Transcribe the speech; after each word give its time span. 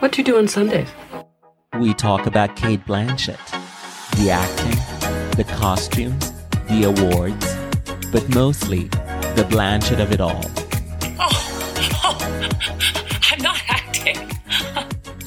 What 0.00 0.12
do 0.12 0.20
you 0.20 0.24
do 0.24 0.36
on 0.36 0.46
Sundays? 0.46 0.88
We 1.80 1.94
talk 1.94 2.26
about 2.26 2.54
Cate 2.54 2.84
Blanchett, 2.84 3.40
the 4.18 4.30
acting, 4.30 4.76
the 5.38 5.44
costumes, 5.56 6.32
the 6.68 6.84
awards, 6.84 7.56
but 8.12 8.28
mostly 8.34 8.88
the 9.36 9.46
Blanchett 9.48 9.98
of 9.98 10.12
it 10.12 10.20
all. 10.20 10.44
Oh, 11.18 11.30
oh 12.04 12.18
I'm 13.30 13.42
not 13.42 13.58
acting. 13.68 14.16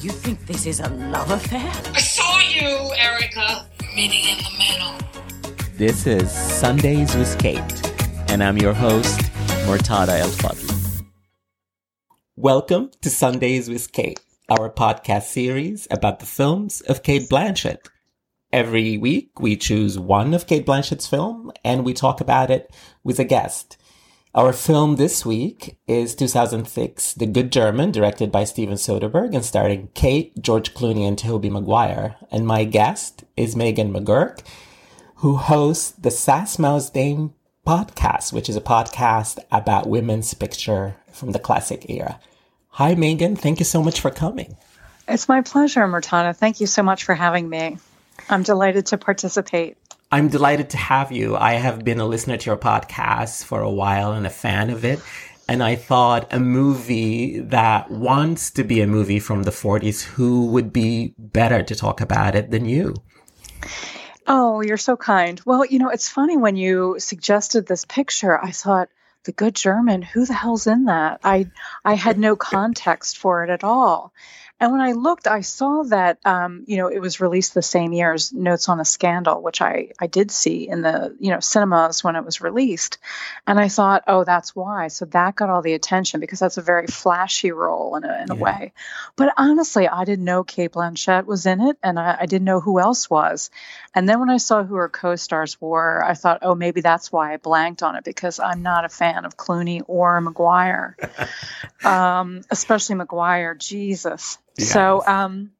you 0.00 0.10
think 0.10 0.46
this 0.46 0.66
is 0.66 0.78
a 0.78 0.88
love 0.88 1.32
affair? 1.32 1.68
I 1.92 2.00
saw 2.00 2.38
you, 2.38 2.92
Erica. 2.96 3.66
Meeting 3.96 4.22
in 4.28 4.38
the 4.38 4.56
middle. 4.56 4.94
This 5.78 6.06
is 6.06 6.30
Sundays 6.30 7.16
with 7.16 7.36
Cate, 7.40 7.92
and 8.30 8.40
I'm 8.40 8.56
your 8.56 8.74
host, 8.74 9.18
Murtada 9.66 10.20
El 10.20 10.28
Fadl. 10.28 11.02
Welcome 12.36 12.92
to 13.02 13.10
Sundays 13.10 13.68
with 13.68 13.90
Cate 13.90 14.20
our 14.50 14.68
podcast 14.68 15.22
series 15.22 15.86
about 15.92 16.18
the 16.18 16.26
films 16.26 16.80
of 16.80 17.04
Cate 17.04 17.28
Blanchett. 17.28 17.88
Every 18.52 18.98
week, 18.98 19.38
we 19.38 19.56
choose 19.56 19.96
one 19.96 20.34
of 20.34 20.48
Cate 20.48 20.66
Blanchett's 20.66 21.06
film 21.06 21.52
and 21.64 21.84
we 21.84 21.94
talk 21.94 22.20
about 22.20 22.50
it 22.50 22.74
with 23.04 23.20
a 23.20 23.24
guest. 23.24 23.76
Our 24.34 24.52
film 24.52 24.96
this 24.96 25.24
week 25.24 25.78
is 25.86 26.16
2006, 26.16 27.14
The 27.14 27.26
Good 27.26 27.52
German, 27.52 27.92
directed 27.92 28.32
by 28.32 28.42
Steven 28.42 28.74
Soderbergh 28.74 29.34
and 29.36 29.44
starring 29.44 29.88
Cate, 29.94 30.32
George 30.42 30.74
Clooney, 30.74 31.06
and 31.06 31.16
Tobey 31.16 31.48
Maguire. 31.48 32.16
And 32.32 32.44
my 32.44 32.64
guest 32.64 33.22
is 33.36 33.54
Megan 33.54 33.92
McGurk, 33.92 34.44
who 35.16 35.36
hosts 35.36 35.92
the 35.92 36.10
Sass 36.10 36.58
Mouth 36.58 36.92
Dame 36.92 37.34
podcast, 37.64 38.32
which 38.32 38.48
is 38.48 38.56
a 38.56 38.60
podcast 38.60 39.38
about 39.52 39.88
women's 39.88 40.34
picture 40.34 40.96
from 41.12 41.30
the 41.30 41.38
classic 41.38 41.88
era. 41.88 42.18
Hi, 42.80 42.94
Megan. 42.94 43.36
Thank 43.36 43.58
you 43.58 43.66
so 43.66 43.82
much 43.82 44.00
for 44.00 44.10
coming. 44.10 44.56
It's 45.06 45.28
my 45.28 45.42
pleasure, 45.42 45.82
Murtada. 45.82 46.34
Thank 46.34 46.62
you 46.62 46.66
so 46.66 46.82
much 46.82 47.04
for 47.04 47.14
having 47.14 47.46
me. 47.46 47.76
I'm 48.30 48.42
delighted 48.42 48.86
to 48.86 48.96
participate. 48.96 49.76
I'm 50.10 50.28
delighted 50.28 50.70
to 50.70 50.78
have 50.78 51.12
you. 51.12 51.36
I 51.36 51.56
have 51.56 51.84
been 51.84 52.00
a 52.00 52.06
listener 52.06 52.38
to 52.38 52.46
your 52.46 52.56
podcast 52.56 53.44
for 53.44 53.60
a 53.60 53.70
while 53.70 54.12
and 54.12 54.26
a 54.26 54.30
fan 54.30 54.70
of 54.70 54.86
it. 54.86 54.98
And 55.46 55.62
I 55.62 55.76
thought 55.76 56.32
a 56.32 56.40
movie 56.40 57.40
that 57.40 57.90
wants 57.90 58.50
to 58.52 58.64
be 58.64 58.80
a 58.80 58.86
movie 58.86 59.20
from 59.20 59.42
the 59.42 59.50
40s, 59.50 60.02
who 60.02 60.46
would 60.46 60.72
be 60.72 61.12
better 61.18 61.62
to 61.62 61.74
talk 61.74 62.00
about 62.00 62.34
it 62.34 62.50
than 62.50 62.64
you? 62.64 62.94
Oh, 64.26 64.62
you're 64.62 64.78
so 64.78 64.96
kind. 64.96 65.38
Well, 65.44 65.66
you 65.66 65.80
know, 65.80 65.90
it's 65.90 66.08
funny 66.08 66.38
when 66.38 66.56
you 66.56 66.96
suggested 66.98 67.66
this 67.66 67.84
picture, 67.84 68.42
I 68.42 68.52
thought, 68.52 68.88
the 69.24 69.32
good 69.32 69.54
German, 69.54 70.02
who 70.02 70.24
the 70.24 70.34
hell's 70.34 70.66
in 70.66 70.86
that? 70.86 71.20
I 71.24 71.50
I 71.84 71.94
had 71.94 72.18
no 72.18 72.36
context 72.36 73.18
for 73.18 73.44
it 73.44 73.50
at 73.50 73.64
all. 73.64 74.12
And 74.60 74.72
when 74.72 74.82
I 74.82 74.92
looked, 74.92 75.26
I 75.26 75.40
saw 75.40 75.84
that 75.84 76.18
um, 76.26 76.64
you 76.66 76.76
know 76.76 76.88
it 76.88 77.00
was 77.00 77.20
released 77.20 77.54
the 77.54 77.62
same 77.62 77.92
year 77.92 78.12
as 78.12 78.32
Notes 78.32 78.68
on 78.68 78.78
a 78.78 78.84
Scandal, 78.84 79.40
which 79.40 79.62
I 79.62 79.92
I 79.98 80.06
did 80.06 80.30
see 80.30 80.68
in 80.68 80.82
the 80.82 81.16
you 81.18 81.30
know 81.30 81.40
cinemas 81.40 82.04
when 82.04 82.14
it 82.14 82.24
was 82.24 82.42
released, 82.42 82.98
and 83.46 83.58
I 83.58 83.68
thought, 83.68 84.04
oh, 84.06 84.24
that's 84.24 84.54
why. 84.54 84.88
So 84.88 85.06
that 85.06 85.36
got 85.36 85.48
all 85.48 85.62
the 85.62 85.72
attention 85.72 86.20
because 86.20 86.40
that's 86.40 86.58
a 86.58 86.62
very 86.62 86.86
flashy 86.86 87.52
role 87.52 87.96
in 87.96 88.04
a, 88.04 88.22
in 88.22 88.30
a 88.30 88.36
yeah. 88.36 88.42
way. 88.42 88.72
But 89.16 89.32
honestly, 89.38 89.88
I 89.88 90.04
didn't 90.04 90.26
know 90.26 90.44
Cate 90.44 90.72
Blanchett 90.72 91.24
was 91.24 91.46
in 91.46 91.62
it, 91.62 91.78
and 91.82 91.98
I, 91.98 92.18
I 92.20 92.26
didn't 92.26 92.44
know 92.44 92.60
who 92.60 92.78
else 92.80 93.08
was. 93.08 93.50
And 93.94 94.06
then 94.06 94.20
when 94.20 94.30
I 94.30 94.36
saw 94.36 94.62
who 94.62 94.76
her 94.76 94.90
co-stars 94.90 95.58
were, 95.60 96.04
I 96.04 96.12
thought, 96.12 96.40
oh, 96.42 96.54
maybe 96.54 96.82
that's 96.82 97.10
why 97.10 97.32
I 97.32 97.38
blanked 97.38 97.82
on 97.82 97.96
it 97.96 98.04
because 98.04 98.38
I'm 98.38 98.62
not 98.62 98.84
a 98.84 98.90
fan 98.90 99.24
of 99.24 99.36
Clooney 99.38 99.82
or 99.86 100.20
Maguire, 100.20 100.96
um, 101.84 102.42
especially 102.50 102.96
Maguire. 102.96 103.54
Jesus. 103.54 104.38
So, 104.58 105.02
um, 105.06 105.52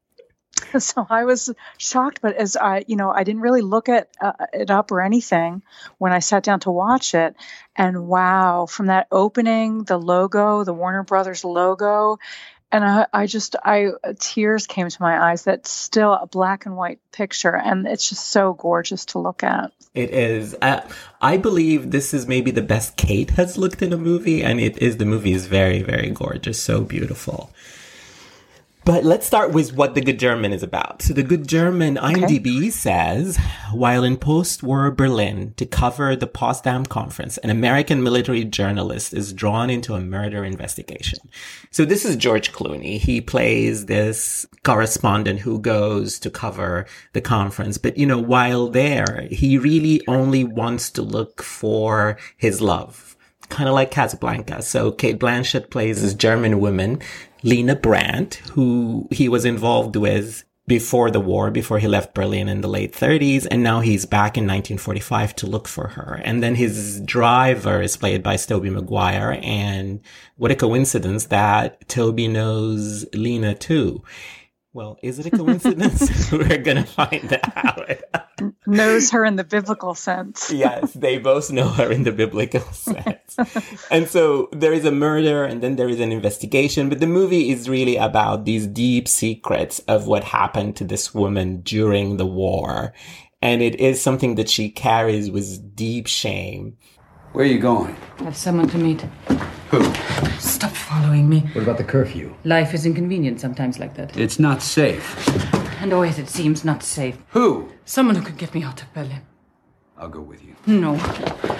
so 0.79 1.07
I 1.09 1.25
was 1.25 1.53
shocked, 1.79 2.21
but 2.23 2.37
as 2.37 2.57
I, 2.57 2.85
you 2.87 2.97
know, 2.97 3.11
I 3.11 3.25
didn't 3.25 3.43
really 3.43 3.63
look 3.63 3.89
at 3.89 4.09
uh, 4.21 4.33
it 4.53 4.71
up 4.71 4.91
or 4.91 5.01
anything 5.01 5.63
when 5.99 6.13
I 6.13 6.19
sat 6.19 6.43
down 6.43 6.61
to 6.61 6.71
watch 6.71 7.15
it. 7.15 7.37
And 7.77 8.07
wow, 8.07 8.67
from 8.67 8.87
that 8.87 9.07
opening, 9.11 9.85
the 9.85 9.99
logo, 9.99 10.65
the 10.65 10.75
Warner 10.75 11.03
Brothers 11.03 11.45
logo, 11.45 12.19
and 12.73 12.85
I, 12.85 13.07
I 13.13 13.27
just, 13.27 13.57
I 13.65 13.89
tears 14.19 14.67
came 14.67 14.89
to 14.89 15.03
my 15.03 15.31
eyes. 15.31 15.43
That's 15.43 15.71
still 15.71 16.13
a 16.13 16.27
black 16.27 16.67
and 16.67 16.77
white 16.77 17.01
picture, 17.11 17.57
and 17.57 17.87
it's 17.87 18.09
just 18.09 18.29
so 18.29 18.53
gorgeous 18.53 19.07
to 19.07 19.19
look 19.19 19.43
at. 19.43 19.73
It 19.93 20.11
is. 20.11 20.55
Uh, 20.63 20.89
I 21.21 21.37
believe 21.37 21.91
this 21.91 22.15
is 22.15 22.29
maybe 22.29 22.53
the 22.53 22.63
best 22.63 22.97
Cate 22.97 23.31
has 23.31 23.59
looked 23.59 23.83
in 23.83 23.93
a 23.93 23.97
movie, 23.97 24.45
and 24.45 24.61
it 24.61 24.79
is. 24.79 24.99
The 24.99 25.05
movie 25.05 25.33
is 25.33 25.47
very, 25.47 25.83
very 25.83 26.11
gorgeous, 26.11 26.63
so 26.63 26.83
beautiful. 26.83 27.51
But 28.85 29.05
let's 29.05 29.27
start 29.27 29.53
with 29.53 29.75
what 29.75 29.95
The 29.95 30.01
Good 30.01 30.19
German 30.19 30.53
is 30.53 30.63
about. 30.63 31.03
So 31.03 31.13
The 31.13 31.23
Good 31.23 31.47
German 31.47 31.97
IMDb 31.97 32.59
okay. 32.59 32.71
says, 32.71 33.39
while 33.73 34.03
in 34.03 34.17
post-war 34.17 34.91
Berlin 34.91 35.53
to 35.59 35.67
cover 35.67 36.17
the 36.17 36.27
Potsdam 36.27 36.87
conference, 36.87 37.37
an 37.39 37.51
American 37.51 38.03
military 38.03 38.45
journalist 38.45 39.13
is 39.13 39.35
drawn 39.35 39.69
into 39.69 39.95
a 39.95 40.01
murder 40.01 40.45
investigation. 40.45 41.19
So 41.71 41.85
this 41.85 42.07
is 42.07 42.17
George 42.17 42.53
Clooney. 42.53 42.99
He 42.99 43.21
plays 43.21 43.85
this 43.85 44.47
correspondent 44.65 45.41
who 45.41 45.61
goes 45.61 46.19
to 46.21 46.31
cover 46.31 46.87
the 47.13 47.21
conference. 47.21 47.77
But, 47.77 47.99
you 47.99 48.07
know, 48.07 48.19
while 48.19 48.69
there, 48.69 49.29
he 49.31 49.59
really 49.59 50.01
only 50.09 50.43
wants 50.43 50.91
to 50.93 51.03
look 51.03 51.43
for 51.43 52.17
his 52.39 52.63
love 52.63 53.11
kind 53.51 53.69
of 53.69 53.75
like 53.75 53.91
Casablanca. 53.91 54.63
So 54.63 54.93
Cate 54.93 55.19
Blanchett 55.19 55.71
plays 55.71 56.01
this 56.01 56.15
German 56.15 56.61
woman 56.61 57.01
Lena 57.43 57.77
Brandt, 57.77 58.37
who 58.53 59.09
he 59.11 59.29
was 59.29 59.45
involved 59.45 59.97
with 59.97 60.45
before 60.67 61.11
the 61.11 61.21
war, 61.21 61.51
before 61.51 61.81
he 61.81 61.89
left 61.89 62.15
Berlin 62.15 62.49
in 62.49 62.61
the 62.61 62.69
late 62.69 62.93
30s. 62.93 63.47
And 63.51 63.63
now 63.63 63.81
he's 63.81 64.07
back 64.07 64.39
in 64.39 64.45
1945 64.45 65.35
to 65.37 65.47
look 65.47 65.67
for 65.67 65.89
her. 65.89 66.21
And 66.25 66.43
then 66.43 66.55
his 66.55 67.01
driver 67.01 67.83
is 67.83 67.97
played 67.97 68.23
by 68.23 68.37
Tobey 68.37 68.71
Maguire. 68.71 69.41
And 69.43 70.01
what 70.37 70.53
a 70.53 70.55
coincidence 70.55 71.27
that 71.27 71.89
Tobey 71.89 72.29
knows 72.29 73.05
Lena 73.13 73.55
too. 73.55 74.05
Well, 74.73 74.97
is 75.03 75.19
it 75.19 75.27
a 75.27 75.31
coincidence? 75.33 76.31
We're 76.33 76.59
to 76.63 76.85
find 76.85 77.41
out. 77.57 78.03
Knows 78.71 79.11
her 79.11 79.25
in 79.25 79.37
the 79.37 79.45
biblical 79.45 79.95
sense. 79.95 80.51
yes, 80.53 80.93
they 80.93 81.19
both 81.19 81.51
know 81.51 81.69
her 81.69 81.91
in 81.91 82.05
the 82.05 82.13
biblical 82.13 82.61
sense. 82.73 83.37
and 83.91 84.09
so 84.09 84.49
there 84.53 84.73
is 84.73 84.85
a 84.85 84.93
murder 84.93 85.45
and 85.45 85.63
then 85.63 85.77
there 85.77 85.89
is 85.89 86.01
an 86.01 86.13
investigation, 86.13 86.89
but 86.89 87.01
the 87.01 87.07
movie 87.07 87.51
is 87.51 87.69
really 87.69 87.97
about 87.97 88.45
these 88.45 88.67
deep 88.67 89.09
secrets 89.09 89.81
of 89.81 90.07
what 90.07 90.25
happened 90.25 90.77
to 90.77 90.85
this 90.85 91.15
woman 91.15 91.61
during 91.63 92.17
the 92.17 92.27
war. 92.27 92.93
And 93.43 93.63
it 93.63 93.81
is 93.81 94.03
something 94.03 94.35
that 94.35 94.49
she 94.49 94.71
carries 94.71 95.31
with 95.31 95.75
deep 95.75 96.07
shame. 96.07 96.77
Where 97.33 97.45
are 97.45 97.49
you 97.49 97.59
going? 97.59 97.97
I 98.19 98.25
have 98.25 98.37
someone 98.37 98.69
to 98.71 98.79
meet. 98.79 99.03
Who? 99.71 99.85
Stop 100.41 100.73
following 100.73 101.29
me. 101.29 101.41
What 101.53 101.63
about 101.63 101.79
the 101.79 101.85
curfew? 101.85 102.35
Life 102.45 102.75
is 102.75 102.85
inconvenient 102.85 103.41
sometimes 103.41 103.79
like 103.79 103.95
that. 103.95 104.17
It's 104.17 104.41
not 104.41 104.63
safe. 104.63 105.60
And 105.81 105.95
always 105.95 106.19
it 106.19 106.29
seems 106.29 106.63
not 106.63 106.83
safe. 106.83 107.17
Who? 107.31 107.73
Someone 107.87 108.15
who 108.15 108.23
could 108.23 108.37
get 108.37 108.55
me 108.55 108.63
out 108.63 108.83
of 108.83 108.93
Berlin. 108.93 109.23
I'll 109.97 110.11
go 110.11 110.21
with 110.21 110.45
you. 110.45 110.55
No. 110.67 110.99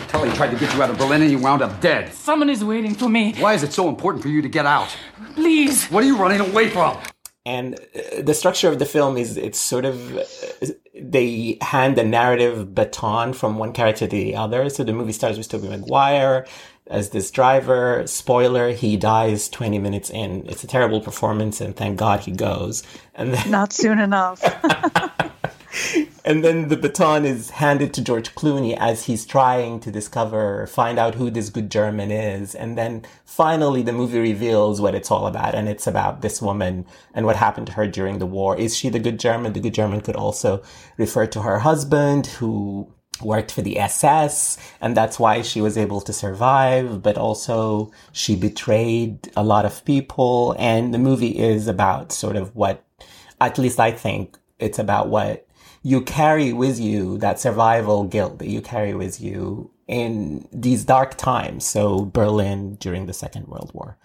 Tully 0.09 0.31
tried 0.33 0.51
to 0.51 0.59
get 0.59 0.75
you 0.75 0.83
out 0.83 0.91
of 0.91 0.99
Berlin 0.99 1.23
and 1.23 1.31
you 1.31 1.39
wound 1.39 1.63
up 1.63 1.81
dead. 1.81 2.13
Someone 2.13 2.51
is 2.51 2.63
waiting 2.63 2.95
for 2.95 3.09
me. 3.09 3.35
Why 3.39 3.55
is 3.55 3.63
it 3.63 3.73
so 3.73 3.89
important 3.89 4.23
for 4.23 4.29
you 4.29 4.43
to 4.43 4.49
get 4.49 4.67
out? 4.67 4.95
Please. 5.35 5.87
What 5.87 6.05
are 6.05 6.07
you 6.07 6.19
running 6.19 6.41
away 6.41 6.69
from? 6.69 6.99
And 7.47 7.75
uh, 7.75 8.21
the 8.23 8.35
structure 8.35 8.69
of 8.69 8.79
the 8.79 8.85
film 8.85 9.17
is 9.17 9.39
it's 9.39 9.59
sort 9.59 9.87
of 9.87 10.17
uh, 10.19 10.25
they 10.95 11.57
hand 11.63 11.97
the 11.97 12.05
narrative 12.05 12.75
baton 12.75 13.33
from 13.33 13.57
one 13.57 13.73
character 13.73 14.07
to 14.07 14.11
the 14.11 14.37
other. 14.37 14.69
So 14.69 14.85
the 14.85 14.93
movie 14.93 15.13
starts 15.13 15.39
with 15.39 15.49
Tobey 15.49 15.69
Maguire 15.69 16.47
as 16.91 17.11
this 17.11 17.31
driver. 17.31 18.07
Spoiler, 18.07 18.73
he 18.73 18.97
dies 18.97 19.49
20 19.49 19.79
minutes 19.79 20.11
in. 20.11 20.45
It's 20.47 20.65
a 20.65 20.67
terrible 20.67 21.01
performance 21.01 21.61
and 21.61 21.75
thank 21.75 21.99
God 21.99 22.21
he 22.21 22.33
goes. 22.33 22.83
And 23.15 23.33
then, 23.33 23.51
Not 23.51 23.73
soon 23.73 24.01
enough. 24.01 24.43
and 26.25 26.45
then 26.45 26.69
the 26.69 26.77
baton 26.77 27.25
is 27.25 27.51
handed 27.51 27.95
to 27.95 28.03
George 28.03 28.35
Clooney 28.35 28.77
as 28.77 29.05
he's 29.05 29.25
trying 29.25 29.79
to 29.81 29.91
discover, 29.93 30.67
find 30.67 30.99
out 30.99 31.15
who 31.15 31.31
this 31.31 31.49
good 31.49 31.71
German 31.71 32.11
is. 32.11 32.57
And 32.57 32.77
then 32.77 33.05
finally 33.25 33.83
the 33.83 33.93
movie 33.93 34.19
reveals 34.19 34.81
what 34.81 34.97
it's 34.97 35.13
all 35.13 35.29
about. 35.29 35.55
And 35.55 35.69
it's 35.69 35.87
about 35.87 36.23
this 36.23 36.43
woman 36.43 36.87
and 37.15 37.25
what 37.25 37.37
happened 37.37 37.69
to 37.69 37.75
her 37.75 37.87
during 37.87 38.19
the 38.19 38.27
war. 38.27 38.59
Is 38.59 38.77
she 38.77 38.89
the 38.89 38.99
good 38.99 39.21
German? 39.21 39.53
The 39.53 39.61
good 39.61 39.75
German 39.75 40.01
could 40.01 40.17
also 40.17 40.63
refer 40.99 41.27
to 41.29 41.43
her 41.43 41.61
husband 41.61 42.27
who 42.27 42.93
worked 43.23 43.53
for 43.53 43.63
the 43.63 43.79
SS 43.79 44.59
and 44.81 44.97
that's 44.97 45.19
why 45.19 45.43
she 45.43 45.61
was 45.61 45.77
able 45.77 46.01
to 46.03 46.13
survive, 46.13 47.03
but 47.03 47.19
also 47.19 47.91
she 48.13 48.37
betrayed 48.37 49.31
a 49.37 49.43
lot 49.43 49.65
of 49.65 49.85
people. 49.85 50.55
And 50.59 50.95
the 50.95 50.99
movie 50.99 51.39
is 51.39 51.69
about 51.69 52.13
sort 52.13 52.37
of 52.37 52.55
what, 52.55 52.85
at 53.41 53.59
least 53.59 53.81
I 53.81 53.93
think 53.93 54.39
it's 54.59 54.79
about 54.79 55.09
what 55.09 55.47
you 55.83 56.03
carry 56.03 56.53
with 56.53 56.79
you, 56.79 57.19
that 57.19 57.41
survival 57.41 58.05
guilt 58.05 58.39
that 58.39 58.49
you 58.49 58.61
carry 58.61 58.95
with 58.95 59.21
you 59.21 59.71
in 59.89 60.47
these 60.53 60.85
dark 60.85 61.17
times. 61.17 61.67
So 61.67 62.05
Berlin 62.05 62.77
during 62.77 63.07
the 63.07 63.13
Second 63.13 63.49
World 63.49 63.71
War. 63.75 63.97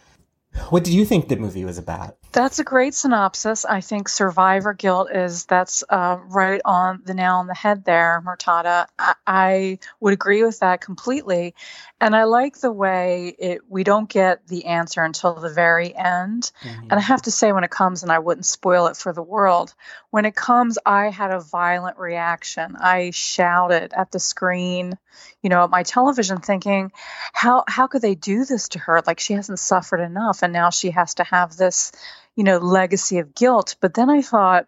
What 0.69 0.83
did 0.83 0.93
you 0.93 1.05
think 1.05 1.27
the 1.27 1.35
movie 1.35 1.65
was 1.65 1.77
about? 1.77 2.17
That's 2.35 2.59
a 2.59 2.65
great 2.65 2.93
synopsis. 2.93 3.63
I 3.63 3.79
think 3.79 4.09
survivor 4.09 4.73
guilt 4.73 5.09
is 5.09 5.45
that's 5.45 5.85
uh, 5.89 6.17
right 6.27 6.59
on 6.65 7.01
the 7.05 7.13
nail 7.13 7.35
on 7.35 7.47
the 7.47 7.55
head 7.55 7.85
there, 7.85 8.21
Murtada. 8.25 8.87
I, 8.99 9.15
I 9.25 9.79
would 10.01 10.11
agree 10.11 10.43
with 10.43 10.59
that 10.59 10.81
completely, 10.81 11.55
and 12.01 12.13
I 12.13 12.25
like 12.25 12.59
the 12.59 12.73
way 12.73 13.33
it. 13.39 13.61
We 13.69 13.85
don't 13.85 14.09
get 14.09 14.45
the 14.47 14.65
answer 14.65 15.01
until 15.01 15.35
the 15.35 15.49
very 15.49 15.95
end, 15.95 16.51
and 16.61 16.91
I 16.91 16.99
have 16.99 17.21
to 17.21 17.31
say, 17.31 17.53
when 17.53 17.63
it 17.63 17.71
comes, 17.71 18.03
and 18.03 18.11
I 18.11 18.19
wouldn't 18.19 18.45
spoil 18.45 18.87
it 18.87 18.97
for 18.97 19.13
the 19.13 19.23
world. 19.23 19.73
When 20.09 20.25
it 20.25 20.35
comes, 20.35 20.77
I 20.85 21.11
had 21.11 21.31
a 21.31 21.39
violent 21.39 21.97
reaction. 21.97 22.75
I 22.75 23.11
shouted 23.11 23.93
at 23.93 24.11
the 24.11 24.19
screen, 24.19 24.97
you 25.41 25.49
know, 25.49 25.63
at 25.63 25.69
my 25.69 25.83
television, 25.83 26.41
thinking, 26.41 26.91
"How 27.31 27.63
how 27.65 27.87
could 27.87 28.01
they 28.01 28.15
do 28.15 28.43
this 28.43 28.67
to 28.69 28.79
her? 28.79 29.01
Like 29.07 29.21
she 29.21 29.35
hasn't 29.35 29.59
suffered 29.59 30.01
enough, 30.01 30.43
and 30.43 30.51
now 30.51 30.69
she 30.69 30.91
has 30.91 31.13
to 31.13 31.23
have 31.23 31.55
this." 31.55 31.93
You 32.35 32.43
know, 32.43 32.57
legacy 32.57 33.19
of 33.19 33.33
guilt. 33.35 33.75
But 33.79 33.93
then 33.93 34.09
I 34.09 34.21
thought, 34.21 34.67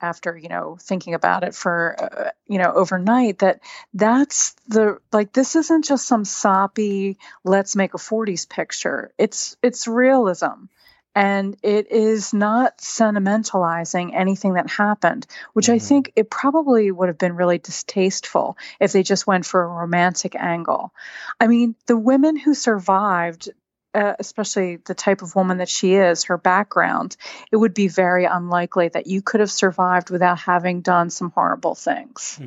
after 0.00 0.36
you 0.36 0.48
know 0.48 0.76
thinking 0.80 1.14
about 1.14 1.42
it 1.42 1.54
for 1.54 1.96
uh, 1.98 2.30
you 2.46 2.58
know 2.58 2.72
overnight 2.72 3.38
that 3.38 3.60
that's 3.94 4.54
the 4.68 4.98
like 5.12 5.32
this 5.32 5.56
isn't 5.56 5.84
just 5.84 6.06
some 6.06 6.24
soppy 6.24 7.18
let's 7.44 7.76
make 7.76 7.94
a 7.94 7.98
40s 7.98 8.48
picture. 8.48 9.12
It's 9.18 9.56
it's 9.62 9.86
realism. 9.88 10.66
And 11.14 11.56
it 11.62 11.90
is 11.90 12.34
not 12.34 12.76
sentimentalizing 12.76 14.14
anything 14.14 14.52
that 14.54 14.68
happened 14.68 15.26
which 15.54 15.70
i 15.70 15.78
think 15.78 16.12
it 16.14 16.28
probably 16.28 16.92
would 16.92 17.08
have 17.08 17.16
been 17.16 17.36
really 17.36 17.56
distasteful 17.56 18.58
if 18.80 18.92
they 18.92 19.02
just 19.02 19.26
went 19.26 19.46
for 19.46 19.62
a 19.62 19.66
romantic 19.66 20.34
angle. 20.34 20.92
I 21.40 21.46
mean 21.46 21.74
the 21.86 21.96
women 21.96 22.36
who 22.36 22.52
survived 22.52 23.48
uh, 23.94 24.14
especially 24.18 24.76
the 24.76 24.94
type 24.94 25.22
of 25.22 25.34
woman 25.34 25.58
that 25.58 25.68
she 25.68 25.94
is, 25.94 26.24
her 26.24 26.38
background, 26.38 27.16
it 27.50 27.56
would 27.56 27.74
be 27.74 27.88
very 27.88 28.24
unlikely 28.24 28.88
that 28.88 29.06
you 29.06 29.22
could 29.22 29.40
have 29.40 29.50
survived 29.50 30.10
without 30.10 30.38
having 30.38 30.80
done 30.82 31.10
some 31.10 31.30
horrible 31.30 31.74
things. 31.74 32.38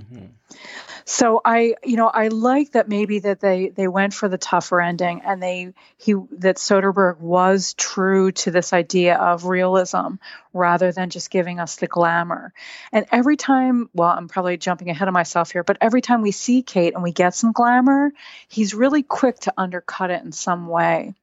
So 1.05 1.41
I, 1.43 1.75
you 1.83 1.97
know, 1.97 2.07
I 2.07 2.27
like 2.27 2.73
that 2.73 2.87
maybe 2.87 3.19
that 3.19 3.39
they 3.39 3.69
they 3.69 3.87
went 3.87 4.13
for 4.13 4.29
the 4.29 4.37
tougher 4.37 4.79
ending 4.79 5.21
and 5.25 5.41
they 5.41 5.73
he 5.97 6.13
that 6.33 6.57
Soderbergh 6.57 7.19
was 7.19 7.73
true 7.73 8.31
to 8.33 8.51
this 8.51 8.73
idea 8.73 9.17
of 9.17 9.45
realism 9.45 10.15
rather 10.53 10.91
than 10.91 11.09
just 11.09 11.31
giving 11.31 11.59
us 11.59 11.77
the 11.77 11.87
glamour. 11.87 12.53
And 12.91 13.07
every 13.11 13.37
time, 13.37 13.89
well, 13.93 14.09
I'm 14.09 14.27
probably 14.27 14.57
jumping 14.57 14.89
ahead 14.89 15.07
of 15.07 15.13
myself 15.13 15.51
here, 15.51 15.63
but 15.63 15.77
every 15.81 16.01
time 16.01 16.21
we 16.21 16.31
see 16.31 16.61
Cate 16.61 16.93
and 16.93 17.01
we 17.01 17.11
get 17.11 17.33
some 17.33 17.53
glamour, 17.53 18.11
he's 18.47 18.73
really 18.73 19.03
quick 19.03 19.39
to 19.41 19.53
undercut 19.57 20.11
it 20.11 20.23
in 20.23 20.31
some 20.31 20.67
way 20.67 21.15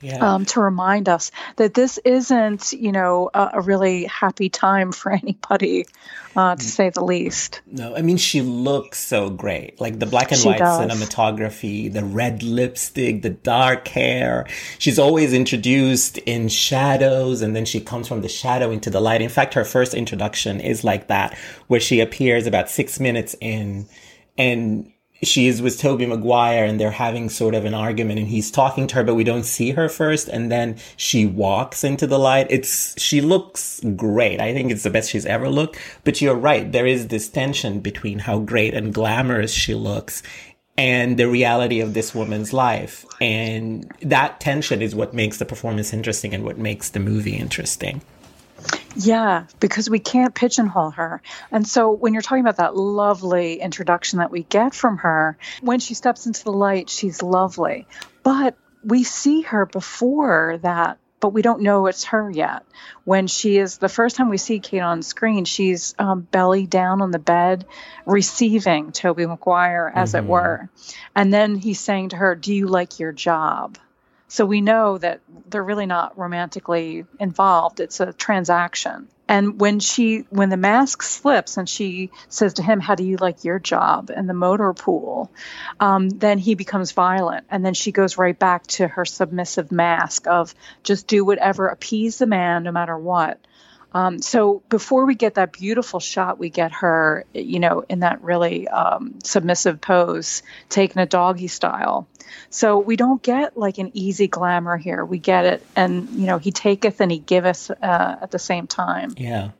Yeah. 0.00 0.18
um, 0.34 0.44
to 0.46 0.60
remind 0.60 1.08
us 1.08 1.32
that 1.56 1.74
this 1.74 1.98
isn't, 2.04 2.72
you 2.72 2.92
know, 2.92 3.30
a, 3.34 3.50
a 3.54 3.60
really 3.60 4.04
happy 4.04 4.48
time 4.48 4.92
for 4.92 5.10
anybody, 5.22 5.86
uh, 6.36 6.54
to 6.54 6.62
say 6.64 6.90
the 6.90 7.02
least. 7.02 7.62
No, 7.66 7.96
I 7.96 8.02
mean 8.02 8.16
she 8.16 8.40
looks 8.40 9.00
so 9.00 9.28
great. 9.28 9.80
Like 9.80 9.98
the 9.98 10.06
black 10.06 10.30
and 10.30 10.40
She 10.40 10.48
white 10.50 10.58
does. 10.58 10.80
cinematography, 10.88 11.92
the 11.92 12.04
red 12.04 12.44
lipstick, 12.44 13.22
the 13.22 13.30
dark 13.30 13.88
hair. 13.88 14.46
She's 14.78 15.00
always 15.00 15.32
introduced 15.32 16.18
in 16.18 16.48
shadows 16.48 17.42
and 17.42 17.56
then 17.56 17.64
she 17.64 17.80
comes 17.80 18.06
from 18.06 18.22
the 18.22 18.28
shadow 18.28 18.70
into 18.70 18.90
the 18.90 19.00
light. 19.00 19.20
In 19.20 19.28
fact, 19.28 19.54
her 19.54 19.64
first 19.64 19.94
introduction 19.94 20.60
is 20.60 20.84
like 20.84 21.08
that, 21.08 21.36
where 21.66 21.80
she 21.80 21.98
appears 21.98 22.46
about 22.46 22.70
six 22.70 23.00
minutes 23.00 23.34
in 23.40 23.88
and 24.36 24.92
she 25.22 25.48
is 25.48 25.60
with 25.60 25.78
Tobey 25.78 26.06
Maguire 26.06 26.64
and 26.64 26.78
they're 26.78 26.90
having 26.90 27.28
sort 27.28 27.54
of 27.54 27.64
an 27.64 27.74
argument 27.74 28.18
and 28.20 28.28
he's 28.28 28.50
talking 28.50 28.86
to 28.88 28.96
her, 28.96 29.04
but 29.04 29.16
we 29.16 29.24
don't 29.24 29.44
see 29.44 29.72
her 29.72 29.88
first. 29.88 30.28
And 30.28 30.50
then 30.50 30.76
she 30.96 31.26
walks 31.26 31.82
into 31.82 32.06
the 32.06 32.18
light. 32.18 32.46
It's, 32.50 33.00
she 33.00 33.20
looks 33.20 33.80
great. 33.96 34.40
I 34.40 34.52
think 34.52 34.70
it's 34.70 34.84
the 34.84 34.90
best 34.90 35.10
she's 35.10 35.26
ever 35.26 35.48
looked. 35.48 35.78
But 36.04 36.20
you're 36.20 36.36
right. 36.36 36.70
There 36.70 36.86
is 36.86 37.08
this 37.08 37.28
tension 37.28 37.80
between 37.80 38.20
how 38.20 38.38
great 38.38 38.74
and 38.74 38.94
glamorous 38.94 39.52
she 39.52 39.74
looks 39.74 40.22
and 40.76 41.18
the 41.18 41.28
reality 41.28 41.80
of 41.80 41.92
this 41.92 42.14
woman's 42.14 42.52
life. 42.52 43.04
And 43.20 43.92
that 44.02 44.38
tension 44.38 44.80
is 44.80 44.94
what 44.94 45.12
makes 45.12 45.38
the 45.38 45.44
performance 45.44 45.92
interesting 45.92 46.32
and 46.32 46.44
what 46.44 46.58
makes 46.58 46.90
the 46.90 47.00
movie 47.00 47.36
interesting. 47.36 48.00
Yeah, 48.96 49.46
because 49.60 49.88
we 49.88 49.98
can't 49.98 50.34
pigeonhole 50.34 50.90
her. 50.92 51.22
And 51.50 51.66
so 51.66 51.92
when 51.92 52.12
you're 52.12 52.22
talking 52.22 52.42
about 52.42 52.56
that 52.56 52.76
lovely 52.76 53.60
introduction 53.60 54.18
that 54.18 54.30
we 54.30 54.42
get 54.42 54.74
from 54.74 54.98
her, 54.98 55.36
when 55.60 55.80
she 55.80 55.94
steps 55.94 56.26
into 56.26 56.44
the 56.44 56.52
light, 56.52 56.90
she's 56.90 57.22
lovely. 57.22 57.86
But 58.22 58.56
we 58.84 59.04
see 59.04 59.42
her 59.42 59.66
before 59.66 60.58
that, 60.62 60.98
but 61.20 61.30
we 61.32 61.42
don't 61.42 61.62
know 61.62 61.86
it's 61.86 62.04
her 62.04 62.30
yet. 62.30 62.64
When 63.04 63.26
she 63.26 63.58
is 63.58 63.78
the 63.78 63.88
first 63.88 64.16
time 64.16 64.28
we 64.28 64.38
see 64.38 64.60
Cate 64.60 64.80
on 64.80 65.02
screen, 65.02 65.44
she's 65.44 65.94
um, 65.98 66.20
belly 66.20 66.66
down 66.66 67.02
on 67.02 67.10
the 67.10 67.18
bed, 67.18 67.66
receiving 68.06 68.92
Tobey 68.92 69.26
Maguire, 69.26 69.90
as 69.94 70.14
it 70.14 70.24
were. 70.24 70.70
And 71.14 71.32
then 71.32 71.56
he's 71.56 71.80
saying 71.80 72.10
to 72.10 72.16
her, 72.16 72.34
Do 72.34 72.54
you 72.54 72.66
like 72.66 72.98
your 72.98 73.12
job? 73.12 73.78
So 74.28 74.44
we 74.44 74.60
know 74.60 74.98
that 74.98 75.20
they're 75.48 75.64
really 75.64 75.86
not 75.86 76.18
romantically 76.18 77.06
involved. 77.18 77.80
It's 77.80 78.00
a 78.00 78.12
transaction. 78.12 79.08
And 79.26 79.60
when 79.60 79.78
she, 79.80 80.24
when 80.30 80.48
the 80.48 80.56
mask 80.56 81.02
slips 81.02 81.56
and 81.58 81.68
she 81.68 82.10
says 82.28 82.54
to 82.54 82.62
him, 82.62 82.80
How 82.80 82.94
do 82.94 83.04
you 83.04 83.16
like 83.16 83.44
your 83.44 83.58
job 83.58 84.10
in 84.14 84.26
the 84.26 84.34
motor 84.34 84.72
pool? 84.72 85.30
Um, 85.80 86.08
then 86.08 86.38
he 86.38 86.54
becomes 86.54 86.92
violent. 86.92 87.46
And 87.50 87.64
then 87.64 87.74
she 87.74 87.92
goes 87.92 88.16
right 88.16 88.38
back 88.38 88.66
to 88.68 88.88
her 88.88 89.04
submissive 89.04 89.72
mask 89.72 90.26
of 90.26 90.54
just 90.82 91.06
do 91.06 91.24
whatever, 91.24 91.68
appease 91.68 92.18
the 92.18 92.26
man 92.26 92.62
no 92.62 92.72
matter 92.72 92.96
what. 92.96 93.38
Um, 93.92 94.20
so 94.20 94.62
before 94.68 95.06
we 95.06 95.14
get 95.14 95.34
that 95.34 95.52
beautiful 95.52 95.98
shot, 95.98 96.38
we 96.38 96.50
get 96.50 96.72
her, 96.72 97.24
you 97.32 97.58
know, 97.58 97.84
in 97.88 98.00
that 98.00 98.22
really 98.22 98.68
um, 98.68 99.18
submissive 99.24 99.80
pose, 99.80 100.42
taking 100.68 101.00
a 101.00 101.06
doggy 101.06 101.48
style. 101.48 102.06
So 102.50 102.78
we 102.78 102.96
don't 102.96 103.22
get 103.22 103.56
like 103.56 103.78
an 103.78 103.90
easy 103.94 104.28
glamour 104.28 104.76
here. 104.76 105.04
We 105.04 105.18
get 105.18 105.46
it, 105.46 105.66
and 105.74 106.10
you 106.10 106.26
know, 106.26 106.38
he 106.38 106.52
taketh 106.52 107.00
and 107.00 107.10
he 107.10 107.18
giveth 107.18 107.70
uh, 107.70 108.16
at 108.22 108.30
the 108.30 108.38
same 108.38 108.66
time. 108.66 109.14
Yeah. 109.16 109.50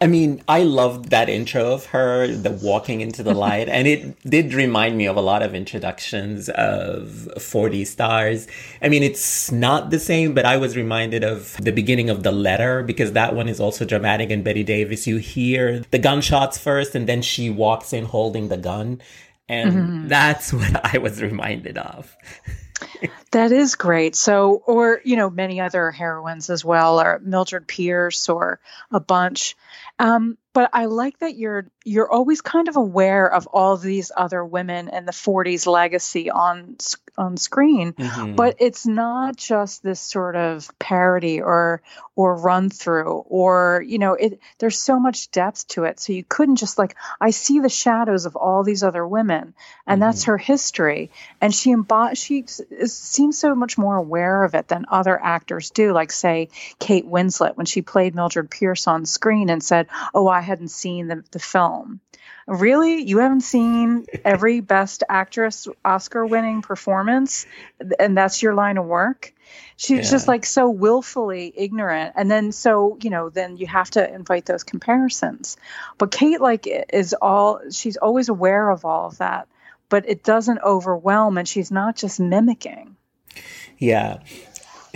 I 0.00 0.06
mean, 0.06 0.42
I 0.46 0.62
loved 0.62 1.10
that 1.10 1.28
intro 1.28 1.72
of 1.72 1.86
her, 1.86 2.28
the 2.28 2.50
walking 2.50 3.00
into 3.00 3.22
the 3.22 3.34
light, 3.34 3.68
and 3.68 3.88
it 3.88 4.20
did 4.22 4.54
remind 4.54 4.96
me 4.96 5.06
of 5.06 5.16
a 5.16 5.20
lot 5.20 5.42
of 5.42 5.54
introductions 5.54 6.48
of 6.50 7.28
40 7.40 7.84
stars. 7.84 8.46
I 8.80 8.88
mean, 8.88 9.02
it's 9.02 9.50
not 9.50 9.90
the 9.90 9.98
same, 9.98 10.34
but 10.34 10.44
I 10.44 10.56
was 10.56 10.76
reminded 10.76 11.24
of 11.24 11.56
the 11.56 11.72
beginning 11.72 12.10
of 12.10 12.22
The 12.22 12.32
Letter 12.32 12.82
because 12.82 13.12
that 13.12 13.34
one 13.34 13.48
is 13.48 13.58
also 13.58 13.84
dramatic 13.84 14.30
and 14.30 14.44
Bette 14.44 14.64
Davis. 14.64 15.06
You 15.06 15.16
hear 15.16 15.80
the 15.90 15.98
gunshots 15.98 16.58
first, 16.58 16.94
and 16.94 17.08
then 17.08 17.22
she 17.22 17.50
walks 17.50 17.92
in 17.92 18.04
holding 18.04 18.48
the 18.48 18.56
gun. 18.56 19.00
And 19.48 19.72
mm-hmm. 19.72 20.08
that's 20.08 20.52
what 20.52 20.94
I 20.94 20.98
was 20.98 21.20
reminded 21.20 21.78
of. 21.78 22.14
That 23.32 23.52
is 23.52 23.74
great. 23.74 24.16
So, 24.16 24.62
or 24.64 25.00
you 25.04 25.16
know, 25.16 25.28
many 25.28 25.60
other 25.60 25.90
heroines 25.90 26.48
as 26.48 26.64
well, 26.64 27.00
or 27.00 27.20
Mildred 27.22 27.66
Pierce, 27.66 28.28
or 28.28 28.58
a 28.90 29.00
bunch. 29.00 29.56
Um, 29.98 30.38
but 30.52 30.70
I 30.72 30.86
like 30.86 31.18
that 31.18 31.36
you're 31.36 31.70
you're 31.84 32.10
always 32.10 32.40
kind 32.40 32.68
of 32.68 32.76
aware 32.76 33.32
of 33.32 33.46
all 33.48 33.76
these 33.76 34.12
other 34.16 34.44
women 34.44 34.88
and 34.88 35.06
the 35.06 35.12
40s 35.12 35.66
legacy 35.66 36.30
on 36.30 36.76
on 37.18 37.36
screen. 37.36 37.92
Mm-hmm. 37.92 38.34
But 38.34 38.56
it's 38.58 38.86
not 38.86 39.36
just 39.36 39.82
this 39.82 40.00
sort 40.00 40.36
of 40.36 40.70
parody 40.78 41.40
or 41.40 41.82
or 42.16 42.36
run 42.36 42.70
through 42.70 43.24
or 43.28 43.82
you 43.86 43.98
know 43.98 44.14
it. 44.14 44.40
There's 44.58 44.78
so 44.78 44.98
much 44.98 45.30
depth 45.30 45.68
to 45.68 45.84
it. 45.84 46.00
So 46.00 46.12
you 46.12 46.24
couldn't 46.24 46.56
just 46.56 46.78
like 46.78 46.96
I 47.20 47.30
see 47.30 47.60
the 47.60 47.68
shadows 47.68 48.26
of 48.26 48.36
all 48.36 48.62
these 48.62 48.82
other 48.82 49.06
women, 49.06 49.54
and 49.86 50.00
that's 50.00 50.22
mm-hmm. 50.22 50.32
her 50.32 50.38
history. 50.38 51.10
And 51.40 51.54
she 51.54 51.74
embod 51.74 52.16
she 52.16 52.44
is, 52.70 52.96
seems 52.96 53.38
so 53.38 53.54
much 53.54 53.76
more 53.78 53.96
aware 53.96 54.44
of 54.44 54.54
it 54.54 54.68
than 54.68 54.86
other 54.88 55.20
actors 55.22 55.70
do. 55.70 55.92
Like 55.92 56.12
say 56.12 56.48
Kate 56.78 57.06
Winslet 57.06 57.56
when 57.56 57.66
she 57.66 57.82
played 57.82 58.14
Mildred 58.14 58.50
Pierce 58.50 58.86
on 58.86 59.06
screen 59.06 59.50
and 59.50 59.62
said, 59.62 59.88
"Oh, 60.14 60.28
I 60.28 60.40
hadn't 60.40 60.68
seen 60.68 61.08
the 61.08 61.24
the 61.30 61.38
film." 61.38 62.00
Really? 62.48 63.02
You 63.02 63.18
haven't 63.18 63.42
seen 63.42 64.06
every 64.24 64.60
best 64.60 65.04
actress 65.08 65.68
Oscar 65.84 66.24
winning 66.24 66.62
performance 66.62 67.44
and 67.98 68.16
that's 68.16 68.42
your 68.42 68.54
line 68.54 68.78
of 68.78 68.86
work? 68.86 69.34
She's 69.76 70.06
Yeah. 70.06 70.10
just 70.10 70.28
like 70.28 70.46
so 70.46 70.70
willfully 70.70 71.52
ignorant. 71.54 72.14
And 72.16 72.30
then 72.30 72.50
so, 72.52 72.96
you 73.02 73.10
know, 73.10 73.28
then 73.28 73.58
you 73.58 73.66
have 73.66 73.90
to 73.92 74.14
invite 74.14 74.46
those 74.46 74.64
comparisons. 74.64 75.58
But 75.98 76.10
Cate 76.10 76.40
like 76.40 76.66
is 76.66 77.12
all 77.12 77.60
she's 77.70 77.98
always 77.98 78.30
aware 78.30 78.70
of 78.70 78.86
all 78.86 79.08
of 79.08 79.18
that, 79.18 79.46
but 79.90 80.08
it 80.08 80.24
doesn't 80.24 80.60
overwhelm 80.64 81.36
and 81.36 81.46
she's 81.46 81.70
not 81.70 81.96
just 81.96 82.18
mimicking. 82.18 82.96
Yeah. 83.76 84.20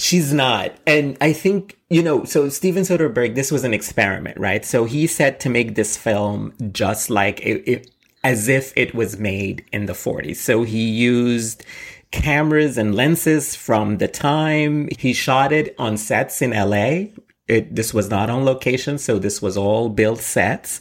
She's 0.02 0.32
not. 0.32 0.74
And 0.84 1.16
I 1.20 1.32
think, 1.32 1.78
you 1.88 2.02
know, 2.02 2.24
so 2.24 2.48
Steven 2.48 2.82
Soderbergh, 2.82 3.36
this 3.36 3.52
was 3.52 3.62
an 3.62 3.72
experiment, 3.72 4.36
right? 4.36 4.64
So 4.64 4.84
he 4.84 5.06
said 5.06 5.38
to 5.40 5.48
make 5.48 5.76
this 5.76 5.96
film 5.96 6.54
just 6.72 7.08
like 7.08 7.38
it, 7.40 7.62
it 7.68 7.90
as 8.24 8.48
if 8.48 8.72
it 8.76 8.96
was 8.96 9.20
made 9.20 9.64
in 9.72 9.86
the 9.86 9.92
40s. 9.92 10.38
So 10.38 10.64
he 10.64 10.90
used 10.90 11.64
cameras 12.10 12.76
and 12.76 12.96
lenses 12.96 13.54
from 13.54 13.98
the 13.98 14.08
time 14.08 14.88
he 14.98 15.12
shot 15.12 15.52
it 15.52 15.72
on 15.78 15.96
sets 15.96 16.42
in 16.42 16.50
LA 16.50 17.04
it, 17.48 17.74
this 17.74 17.92
was 17.92 18.08
not 18.08 18.30
on 18.30 18.44
location, 18.44 18.98
so 18.98 19.18
this 19.18 19.42
was 19.42 19.56
all 19.56 19.88
built 19.88 20.20
sets. 20.20 20.80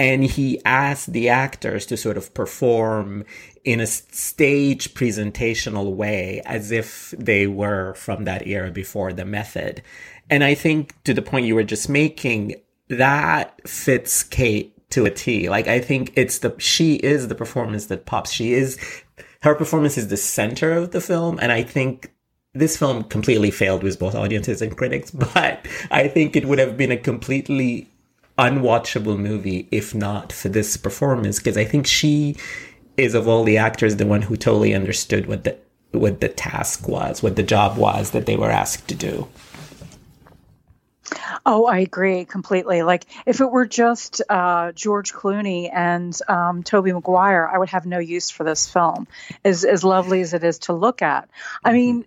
And 0.00 0.24
he 0.24 0.64
asked 0.64 1.12
the 1.12 1.28
actors 1.28 1.84
to 1.84 1.96
sort 1.98 2.16
of 2.16 2.32
perform 2.32 3.26
in 3.64 3.80
a 3.80 3.86
stage 3.86 4.94
presentational 4.94 5.94
way 5.94 6.40
as 6.46 6.70
if 6.70 7.10
they 7.18 7.46
were 7.46 7.92
from 7.92 8.24
that 8.24 8.46
era 8.46 8.70
before 8.70 9.12
the 9.12 9.26
method. 9.26 9.82
And 10.30 10.42
I 10.42 10.54
think 10.54 10.94
to 11.04 11.12
the 11.12 11.20
point 11.20 11.44
you 11.44 11.54
were 11.54 11.64
just 11.64 11.90
making, 11.90 12.54
that 12.88 13.60
fits 13.68 14.22
Cate 14.22 14.74
to 14.88 15.04
a 15.04 15.10
T. 15.10 15.50
Like 15.50 15.68
I 15.68 15.80
think 15.80 16.14
it's 16.16 16.38
the 16.38 16.54
she 16.58 16.94
is 16.94 17.28
the 17.28 17.34
performance 17.34 17.84
that 17.86 18.06
pops. 18.06 18.32
She 18.32 18.54
is 18.54 18.78
her 19.42 19.54
performance 19.54 19.98
is 19.98 20.08
the 20.08 20.16
center 20.16 20.72
of 20.72 20.92
the 20.92 21.02
film, 21.02 21.38
and 21.42 21.52
I 21.52 21.62
think 21.62 22.10
this 22.54 22.78
film 22.78 23.04
completely 23.04 23.50
failed 23.50 23.82
with 23.82 23.98
both 23.98 24.14
audiences 24.14 24.62
and 24.62 24.74
critics. 24.74 25.10
But 25.34 25.68
I 25.90 26.08
think 26.08 26.36
it 26.36 26.46
would 26.46 26.58
have 26.58 26.78
been 26.78 26.90
a 26.90 26.96
completely 26.96 27.89
unwatchable 28.40 29.18
movie 29.18 29.68
if 29.70 29.94
not 29.94 30.32
for 30.32 30.48
this 30.48 30.76
performance 30.76 31.38
because 31.38 31.58
I 31.58 31.64
think 31.64 31.86
she 31.86 32.36
is 32.96 33.14
of 33.14 33.28
all 33.28 33.44
the 33.44 33.58
actors 33.58 33.96
the 33.96 34.06
one 34.06 34.22
who 34.22 34.36
totally 34.36 34.74
understood 34.74 35.26
what 35.26 35.44
the 35.44 35.56
what 35.92 36.20
the 36.20 36.28
task 36.28 36.88
was, 36.88 37.22
what 37.22 37.36
the 37.36 37.42
job 37.42 37.76
was 37.76 38.12
that 38.12 38.26
they 38.26 38.36
were 38.36 38.50
asked 38.50 38.88
to 38.88 38.94
do. 38.94 39.28
Oh, 41.44 41.66
I 41.66 41.78
agree 41.78 42.24
completely. 42.24 42.82
Like, 42.82 43.06
if 43.26 43.40
it 43.40 43.50
were 43.50 43.66
just 43.66 44.22
uh, 44.28 44.72
George 44.72 45.12
Clooney 45.12 45.70
and 45.72 46.16
um, 46.28 46.62
Tobey 46.62 46.92
Maguire, 46.92 47.48
I 47.52 47.58
would 47.58 47.70
have 47.70 47.86
no 47.86 47.98
use 47.98 48.30
for 48.30 48.44
this 48.44 48.70
film, 48.70 49.08
as 49.44 49.64
as 49.64 49.82
lovely 49.82 50.20
as 50.20 50.34
it 50.34 50.44
is 50.44 50.60
to 50.60 50.72
look 50.72 51.02
at. 51.02 51.28
I 51.64 51.72
mean, 51.72 52.04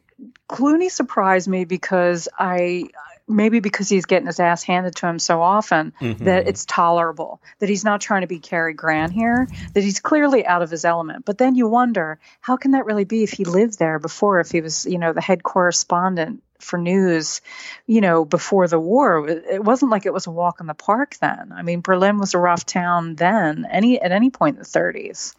Clooney 0.48 0.90
surprised 0.90 1.48
me 1.48 1.66
because 1.66 2.30
I 2.38 2.90
maybe 3.27 3.60
because 3.60 3.89
he's 3.89 4.06
getting 4.06 4.27
his 4.27 4.39
ass 4.39 4.63
handed 4.63 4.96
to 4.96 5.08
him 5.08 5.20
so 5.20 5.42
often 5.42 5.94
mm-hmm. 6.00 6.25
that 6.25 6.48
it's 6.48 6.65
tolerable 6.65 7.42
that 7.60 7.70
he's 7.70 7.84
not 7.86 8.01
trying 8.01 8.22
to 8.22 8.27
be 8.27 8.39
Cary 8.39 8.74
Grant 8.74 9.13
here 9.13 9.48
that 9.74 9.84
he's 9.84 10.00
clearly 10.00 10.46
out 10.46 10.62
of 10.62 10.70
his 10.70 10.86
element 10.86 11.25
but 11.25 11.38
then 11.38 11.56
you 11.56 11.68
wonder 11.68 12.20
how 12.42 12.58
can 12.58 12.72
that 12.72 12.86
really 12.86 13.06
be 13.06 13.24
if 13.24 13.32
he 13.32 13.46
lived 13.46 13.80
there 13.80 14.00
before 14.00 14.39
if 14.39 14.51
he 14.51 14.62
was 14.62 14.86
you 14.86 14.98
know 14.98 15.13
the 15.13 15.22
head 15.22 15.44
correspondent 15.44 16.44
for 16.63 16.77
news, 16.77 17.42
you 17.86 18.01
know, 18.01 18.25
before 18.25 18.68
the 18.68 18.80
war. 18.80 19.27
It 19.27 19.63
wasn't 19.63 19.92
like 19.92 20.06
it 20.06 20.13
was 20.13 20.27
a 20.27 20.32
walk 20.32 20.60
in 20.60 20.68
the 20.68 20.74
park 20.74 21.18
then. 21.18 21.51
I 21.53 21.62
mean, 21.62 21.82
Berlin 21.82 22.18
was 22.18 22.34
a 22.34 22.39
rough 22.39 22.65
town 22.65 23.15
then, 23.15 23.68
any 23.70 24.01
at 24.01 24.12
any 24.12 24.30
point 24.30 24.56
in 24.56 24.63
the 24.63 24.68
30s. 24.68 25.36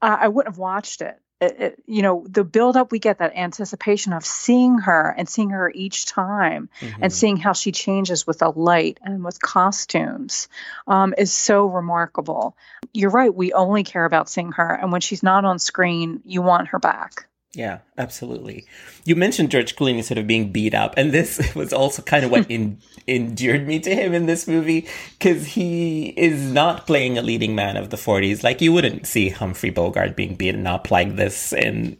Uh, 0.00 0.16
I 0.20 0.28
wouldn't 0.28 0.54
have 0.54 0.58
watched 0.58 1.02
it. 1.02 1.20
It, 1.40 1.60
it, 1.60 1.82
you 1.86 2.02
know 2.02 2.24
the 2.28 2.42
build 2.42 2.76
up 2.76 2.90
we 2.90 2.98
get 2.98 3.18
that 3.18 3.36
anticipation 3.36 4.12
of 4.12 4.26
seeing 4.26 4.78
her 4.78 5.14
and 5.16 5.28
seeing 5.28 5.50
her 5.50 5.70
each 5.72 6.06
time 6.06 6.68
mm-hmm. 6.80 7.00
and 7.00 7.12
seeing 7.12 7.36
how 7.36 7.52
she 7.52 7.70
changes 7.70 8.26
with 8.26 8.40
the 8.40 8.50
light 8.50 8.98
and 9.04 9.24
with 9.24 9.40
costumes 9.40 10.48
um, 10.88 11.14
is 11.16 11.32
so 11.32 11.66
remarkable 11.66 12.56
you're 12.92 13.10
right 13.10 13.32
we 13.32 13.52
only 13.52 13.84
care 13.84 14.04
about 14.04 14.28
seeing 14.28 14.50
her 14.50 14.72
and 14.72 14.90
when 14.90 15.00
she's 15.00 15.22
not 15.22 15.44
on 15.44 15.60
screen 15.60 16.20
you 16.24 16.42
want 16.42 16.68
her 16.68 16.80
back 16.80 17.28
yeah, 17.54 17.78
absolutely. 17.96 18.66
You 19.04 19.16
mentioned 19.16 19.50
George 19.50 19.74
Clooney 19.74 20.04
sort 20.04 20.18
of 20.18 20.26
being 20.26 20.52
beat 20.52 20.74
up, 20.74 20.94
and 20.96 21.12
this 21.12 21.40
was 21.54 21.72
also 21.72 22.02
kind 22.02 22.24
of 22.24 22.30
what 22.30 22.46
in, 22.50 22.78
endeared 23.06 23.66
me 23.66 23.80
to 23.80 23.94
him 23.94 24.12
in 24.12 24.26
this 24.26 24.46
movie 24.46 24.86
because 25.18 25.46
he 25.46 26.08
is 26.08 26.52
not 26.52 26.86
playing 26.86 27.16
a 27.16 27.22
leading 27.22 27.54
man 27.54 27.76
of 27.76 27.90
the 27.90 27.96
40s. 27.96 28.42
Like, 28.42 28.60
you 28.60 28.72
wouldn't 28.72 29.06
see 29.06 29.30
Humphrey 29.30 29.70
Bogart 29.70 30.14
being 30.14 30.34
beaten 30.34 30.66
up 30.66 30.90
like 30.90 31.16
this 31.16 31.52
And, 31.52 31.96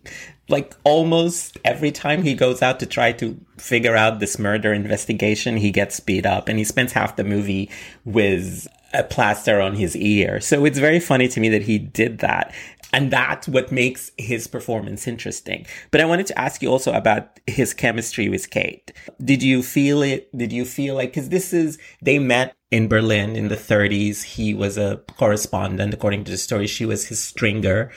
like 0.50 0.74
almost 0.84 1.58
every 1.64 1.92
time 1.92 2.22
he 2.22 2.34
goes 2.34 2.62
out 2.62 2.80
to 2.80 2.86
try 2.86 3.12
to 3.12 3.38
figure 3.58 3.96
out 3.96 4.18
this 4.18 4.38
murder 4.38 4.72
investigation, 4.72 5.56
he 5.56 5.70
gets 5.70 6.00
beat 6.00 6.26
up, 6.26 6.48
and 6.48 6.58
he 6.58 6.64
spends 6.64 6.92
half 6.92 7.16
the 7.16 7.24
movie 7.24 7.70
with 8.04 8.66
a 8.94 9.04
plaster 9.04 9.60
on 9.60 9.74
his 9.74 9.94
ear. 9.96 10.40
So 10.40 10.64
it's 10.64 10.78
very 10.78 11.00
funny 11.00 11.28
to 11.28 11.40
me 11.40 11.48
that 11.50 11.62
he 11.62 11.78
did 11.78 12.18
that. 12.18 12.54
And 12.92 13.10
that's 13.10 13.46
what 13.46 13.70
makes 13.70 14.12
his 14.16 14.46
performance 14.46 15.06
interesting. 15.06 15.66
But 15.90 16.00
I 16.00 16.06
wanted 16.06 16.26
to 16.28 16.38
ask 16.38 16.62
you 16.62 16.70
also 16.70 16.92
about 16.92 17.38
his 17.46 17.74
chemistry 17.74 18.28
with 18.28 18.50
Cate. 18.50 18.92
Did 19.22 19.42
you 19.42 19.62
feel 19.62 20.02
it? 20.02 20.34
Did 20.36 20.52
you 20.52 20.64
feel 20.64 20.94
like, 20.94 21.12
cause 21.12 21.28
this 21.28 21.52
is, 21.52 21.78
they 22.00 22.18
met 22.18 22.56
in 22.70 22.88
Berlin 22.88 23.36
in 23.36 23.48
the 23.48 23.56
30s. 23.56 24.22
He 24.22 24.54
was 24.54 24.78
a 24.78 25.02
correspondent, 25.18 25.92
according 25.92 26.24
to 26.24 26.30
the 26.30 26.38
story. 26.38 26.66
She 26.66 26.86
was 26.86 27.08
his 27.08 27.22
stringer. 27.22 27.90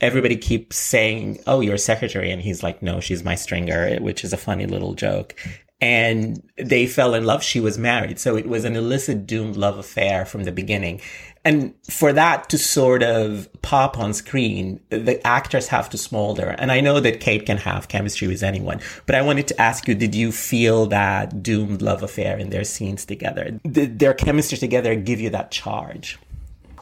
Everybody 0.00 0.36
keeps 0.36 0.76
saying, 0.76 1.40
Oh, 1.46 1.60
you're 1.60 1.74
a 1.74 1.78
secretary. 1.78 2.30
And 2.30 2.40
he's 2.40 2.62
like, 2.62 2.82
No, 2.82 3.00
she's 3.00 3.24
my 3.24 3.34
stringer, 3.34 3.98
which 4.00 4.24
is 4.24 4.32
a 4.32 4.38
funny 4.38 4.66
little 4.66 4.94
joke 4.94 5.34
and 5.80 6.42
they 6.56 6.86
fell 6.86 7.14
in 7.14 7.24
love. 7.24 7.42
She 7.42 7.60
was 7.60 7.78
married. 7.78 8.18
So 8.18 8.36
it 8.36 8.48
was 8.48 8.64
an 8.64 8.74
illicit 8.74 9.26
doomed 9.26 9.56
love 9.56 9.78
affair 9.78 10.24
from 10.24 10.44
the 10.44 10.52
beginning. 10.52 11.00
And 11.44 11.74
for 11.88 12.12
that 12.12 12.48
to 12.50 12.58
sort 12.58 13.02
of 13.02 13.48
pop 13.62 13.98
on 13.98 14.12
screen, 14.12 14.80
the 14.90 15.24
actors 15.26 15.68
have 15.68 15.88
to 15.90 15.98
smolder. 15.98 16.54
And 16.58 16.70
I 16.70 16.80
know 16.80 17.00
that 17.00 17.20
Cate 17.20 17.46
can 17.46 17.56
have 17.58 17.88
chemistry 17.88 18.28
with 18.28 18.42
anyone, 18.42 18.80
but 19.06 19.14
I 19.14 19.22
wanted 19.22 19.48
to 19.48 19.60
ask 19.60 19.88
you, 19.88 19.94
did 19.94 20.14
you 20.14 20.32
feel 20.32 20.86
that 20.86 21.42
doomed 21.42 21.82
love 21.82 22.02
affair 22.02 22.38
in 22.38 22.50
their 22.50 22.64
scenes 22.64 23.04
together? 23.04 23.58
Did 23.70 23.98
their 23.98 24.14
chemistry 24.14 24.58
together 24.58 24.94
give 24.94 25.20
you 25.20 25.30
that 25.30 25.50
charge? 25.50 26.18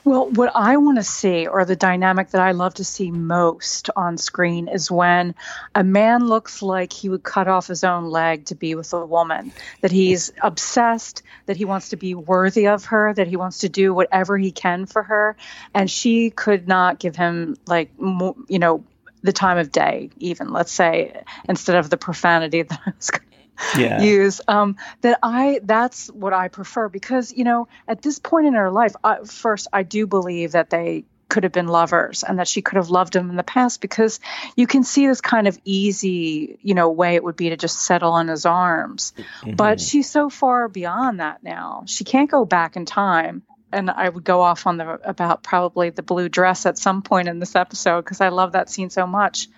Well, 0.07 0.31
what 0.31 0.53
I 0.55 0.77
want 0.77 0.99
to 0.99 1.03
see, 1.03 1.49
or 1.49 1.65
the 1.65 1.75
dynamic 1.75 2.31
that 2.31 2.41
I 2.41 2.53
love 2.53 2.75
to 2.75 2.85
see 2.85 3.11
most 3.11 3.91
on 3.97 4.19
screen, 4.19 4.69
is 4.69 4.89
when 4.89 5.35
a 5.75 5.83
man 5.83 6.29
looks 6.29 6.63
like 6.63 6.93
he 6.93 7.09
would 7.09 7.25
cut 7.25 7.49
off 7.49 7.67
his 7.67 7.83
own 7.83 8.05
leg 8.05 8.45
to 8.45 8.55
be 8.55 8.77
with 8.77 8.93
a 8.93 9.05
woman, 9.05 9.51
that 9.81 9.91
he's 9.91 10.33
obsessed, 10.41 11.25
that 11.47 11.57
he 11.57 11.65
wants 11.65 11.89
to 11.89 11.97
be 11.97 12.15
worthy 12.15 12.69
of 12.69 12.85
her, 12.85 13.15
that 13.15 13.27
he 13.27 13.37
wants 13.37 13.59
to 13.59 13.69
do 13.69 13.93
whatever 13.93 14.39
he 14.39 14.53
can 14.53 14.87
for 14.87 15.03
her. 15.03 15.37
And 15.75 15.91
she 15.91 16.31
could 16.31 16.69
not 16.69 17.01
give 17.01 17.17
him, 17.17 17.57
like, 17.67 17.91
you 17.99 18.61
know, 18.61 18.85
the 19.23 19.33
time 19.33 19.59
of 19.59 19.73
day, 19.73 20.11
even, 20.19 20.53
let's 20.53 20.71
say, 20.71 21.21
instead 21.49 21.75
of 21.75 21.91
the 21.91 21.97
profanity 21.97 22.63
that 22.63 22.81
I 22.87 22.93
was 22.97 23.11
going 23.11 23.36
yeah. 23.77 24.01
use 24.01 24.41
um, 24.49 24.77
that 25.01 25.19
i 25.23 25.61
that's 25.63 26.09
what 26.09 26.33
i 26.33 26.49
prefer 26.49 26.89
because 26.89 27.33
you 27.33 27.45
know 27.45 27.69
at 27.89 28.03
this 28.03 28.19
point 28.19 28.47
in 28.47 28.55
her 28.55 28.71
life 28.71 28.95
I, 29.03 29.25
first 29.25 29.69
i 29.73 29.83
do 29.83 30.07
believe 30.07 30.53
that 30.53 30.71
they 30.71 31.05
could 31.29 31.43
have 31.43 31.53
been 31.53 31.67
lovers 31.67 32.23
and 32.23 32.39
that 32.39 32.47
she 32.47 32.63
could 32.63 32.77
have 32.77 32.89
loved 32.89 33.17
him 33.17 33.31
in 33.31 33.37
the 33.37 33.43
past 33.43 33.81
because 33.81 34.21
you 34.55 34.67
can 34.69 34.85
see 34.85 35.09
this 35.09 35.21
kind 35.21 35.49
of 35.49 35.59
easy 35.65 36.59
you 36.63 36.75
know 36.75 36.91
way 36.91 37.17
it 37.17 37.25
would 37.25 37.37
be 37.37 37.51
to 37.51 37.57
just 37.57 37.81
settle 37.81 38.17
in 38.19 38.29
his 38.29 38.47
arms 38.47 39.13
mm-hmm. 39.17 39.57
but 39.57 39.81
she's 39.81 40.09
so 40.09 40.31
far 40.31 40.69
beyond 40.69 41.21
that 41.21 41.43
now 41.43 41.83
she 41.87 42.05
can't 42.05 42.31
go 42.31 42.45
back 42.45 42.77
in 42.77 42.87
time 42.87 43.43
and 43.73 43.91
I 43.91 44.09
would 44.09 44.25
go 44.25 44.43
off 44.43 44.67
on 44.67 44.77
the 44.77 45.01
about 45.09 45.43
probably 45.43 45.91
the 45.91 46.03
blue 46.03 46.29
dress 46.29 46.67
at 46.67 46.79
some 46.79 47.03
point 47.03 47.29
in 47.29 47.41
this 47.41 47.57
episode 47.57 48.03
because 48.03 48.21
I 48.21 48.29
love 48.29 48.53
that 48.53 48.71
scene 48.71 48.91
so 48.91 49.07
much 49.07 49.49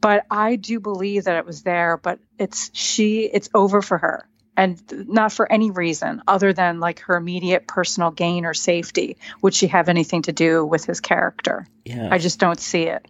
but 0.00 0.26
I 0.30 0.56
do 0.56 0.80
believe 0.80 1.24
that 1.24 1.36
it 1.36 1.46
was 1.46 1.62
there, 1.62 1.96
but 1.96 2.18
it's 2.38 2.70
she, 2.72 3.22
it's 3.22 3.48
over 3.54 3.82
for 3.82 3.98
her. 3.98 4.28
And 4.56 4.82
not 5.08 5.32
for 5.32 5.50
any 5.50 5.70
reason 5.70 6.20
other 6.26 6.52
than 6.52 6.80
like 6.80 7.00
her 7.00 7.16
immediate 7.16 7.68
personal 7.68 8.10
gain 8.10 8.44
or 8.44 8.54
safety. 8.54 9.16
Would 9.40 9.54
she 9.54 9.68
have 9.68 9.88
anything 9.88 10.22
to 10.22 10.32
do 10.32 10.66
with 10.66 10.84
his 10.84 11.00
character? 11.00 11.68
Yeah. 11.84 12.08
I 12.10 12.18
just 12.18 12.40
don't 12.40 12.58
see 12.58 12.84
it 12.84 13.06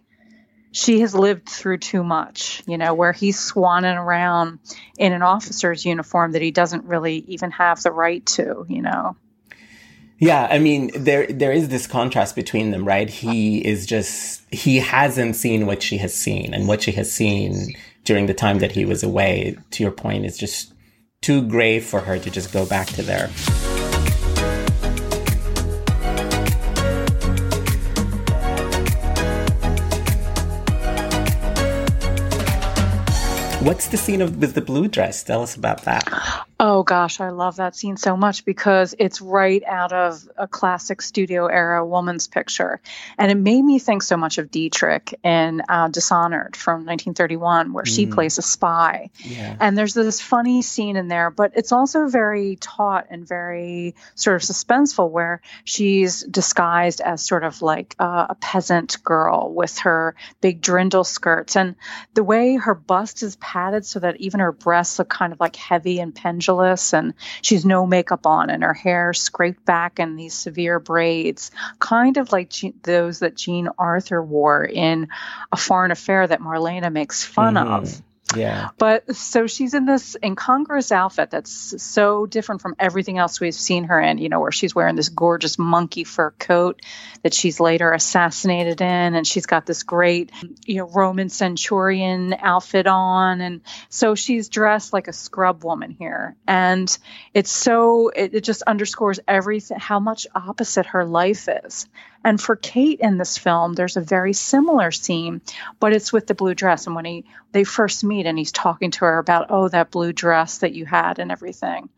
she 0.71 1.01
has 1.01 1.15
lived 1.15 1.49
through 1.49 1.77
too 1.77 2.03
much, 2.03 2.61
you 2.67 2.77
know, 2.77 2.93
where 2.93 3.11
he's 3.11 3.37
swanning 3.39 3.97
around 3.97 4.59
in 4.97 5.13
an 5.13 5.21
officer's 5.21 5.85
uniform 5.85 6.33
that 6.33 6.41
he 6.41 6.51
doesn't 6.51 6.85
really 6.85 7.17
even 7.27 7.51
have 7.51 7.81
the 7.81 7.91
right 7.91 8.25
to, 8.25 8.65
you 8.67 8.81
know. 8.81 9.15
Yeah, 10.19 10.47
I 10.51 10.59
mean, 10.59 10.91
there 10.95 11.27
there 11.27 11.53
is 11.53 11.69
this 11.69 11.87
contrast 11.87 12.35
between 12.35 12.71
them, 12.71 12.85
right? 12.85 13.09
He 13.09 13.65
is 13.65 13.85
just 13.85 14.43
he 14.53 14.77
hasn't 14.77 15.37
seen 15.37 15.65
what 15.65 15.81
she 15.81 15.97
has 15.97 16.13
seen, 16.13 16.53
and 16.53 16.67
what 16.67 16.81
she 16.81 16.91
has 16.91 17.11
seen 17.11 17.73
during 18.03 18.25
the 18.25 18.33
time 18.33 18.59
that 18.59 18.73
he 18.73 18.83
was 18.83 19.01
away. 19.01 19.57
To 19.71 19.83
your 19.83 19.93
point, 19.93 20.25
is 20.25 20.37
just 20.37 20.73
too 21.21 21.41
grave 21.41 21.85
for 21.85 22.01
her 22.01 22.19
to 22.19 22.29
just 22.29 22.51
go 22.51 22.65
back 22.65 22.87
to 22.87 23.01
there. 23.01 23.29
What's 33.61 33.89
the 33.89 33.97
scene 33.97 34.21
of 34.21 34.37
with 34.37 34.53
the 34.53 34.61
blue 34.61 34.87
dress? 34.87 35.21
Tell 35.21 35.43
us 35.43 35.57
about 35.57 35.83
that. 35.83 36.07
Oh 36.61 36.83
gosh, 36.83 37.21
I 37.21 37.29
love 37.29 37.55
that 37.55 37.73
scene 37.73 37.95
so 37.95 38.17
much 38.17 38.43
because 38.43 38.93
it's 38.99 39.21
right 39.21 39.63
out 39.65 39.93
of 39.93 40.27
a 40.37 40.45
classic 40.45 41.01
studio 41.01 41.47
era 41.47 41.85
woman's 41.85 42.27
picture. 42.27 42.81
And 43.17 43.31
it 43.31 43.35
made 43.35 43.61
me 43.61 43.79
think 43.79 44.03
so 44.03 44.17
much 44.17 44.37
of 44.37 44.51
Dietrich 44.51 45.17
in 45.23 45.61
uh, 45.69 45.87
Dishonored 45.87 46.57
from 46.57 46.85
1931, 46.85 47.71
where 47.71 47.85
mm. 47.85 47.95
she 47.95 48.07
plays 48.07 48.37
a 48.37 48.41
spy. 48.41 49.09
Yeah. 49.19 49.55
And 49.57 49.77
there's 49.77 49.93
this 49.93 50.19
funny 50.19 50.61
scene 50.61 50.97
in 50.97 51.07
there, 51.07 51.29
but 51.29 51.53
it's 51.55 51.71
also 51.71 52.07
very 52.07 52.57
taut 52.57 53.07
and 53.09 53.25
very 53.25 53.95
sort 54.15 54.35
of 54.35 54.41
suspenseful, 54.41 55.09
where 55.09 55.41
she's 55.63 56.23
disguised 56.23 56.99
as 56.99 57.25
sort 57.25 57.45
of 57.45 57.61
like 57.61 57.95
uh, 57.99 58.27
a 58.31 58.35
peasant 58.35 59.01
girl 59.05 59.53
with 59.53 59.77
her 59.79 60.13
big 60.41 60.61
dirndl 60.61 61.05
skirts. 61.05 61.55
And 61.55 61.75
the 62.15 62.23
way 62.23 62.55
her 62.55 62.75
bust 62.75 63.23
is 63.23 63.37
padded 63.49 63.83
so 63.83 63.99
that 63.99 64.17
even 64.17 64.41
her 64.41 64.51
breasts 64.51 64.99
look 64.99 65.09
kind 65.09 65.33
of 65.33 65.39
like 65.39 65.55
heavy 65.55 65.99
and 65.99 66.13
pendulous. 66.13 66.93
And 66.93 67.15
she's 67.41 67.65
no 67.65 67.87
makeup 67.87 68.27
on, 68.27 68.51
and 68.51 68.61
her 68.61 68.75
hair 68.75 69.13
scraped 69.13 69.65
back 69.65 69.99
in 69.99 70.15
these 70.15 70.35
severe 70.35 70.79
braids, 70.79 71.49
kind 71.79 72.17
of 72.17 72.31
like 72.31 72.49
Je- 72.49 72.75
those 72.83 73.19
that 73.19 73.35
Jean 73.35 73.69
Arthur 73.79 74.21
wore 74.21 74.63
in 74.65 75.07
A 75.51 75.57
Foreign 75.57 75.91
Affair 75.91 76.27
that 76.27 76.41
Marlene 76.41 76.91
makes 76.93 77.23
fun 77.23 77.57
of. 77.57 77.83
Mm-hmm. 77.85 78.08
Yeah. 78.35 78.69
But 78.77 79.15
so 79.15 79.47
she's 79.47 79.73
in 79.73 79.85
this 79.85 80.15
incongruous 80.23 80.91
outfit 80.91 81.31
that's 81.31 81.81
so 81.81 82.25
different 82.25 82.61
from 82.61 82.75
everything 82.79 83.17
else 83.17 83.39
we've 83.39 83.55
seen 83.55 83.85
her 83.85 83.99
in, 83.99 84.17
you 84.19 84.29
know, 84.29 84.39
where 84.39 84.51
she's 84.51 84.75
wearing 84.75 84.95
this 84.95 85.09
gorgeous 85.09 85.57
monkey 85.57 86.03
fur 86.03 86.31
coat 86.31 86.81
that 87.23 87.33
she's 87.33 87.59
later 87.59 87.91
assassinated 87.91 88.81
in. 88.81 89.15
And 89.15 89.25
she's 89.25 89.45
got 89.45 89.65
this 89.65 89.83
great, 89.83 90.31
you 90.65 90.77
know, 90.77 90.89
Roman 90.89 91.29
centurion 91.29 92.35
outfit 92.39 92.87
on. 92.87 93.41
And 93.41 93.61
so 93.89 94.15
she's 94.15 94.49
dressed 94.49 94.93
like 94.93 95.07
a 95.07 95.13
scrub 95.13 95.63
woman 95.63 95.91
here. 95.91 96.35
And 96.47 96.95
it's 97.33 97.51
so, 97.51 98.09
it, 98.09 98.35
it 98.35 98.43
just 98.43 98.61
underscores 98.63 99.19
everything, 99.27 99.79
how 99.79 99.99
much 99.99 100.27
opposite 100.35 100.87
her 100.87 101.05
life 101.05 101.47
is. 101.65 101.87
And 102.23 102.39
for 102.39 102.55
Cate 102.55 102.99
in 102.99 103.17
this 103.17 103.37
film, 103.37 103.73
there's 103.73 103.97
a 103.97 104.01
very 104.01 104.33
similar 104.33 104.91
scene, 104.91 105.41
but 105.79 105.93
it's 105.93 106.11
with 106.11 106.27
the 106.27 106.35
blue 106.35 106.53
dress. 106.53 106.85
And 106.85 106.95
when 106.95 107.05
he 107.05 107.25
they 107.51 107.63
first 107.63 108.03
meet 108.03 108.25
and 108.25 108.37
he's 108.37 108.51
talking 108.51 108.91
to 108.91 109.05
her 109.05 109.17
about, 109.17 109.47
oh, 109.49 109.69
that 109.69 109.91
blue 109.91 110.13
dress 110.13 110.59
that 110.59 110.73
you 110.73 110.85
had 110.85 111.19
and 111.19 111.31
everything. 111.31 111.89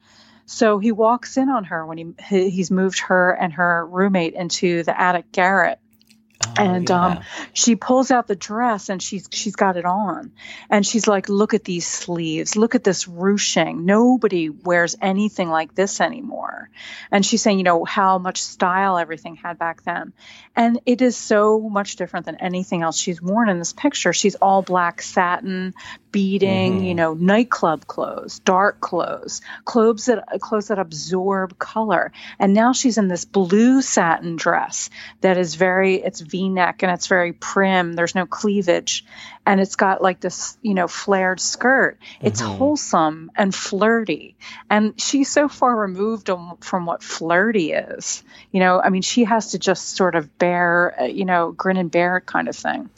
So 0.46 0.80
he 0.80 0.92
walks 0.92 1.38
in 1.38 1.50
on 1.50 1.66
her 1.66 1.86
when 1.86 1.98
he 1.98 2.50
he's 2.50 2.72
moved 2.72 3.00
her 3.00 3.32
and 3.32 3.54
her 3.54 3.86
roommate 3.86 4.34
into 4.34 4.84
the 4.84 5.00
attic 5.00 5.32
garret. 5.32 5.80
Oh, 6.48 6.54
and 6.58 6.90
yeah. 6.90 7.06
um, 7.06 7.20
she 7.54 7.76
pulls 7.76 8.12
out 8.12 8.28
the 8.28 8.36
dress 8.36 8.90
and 8.90 9.02
she's 9.02 9.28
she's 9.32 9.56
got 9.56 9.78
it 9.78 9.86
on. 9.86 10.32
And 10.70 10.86
she's 10.86 11.08
like 11.08 11.30
look 11.30 11.54
at 11.54 11.64
these 11.64 11.88
sleeves. 11.88 12.56
Look 12.56 12.76
at 12.76 12.84
this 12.84 13.08
ruching. 13.08 13.86
Nobody 13.86 14.50
wears 14.50 14.96
anything 15.02 15.50
like 15.50 15.76
this 15.76 16.02
anymore. 16.02 16.70
And 17.12 17.26
she's 17.26 17.42
saying 17.42 17.58
you 17.58 17.64
know 17.64 17.86
how 17.86 18.18
much 18.18 18.42
style 18.42 18.98
everything 18.98 19.36
had 19.36 19.58
back 19.58 19.84
then. 19.84 20.14
And 20.56 20.80
it 20.86 21.02
is 21.02 21.16
so 21.16 21.60
much 21.60 21.96
different 21.96 22.26
than 22.26 22.36
anything 22.36 22.82
else 22.82 22.98
she's 22.98 23.22
worn 23.22 23.50
in 23.50 23.60
this 23.60 23.74
picture. 23.74 24.14
She's 24.14 24.36
all 24.36 24.62
black 24.62 25.02
satin 25.02 25.74
beading 26.12 26.84
you 26.84 26.90
mm-hmm. 26.90 26.98
know 26.98 27.14
nightclub 27.14 27.88
clothes 27.88 28.40
dark 28.40 28.80
clothes 28.82 29.42
clothes 29.66 30.06
that 30.06 30.26
clothes 30.42 30.68
that 30.68 30.80
absorb 30.80 31.58
color. 31.60 32.12
And 32.40 32.54
now 32.54 32.74
she's 32.74 32.98
in 32.98 33.08
this 33.08 33.26
blue 33.26 33.82
satin 33.82 34.36
dress 34.36 34.90
that 35.22 35.38
is 35.38 35.56
very 35.56 35.96
it's 35.96 36.20
v-neck 36.20 36.84
and 36.84 36.92
it's 36.92 37.08
very 37.08 37.34
prim. 37.34 37.94
There's 37.94 38.16
no 38.16 38.26
cleavage 38.26 39.06
and 39.46 39.60
it's 39.60 39.76
got 39.76 40.02
like 40.02 40.20
this 40.20 40.58
you 40.62 40.74
know 40.74 40.88
flared 40.88 41.40
skirt. 41.40 41.98
It's 42.22 42.40
wholesome 42.40 43.32
and 43.36 43.54
flirty. 43.54 44.36
And 44.70 45.00
she's 45.02 45.30
so 45.30 45.48
far 45.48 45.76
removed 45.76 46.30
om- 46.30 46.58
from 46.62 46.86
what 46.86 47.04
flirty 47.04 47.72
is. 47.72 48.24
You 48.52 48.60
know 48.60 48.82
i 48.82 48.90
mean 48.90 49.02
she 49.02 49.24
has 49.24 49.52
to 49.52 49.60
just 49.60 49.96
sort 49.96 50.16
of 50.16 50.38
bear 50.38 50.96
uh, 51.02 51.06
you 51.06 51.26
know 51.26 51.52
grin 51.52 51.78
and 51.78 51.90
bear 51.90 52.18
it 52.18 52.26
kind 52.26 52.48
of 52.48 52.56
thing. 52.56 52.90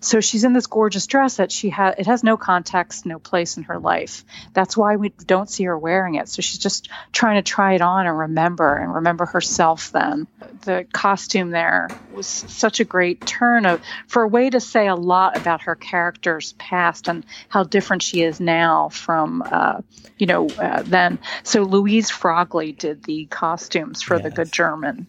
So 0.00 0.20
she's 0.20 0.44
in 0.44 0.52
this 0.52 0.66
gorgeous 0.66 1.06
dress 1.06 1.36
that 1.36 1.52
she 1.52 1.70
has 1.70 1.94
it 1.98 2.06
has 2.06 2.24
no 2.24 2.36
context 2.36 3.06
no 3.06 3.18
place 3.18 3.56
in 3.56 3.64
her 3.64 3.78
life. 3.78 4.24
That's 4.52 4.76
why 4.76 4.96
we 4.96 5.10
don't 5.10 5.48
see 5.48 5.64
her 5.64 5.78
wearing 5.78 6.16
it. 6.16 6.28
So 6.28 6.42
she's 6.42 6.58
just 6.58 6.88
trying 7.12 7.42
to 7.42 7.48
try 7.48 7.74
it 7.74 7.80
on 7.80 8.06
and 8.06 8.18
remember 8.18 8.74
and 8.76 8.94
remember 8.94 9.26
herself 9.26 9.92
then. 9.92 10.26
The 10.64 10.86
costume 10.92 11.50
there 11.50 11.88
was 12.12 12.26
such 12.26 12.80
a 12.80 12.84
great 12.84 13.24
turn 13.26 13.66
of 13.66 13.80
for 14.06 14.22
a 14.22 14.28
way 14.28 14.50
to 14.50 14.60
say 14.60 14.86
a 14.86 14.94
lot 14.94 15.36
about 15.36 15.62
her 15.62 15.74
character's 15.92 16.52
past 16.54 17.08
and 17.10 17.24
how 17.54 17.62
different 17.76 18.02
she 18.02 18.22
is 18.22 18.40
now 18.40 18.88
from 18.88 19.42
uh, 19.58 19.78
you 20.20 20.26
know 20.26 20.42
uh, 20.66 20.82
then 20.96 21.18
so 21.42 21.58
louise 21.62 22.10
frogley 22.10 22.72
did 22.84 22.98
the 23.04 23.26
costumes 23.26 24.00
for 24.06 24.16
the 24.18 24.30
good 24.38 24.50
german 24.60 25.06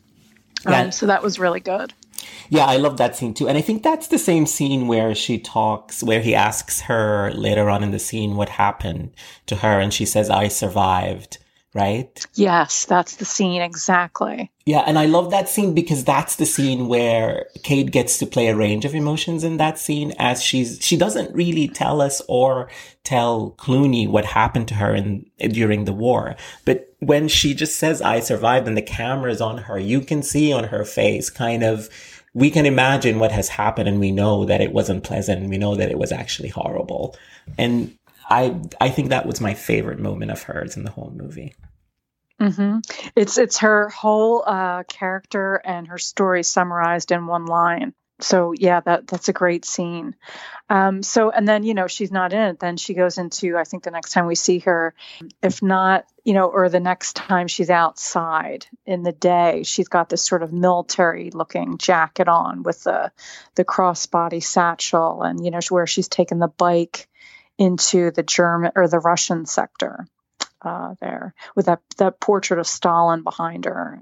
Yeah. 0.68 0.82
um, 0.82 0.92
so 0.92 1.06
that 1.12 1.22
was 1.24 1.40
really 1.40 1.62
good 1.72 1.90
Yeah, 2.50 2.66
I 2.76 2.78
love 2.78 2.96
that 2.98 3.16
scene 3.16 3.34
too. 3.34 3.48
And 3.50 3.58
I 3.58 3.62
think 3.68 3.84
that's 3.84 4.08
the 4.08 4.18
same 4.30 4.46
scene 4.46 4.88
where 4.88 5.14
she 5.16 5.36
talks, 5.40 6.04
where 6.04 6.22
he 6.28 6.34
asks 6.50 6.82
her 6.90 7.32
later 7.34 7.66
on 7.74 7.84
in 7.84 7.92
the 7.92 8.00
scene 8.08 8.36
what 8.40 8.50
happened 8.66 9.12
to 9.50 9.56
her. 9.64 9.76
And 9.84 9.92
she 9.94 10.06
says, 10.06 10.30
I 10.30 10.48
survived, 10.50 11.38
right? 11.74 12.26
yes 12.34 12.86
that's 12.86 13.16
the 13.18 13.26
scene 13.26 13.62
exactly 13.62 14.52
Yeah. 14.66 14.84
And 14.88 14.98
I 14.98 15.08
love 15.08 15.32
that 15.32 15.50
scene 15.50 15.74
because 15.74 16.06
that's 16.06 16.38
the 16.38 16.46
scene 16.46 16.88
where 16.88 17.48
Cate 17.64 17.92
gets 17.92 18.18
to 18.20 18.26
play 18.26 18.48
a 18.48 18.56
range 18.56 18.86
of 18.86 18.96
emotions 18.96 19.44
in 19.44 19.58
that 19.58 19.78
scene 19.78 20.14
as 20.18 20.42
she's, 20.42 20.80
she 20.82 20.96
doesn't 20.96 21.36
really 21.36 21.68
tell 21.68 22.02
us 22.02 22.22
or 22.30 22.70
tell 23.04 23.56
Clooney 23.58 24.08
what 24.08 24.24
happened 24.24 24.70
to 24.70 24.76
her 24.76 24.96
in, 24.96 25.26
during 25.38 25.84
the 25.84 25.92
war. 25.92 26.36
But 26.64 26.96
when 27.00 27.28
she 27.28 27.54
just 27.54 27.76
says, 27.76 28.02
I 28.02 28.22
survived 28.22 28.68
and 28.68 28.78
the 28.78 28.82
camera 28.82 29.32
is 29.32 29.42
on 29.42 29.58
her, 29.58 29.78
you 29.78 30.00
can 30.00 30.24
see 30.24 30.54
on 30.54 30.66
her 30.66 30.86
face 30.86 31.30
kind 31.30 31.64
of, 31.64 31.90
we 32.34 32.50
can 32.50 32.66
imagine 32.66 33.20
what 33.20 33.34
has 33.34 33.50
happened 33.50 33.90
and 33.90 34.00
we 34.00 34.12
know 34.12 34.46
that 34.46 34.62
it 34.62 34.72
wasn't 34.72 35.04
pleasant. 35.04 35.50
We 35.50 35.58
know 35.58 35.76
that 35.76 35.92
it 35.92 36.00
was 36.00 36.14
actually 36.14 36.50
horrible. 36.50 37.18
And 37.58 37.98
I, 38.30 38.60
I 38.80 38.90
think 38.90 39.10
that 39.10 39.26
was 39.26 39.42
my 39.42 39.54
favorite 39.54 40.00
moment 40.00 40.32
of 40.32 40.44
hers 40.44 40.78
in 40.78 40.84
the 40.84 40.92
whole 40.92 41.14
movie. 41.16 41.54
hmm 42.40 42.80
It's 43.16 43.38
it's 43.38 43.60
her 43.60 43.90
whole 43.90 44.44
uh, 44.46 44.84
character 44.84 45.62
and 45.64 45.88
her 45.88 45.98
story 45.98 46.44
summarized 46.44 47.12
in 47.12 47.28
one 47.28 47.46
line. 47.46 47.94
So 48.20 48.54
yeah, 48.58 48.80
that 48.82 49.08
that's 49.08 49.30
a 49.30 49.34
great 49.34 49.66
scene. 49.66 50.16
Um, 50.70 51.04
so 51.04 51.30
and 51.30 51.48
then 51.48 51.64
you 51.64 51.74
know 51.74 51.88
she's 51.88 52.12
not 52.12 52.34
in 52.34 52.42
it. 52.42 52.60
Then 52.60 52.78
she 52.78 52.94
goes 52.94 53.18
into 53.18 53.58
I 53.58 53.64
think 53.64 53.84
the 53.84 53.92
next 53.92 54.12
time 54.12 54.26
we 54.26 54.36
see 54.36 54.60
her, 54.60 54.94
if 55.42 55.62
not 55.62 56.06
you 56.24 56.34
know, 56.34 56.46
or 56.48 56.70
the 56.70 56.80
next 56.80 57.18
time 57.18 57.48
she's 57.48 57.70
outside 57.70 58.66
in 58.86 59.04
the 59.04 59.12
day, 59.12 59.64
she's 59.64 59.90
got 59.90 60.08
this 60.08 60.26
sort 60.26 60.42
of 60.42 60.54
military 60.54 61.32
looking 61.32 61.78
jacket 61.78 62.28
on 62.30 62.64
with 62.64 62.84
the 62.84 63.12
the 63.56 63.66
crossbody 63.66 64.42
satchel, 64.42 65.22
and 65.24 65.44
you 65.44 65.52
know 65.52 65.60
where 65.70 65.88
she's 65.88 66.08
taken 66.08 66.40
the 66.40 66.48
bike 66.48 67.08
into 67.64 68.12
the 68.12 68.24
German 68.24 68.72
or 68.76 68.88
the 68.88 69.00
Russian 69.00 69.46
sector 69.46 70.06
uh, 70.64 70.96
there 71.02 71.34
with 71.56 71.66
that 71.66 71.82
that 71.98 72.20
portrait 72.20 72.60
of 72.60 72.68
Stalin 72.68 73.24
behind 73.24 73.66
her. 73.66 74.02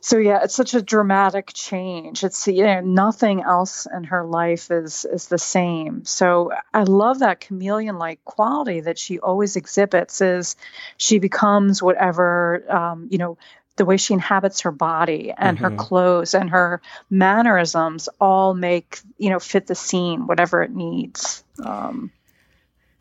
So 0.00 0.18
yeah, 0.18 0.40
it's 0.42 0.54
such 0.54 0.74
a 0.74 0.82
dramatic 0.82 1.52
change. 1.52 2.24
It's 2.24 2.46
you 2.46 2.64
know 2.64 2.80
nothing 2.80 3.42
else 3.42 3.86
in 3.86 4.04
her 4.04 4.24
life 4.24 4.70
is 4.70 5.04
is 5.04 5.28
the 5.28 5.38
same. 5.38 6.04
So 6.04 6.52
I 6.72 6.84
love 6.84 7.20
that 7.20 7.40
chameleon 7.40 7.98
like 7.98 8.24
quality 8.24 8.80
that 8.80 8.98
she 8.98 9.18
always 9.18 9.56
exhibits. 9.56 10.20
Is 10.20 10.56
she 10.96 11.18
becomes 11.18 11.82
whatever 11.82 12.64
um, 12.68 13.08
you 13.10 13.18
know. 13.18 13.38
The 13.76 13.84
way 13.84 13.96
she 13.96 14.12
inhabits 14.12 14.62
her 14.62 14.72
body 14.72 15.32
and 15.38 15.56
her 15.60 15.70
clothes 15.70 16.34
and 16.34 16.50
her 16.50 16.82
mannerisms 17.10 18.08
all 18.20 18.52
make 18.52 18.98
you 19.18 19.30
know 19.30 19.38
fit 19.38 19.68
the 19.68 19.76
scene, 19.76 20.26
whatever 20.26 20.64
it 20.64 20.72
needs. 20.72 21.44
Um, 21.64 22.10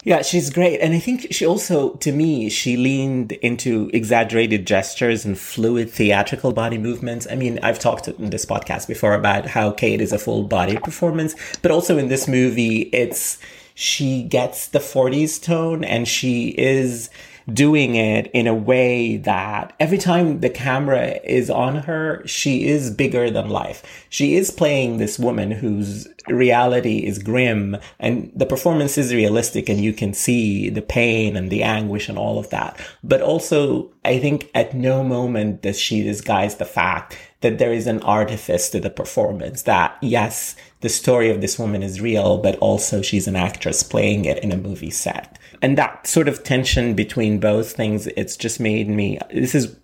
Yeah, 0.08 0.22
she's 0.22 0.50
great. 0.50 0.80
And 0.80 0.94
I 0.94 1.00
think 1.00 1.28
she 1.32 1.46
also, 1.46 1.96
to 1.96 2.14
me, 2.14 2.50
she 2.50 2.78
leaned 2.78 3.34
into 3.34 3.90
exaggerated 3.92 4.66
gestures 4.66 5.26
and 5.26 5.38
fluid 5.38 5.92
theatrical 5.92 6.54
body 6.54 6.78
movements. 6.78 7.28
I 7.30 7.36
mean, 7.36 7.60
I've 7.62 7.78
talked 7.78 8.08
in 8.08 8.30
this 8.30 8.46
podcast 8.46 8.88
before 8.88 9.14
about 9.14 9.48
how 9.48 9.72
Cate 9.72 10.00
is 10.00 10.14
a 10.14 10.18
full 10.18 10.44
body 10.44 10.78
performance, 10.78 11.36
but 11.62 11.72
also 11.72 11.98
in 11.98 12.08
this 12.08 12.26
movie, 12.26 12.84
it's, 12.94 13.38
she 13.76 14.24
gets 14.24 14.70
the 14.70 14.80
40s 14.80 15.44
tone 15.44 15.84
and 15.84 16.08
she 16.08 16.56
is 16.58 17.10
doing 17.52 17.96
it 17.96 18.30
in 18.34 18.46
a 18.46 18.54
way 18.54 19.18
that 19.18 19.74
every 19.80 19.98
time 19.98 20.42
the 20.42 20.50
camera 20.50 21.20
is 21.24 21.50
on 21.50 21.76
her, 21.78 22.22
she 22.26 22.68
is 22.68 22.92
bigger 22.92 23.32
than 23.32 23.50
life. 23.50 24.06
She 24.10 24.36
is 24.36 24.52
playing 24.52 24.98
this 24.98 25.18
woman 25.18 25.52
whose 25.52 26.08
reality 26.28 27.06
is 27.06 27.20
grim 27.20 27.78
and 28.00 28.32
the 28.36 28.46
performance 28.46 28.98
is 28.98 29.14
realistic 29.14 29.70
and 29.70 29.80
you 29.80 29.94
can 29.94 30.14
see 30.14 30.70
the 30.70 30.82
pain 30.82 31.38
and 31.38 31.50
the 31.50 31.64
anguish 31.64 32.10
and 32.10 32.18
all 32.18 32.38
of 32.38 32.50
that. 32.50 32.78
But 33.02 33.22
also, 33.22 33.92
I 34.04 34.20
think 34.20 34.50
at 34.54 34.74
no 34.74 35.04
moment 35.04 35.62
does 35.62 35.80
she 35.80 36.04
disguise 36.04 36.56
the 36.56 36.66
fact 36.66 37.18
that 37.42 37.60
there 37.60 37.72
is 37.72 37.88
an 37.88 38.02
artifice 38.02 38.70
to 38.70 38.80
the 38.80 38.90
performance 38.90 39.62
that 39.64 39.98
yes, 40.02 40.56
the 40.82 40.90
story 40.90 41.30
of 41.30 41.42
this 41.42 41.58
woman 41.58 41.84
is 41.84 42.02
real, 42.02 42.38
but 42.38 42.58
also 42.58 43.02
she's 43.02 43.28
an 43.28 43.36
actress 43.36 43.84
playing 43.84 44.26
it 44.26 44.44
in 44.44 44.52
a 44.52 44.58
movie 44.58 44.92
set. 44.92 45.37
And 45.62 45.78
that 45.78 46.08
sort 46.08 46.28
of 46.28 46.44
tension 46.44 46.94
between 46.94 47.40
both 47.40 47.72
things, 47.74 48.08
it's 48.08 48.38
just 48.38 48.60
made 48.60 48.88
me, 48.90 49.20
this 49.34 49.56
is, 49.56 49.76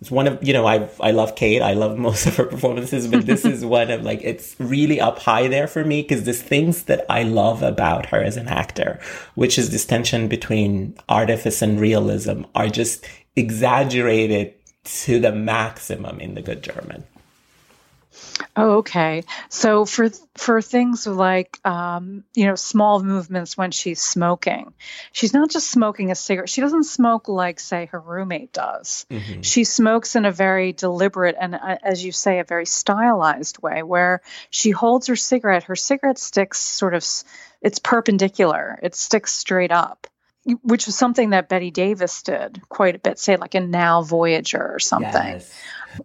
it's 0.00 0.10
one 0.10 0.26
of, 0.26 0.42
you 0.42 0.52
know, 0.52 0.66
I 0.66 0.88
I 0.98 1.12
love 1.12 1.36
Cate. 1.36 1.62
I 1.62 1.74
love 1.74 1.96
most 1.96 2.26
of 2.28 2.36
her 2.36 2.44
performances, 2.44 3.06
but 3.06 3.24
this 3.24 3.44
is 3.44 3.64
one 3.64 3.88
of 3.90 4.02
like, 4.02 4.20
it's 4.22 4.56
really 4.58 5.00
up 5.00 5.20
high 5.20 5.46
there 5.46 5.68
for 5.68 5.84
me 5.84 6.02
because 6.02 6.24
there's 6.24 6.42
things 6.42 6.84
that 6.84 7.06
I 7.08 7.22
love 7.22 7.62
about 7.62 8.06
her 8.06 8.20
as 8.20 8.36
an 8.36 8.48
actor, 8.48 8.98
which 9.36 9.58
is 9.58 9.70
this 9.70 9.86
tension 9.86 10.26
between 10.26 10.96
artifice 11.08 11.62
and 11.62 11.80
realism 11.80 12.42
are 12.56 12.68
just 12.68 13.04
exaggerated 13.36 14.54
to 14.84 15.20
the 15.20 15.30
maximum 15.30 16.18
in 16.18 16.34
the 16.34 16.42
good 16.42 16.62
German. 16.62 17.04
Oh, 18.56 18.78
okay. 18.78 19.24
So 19.48 19.84
for 19.84 20.10
for 20.34 20.62
things 20.62 21.06
like 21.06 21.58
um, 21.66 22.24
you 22.34 22.46
know 22.46 22.54
small 22.54 23.02
movements 23.02 23.56
when 23.56 23.70
she's 23.70 24.00
smoking, 24.00 24.72
she's 25.12 25.32
not 25.32 25.50
just 25.50 25.70
smoking 25.70 26.10
a 26.10 26.14
cigarette. 26.14 26.48
She 26.48 26.60
doesn't 26.60 26.84
smoke 26.84 27.28
like 27.28 27.60
say 27.60 27.86
her 27.86 28.00
roommate 28.00 28.52
does. 28.52 29.06
She 29.42 29.64
smokes 29.64 30.16
in 30.16 30.24
a 30.24 30.32
very 30.32 30.72
deliberate 30.72 31.36
and, 31.40 31.54
uh, 31.54 31.76
as 31.82 32.04
you 32.04 32.12
say, 32.12 32.38
a 32.38 32.44
very 32.44 32.66
stylized 32.66 33.62
way, 33.62 33.82
where 33.82 34.22
she 34.50 34.70
holds 34.70 35.06
her 35.06 35.16
cigarette. 35.16 35.64
Her 35.64 35.76
cigarette 35.76 36.18
sticks 36.18 36.58
sort 36.58 36.94
of 36.94 37.04
it's 37.60 37.78
perpendicular. 37.78 38.78
It 38.82 38.94
sticks 38.94 39.32
straight 39.32 39.72
up. 39.72 40.06
Which 40.62 40.86
was 40.86 40.96
something 40.96 41.30
that 41.30 41.48
Bette 41.48 41.70
Davis 41.70 42.22
did 42.22 42.60
quite 42.68 42.96
a 42.96 42.98
bit, 42.98 43.18
say 43.18 43.36
like 43.36 43.54
in 43.54 43.70
Now 43.70 44.02
Voyager 44.02 44.72
or 44.74 44.80
something 44.80 45.40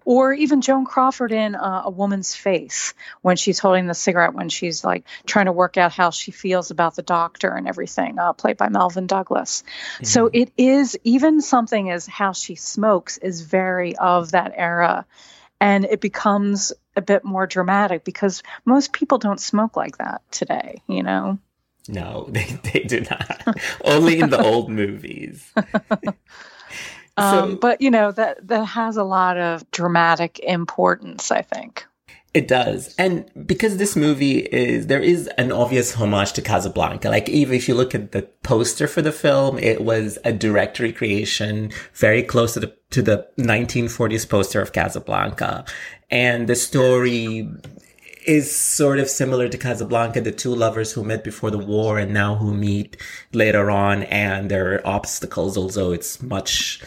or 0.06 0.34
even 0.34 0.62
Joan 0.62 0.86
Crawford 0.86 1.32
in 1.32 1.56
uh, 1.56 1.84
A 1.86 1.90
Woman's 1.90 2.36
Face 2.36 2.94
when 3.22 3.38
she's 3.38 3.60
holding 3.60 3.88
the 3.88 3.94
cigarette 3.94 4.34
when 4.34 4.50
she's 4.50 4.84
like 4.84 5.06
trying 5.26 5.46
to 5.46 5.52
work 5.52 5.78
out 5.78 5.92
how 5.92 6.10
she 6.10 6.32
feels 6.32 6.72
about 6.72 6.96
the 6.96 7.02
doctor 7.02 7.50
and 7.50 7.68
everything, 7.68 8.20
uh, 8.20 8.34
played 8.34 8.58
by 8.58 8.70
Melvyn 8.70 9.08
Douglas. 9.08 9.64
So 10.04 10.30
it 10.32 10.52
is 10.58 10.98
even 11.04 11.42
something 11.42 11.90
as 11.90 12.06
how 12.06 12.34
she 12.34 12.56
smokes 12.56 13.18
is 13.18 13.42
very 13.42 13.96
of 13.96 14.32
that 14.32 14.54
era. 14.56 15.06
And 15.60 15.86
it 15.86 16.02
becomes 16.02 16.72
a 16.96 17.02
bit 17.02 17.24
more 17.24 17.48
dramatic 17.48 18.04
because 18.04 18.44
most 18.64 18.94
people 18.94 19.18
don't 19.18 19.40
smoke 19.40 19.76
like 19.76 19.98
that 19.98 20.22
today, 20.32 20.82
you 20.88 21.02
know? 21.02 21.40
No, 21.88 22.28
they, 22.30 22.46
they 22.64 22.82
do 22.82 23.02
not. 23.02 23.58
Only 23.84 24.20
in 24.20 24.30
the 24.30 24.42
old 24.42 24.70
movies. 24.70 25.52
Um, 27.20 27.56
but 27.56 27.82
you 27.82 27.90
know 27.90 28.12
that 28.12 28.48
that 28.48 28.64
has 28.64 28.96
a 28.96 29.04
lot 29.04 29.40
of 29.40 29.70
dramatic 29.72 30.38
importance, 30.38 31.32
I 31.32 31.42
think. 31.42 31.84
It 32.38 32.48
does. 32.48 32.94
And 33.00 33.32
because 33.48 33.78
this 33.78 33.96
movie 33.96 34.38
is, 34.38 34.86
there 34.86 35.02
is 35.02 35.28
an 35.40 35.52
obvious 35.52 35.96
homage 35.96 36.34
to 36.34 36.42
Casablanca. 36.44 37.10
Like, 37.10 37.28
even 37.30 37.56
if 37.56 37.68
you 37.68 37.74
look 37.74 37.96
at 37.96 38.12
the 38.12 38.24
poster 38.44 38.88
for 38.88 39.02
the 39.02 39.12
film, 39.12 39.58
it 39.58 39.82
was 39.82 40.20
a 40.24 40.32
direct 40.32 40.80
recreation, 40.80 41.72
very 41.96 42.22
close 42.22 42.54
to 42.54 42.60
the, 42.60 42.76
to 42.92 43.02
the 43.02 43.28
1940s 43.40 44.30
poster 44.30 44.62
of 44.62 44.72
Casablanca. 44.72 45.66
And 46.12 46.48
the 46.48 46.56
story 46.56 47.50
is 48.28 48.54
sort 48.54 49.00
of 49.00 49.10
similar 49.10 49.48
to 49.48 49.58
Casablanca, 49.58 50.22
the 50.22 50.32
two 50.32 50.54
lovers 50.54 50.92
who 50.92 51.04
met 51.04 51.24
before 51.24 51.50
the 51.50 51.58
war 51.58 51.98
and 51.98 52.14
now 52.14 52.36
who 52.36 52.54
meet 52.54 52.98
later 53.32 53.72
on 53.72 54.04
and 54.04 54.52
there 54.52 54.74
are 54.74 54.88
obstacles, 54.88 55.58
although 55.58 55.94
it's 55.94 56.22
much 56.22 56.82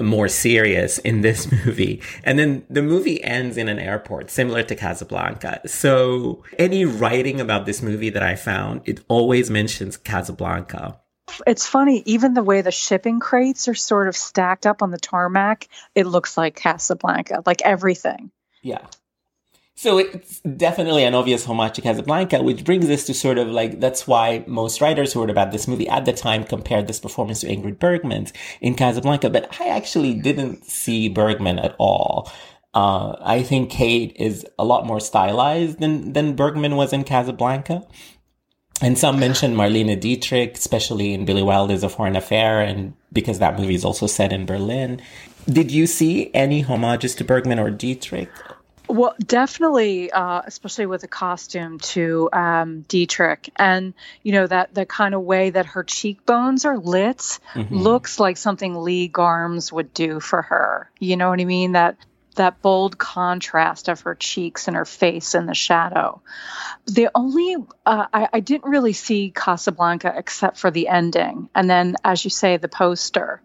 more 0.00 0.28
serious 0.28 0.98
in 0.98 1.20
this 1.20 1.50
movie. 1.66 2.02
And 2.24 2.38
then 2.38 2.64
the 2.70 2.82
movie 2.82 3.22
ends 3.22 3.56
in 3.58 3.68
an 3.68 3.78
airport, 3.78 4.30
similar 4.30 4.62
to 4.62 4.74
Casablanca. 4.74 5.60
So 5.66 6.42
any 6.58 6.86
writing 6.86 7.40
about 7.40 7.66
this 7.66 7.82
movie 7.82 8.10
that 8.10 8.22
I 8.22 8.34
found, 8.34 8.80
it 8.86 9.04
always 9.08 9.50
mentions 9.50 9.98
Casablanca. 9.98 10.98
It's 11.46 11.66
funny, 11.66 12.02
even 12.06 12.34
the 12.34 12.42
way 12.42 12.62
the 12.62 12.72
shipping 12.72 13.20
crates 13.20 13.68
are 13.68 13.74
sort 13.74 14.08
of 14.08 14.16
stacked 14.16 14.66
up 14.66 14.82
on 14.82 14.90
the 14.90 14.98
tarmac, 14.98 15.68
it 15.94 16.06
looks 16.06 16.36
like 16.36 16.56
Casablanca, 16.56 17.42
like 17.46 17.62
everything. 17.62 18.30
Yeah. 18.62 18.86
So 19.80 19.96
it's 19.96 20.40
definitely 20.40 21.04
an 21.04 21.14
obvious 21.14 21.46
homage 21.46 21.76
to 21.76 21.80
Casablanca, 21.80 22.42
which 22.42 22.64
brings 22.64 22.90
us 22.90 23.06
to 23.06 23.14
sort 23.14 23.38
of 23.38 23.48
like, 23.48 23.80
that's 23.80 24.06
why 24.06 24.44
most 24.46 24.82
writers 24.82 25.14
who 25.14 25.20
wrote 25.20 25.30
about 25.30 25.52
this 25.52 25.66
movie 25.66 25.88
at 25.88 26.04
the 26.04 26.12
time 26.12 26.44
compared 26.44 26.86
this 26.86 27.00
performance 27.00 27.40
to 27.40 27.46
Ingrid 27.46 27.78
Bergman's 27.78 28.34
in 28.60 28.74
Casablanca. 28.74 29.30
But 29.30 29.58
I 29.58 29.68
actually 29.68 30.12
didn't 30.12 30.66
see 30.66 31.08
Bergman 31.08 31.58
at 31.58 31.76
all. 31.78 32.30
Uh, 32.74 33.16
I 33.22 33.42
think 33.42 33.70
Cate 33.70 34.14
is 34.16 34.44
a 34.58 34.66
lot 34.66 34.84
more 34.84 35.00
stylized 35.00 35.80
than, 35.80 36.12
than 36.12 36.36
Bergman 36.36 36.76
was 36.76 36.92
in 36.92 37.02
Casablanca. 37.02 37.82
And 38.82 38.98
some 38.98 39.18
mention 39.18 39.54
Marlene 39.54 39.98
Dietrich, 39.98 40.58
especially 40.58 41.14
in 41.14 41.24
Billy 41.24 41.42
Wilder's 41.42 41.84
A 41.84 41.88
Foreign 41.88 42.16
Affair, 42.16 42.60
and 42.60 42.92
because 43.14 43.38
that 43.38 43.58
movie 43.58 43.76
is 43.76 43.86
also 43.86 44.06
set 44.06 44.30
in 44.30 44.44
Berlin. 44.44 45.00
Did 45.46 45.70
you 45.70 45.86
see 45.86 46.30
any 46.34 46.60
homages 46.60 47.14
to 47.14 47.24
Bergman 47.24 47.58
or 47.58 47.70
Dietrich? 47.70 48.28
Well, 48.90 49.14
definitely, 49.24 50.10
uh, 50.10 50.42
especially 50.44 50.86
with 50.86 51.02
the 51.02 51.08
costume 51.08 51.78
to 51.78 52.28
um, 52.32 52.80
Dietrich, 52.88 53.50
and 53.54 53.94
you 54.24 54.32
know 54.32 54.46
that 54.48 54.74
the 54.74 54.84
kind 54.84 55.14
of 55.14 55.22
way 55.22 55.50
that 55.50 55.66
her 55.66 55.84
cheekbones 55.84 56.64
are 56.64 56.76
lit 56.76 57.38
looks 57.70 58.18
like 58.18 58.36
something 58.36 58.74
Lee 58.74 59.06
Garmes 59.06 59.72
would 59.72 59.94
do 59.94 60.18
for 60.18 60.42
her. 60.42 60.90
You 60.98 61.16
know 61.16 61.30
what 61.30 61.40
I 61.40 61.44
mean? 61.44 61.72
That 61.72 61.96
that 62.40 62.62
bold 62.62 62.96
contrast 62.96 63.88
of 63.88 64.00
her 64.00 64.14
cheeks 64.14 64.66
and 64.66 64.74
her 64.74 64.86
face 64.86 65.34
in 65.34 65.44
the 65.44 65.54
shadow. 65.54 66.22
The 66.86 67.10
only 67.14 67.56
uh, 67.84 68.06
I, 68.12 68.28
I 68.32 68.40
didn't 68.40 68.70
really 68.70 68.94
see 68.94 69.30
Casablanca 69.30 70.14
except 70.16 70.56
for 70.56 70.70
the 70.70 70.88
ending, 70.88 71.50
and 71.54 71.68
then, 71.68 71.96
as 72.02 72.24
you 72.24 72.30
say, 72.30 72.56
the 72.56 72.68
poster. 72.68 73.42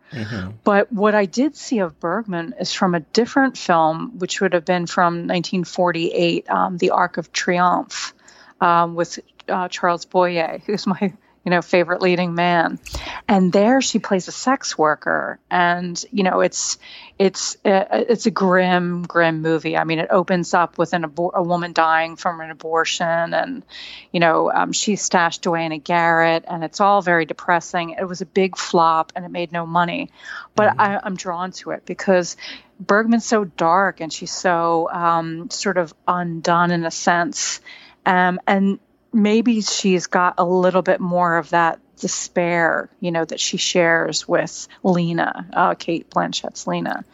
But 0.64 0.94
what 0.94 1.14
I 1.14 1.26
did 1.26 1.58
see 1.58 1.80
of 1.80 2.00
Bergman 2.00 2.56
is 2.58 2.72
from 2.72 2.96
a 2.96 3.02
different 3.02 3.58
film, 3.58 4.18
which 4.18 4.40
would 4.40 4.54
have 4.54 4.64
been 4.64 4.88
from 4.88 5.28
1948, 5.28 6.50
um, 6.50 6.78
The 6.78 6.92
Arc 6.92 7.18
of 7.18 7.34
Triomphe, 7.34 8.14
um, 8.62 8.96
with 8.96 9.20
uh, 9.50 9.68
Charles 9.68 10.06
Boyer, 10.06 10.62
who's 10.66 10.88
my 10.88 11.14
you 11.46 11.52
know 11.52 11.62
favorite 11.62 12.02
leading 12.02 12.36
man. 12.36 12.80
And 13.28 13.54
there 13.54 13.80
she 13.82 14.00
plays 14.00 14.28
a 14.28 14.32
sex 14.32 14.78
worker, 14.78 15.40
and 15.50 16.04
you 16.12 16.24
know 16.24 16.42
it's 16.42 16.78
it's 17.18 17.56
uh, 17.64 17.86
it's 17.92 18.26
a 18.26 18.32
grim 18.32 19.04
grim 19.04 19.42
movie. 19.42 19.78
I 19.78 19.84
mean, 19.84 20.00
it 20.00 20.10
opens 20.10 20.54
up 20.54 20.78
with 20.78 20.94
an 20.94 21.04
abor- 21.04 21.34
a 21.34 21.44
woman 21.44 21.72
dying 21.72 22.16
from 22.16 22.42
an 22.42 22.50
abortion, 22.50 23.34
and 23.34 23.64
you 24.12 24.20
know 24.20 24.52
um, 24.52 24.74
she's 24.74 25.02
stashed 25.02 25.46
away 25.46 25.66
in 25.66 25.72
a 25.72 25.78
garret, 25.78 26.44
and 26.48 26.64
it's 26.64 26.82
all 26.82 27.02
very 27.02 27.26
depressing. 27.26 27.92
It 27.92 28.08
was 28.08 28.22
a 28.22 28.26
big 28.26 28.58
flop, 28.58 29.14
and 29.16 29.24
it 29.24 29.30
made 29.30 29.52
no 29.52 29.66
money, 29.66 30.12
but 30.56 30.74
I, 30.80 31.00
I'm 31.02 31.16
drawn 31.16 31.52
to 31.54 31.72
it 31.72 31.86
because 31.86 32.36
Bergman's 32.80 33.26
so 33.26 33.46
dark, 33.46 34.02
and 34.02 34.12
she's 34.12 34.34
so 34.34 34.90
um, 34.92 35.50
sort 35.52 35.78
of 35.78 35.94
undone 36.08 36.72
in 36.72 36.86
a 36.86 36.92
sense, 36.92 37.62
um, 38.06 38.40
and 38.48 38.80
maybe 39.16 39.62
she's 39.62 40.08
got 40.08 40.36
a 40.38 40.46
little 40.46 40.82
bit 40.82 41.00
more 41.00 41.38
of 41.38 41.50
that 41.52 41.80
despair, 41.98 42.90
you 43.00 43.12
know, 43.12 43.24
that 43.24 43.40
she 43.40 43.58
shares 43.58 44.28
with 44.28 44.68
Lena, 44.84 45.48
uh, 45.54 45.74
Cate 45.76 46.10
Blanchett's 46.10 46.68
Lena. 46.68 47.06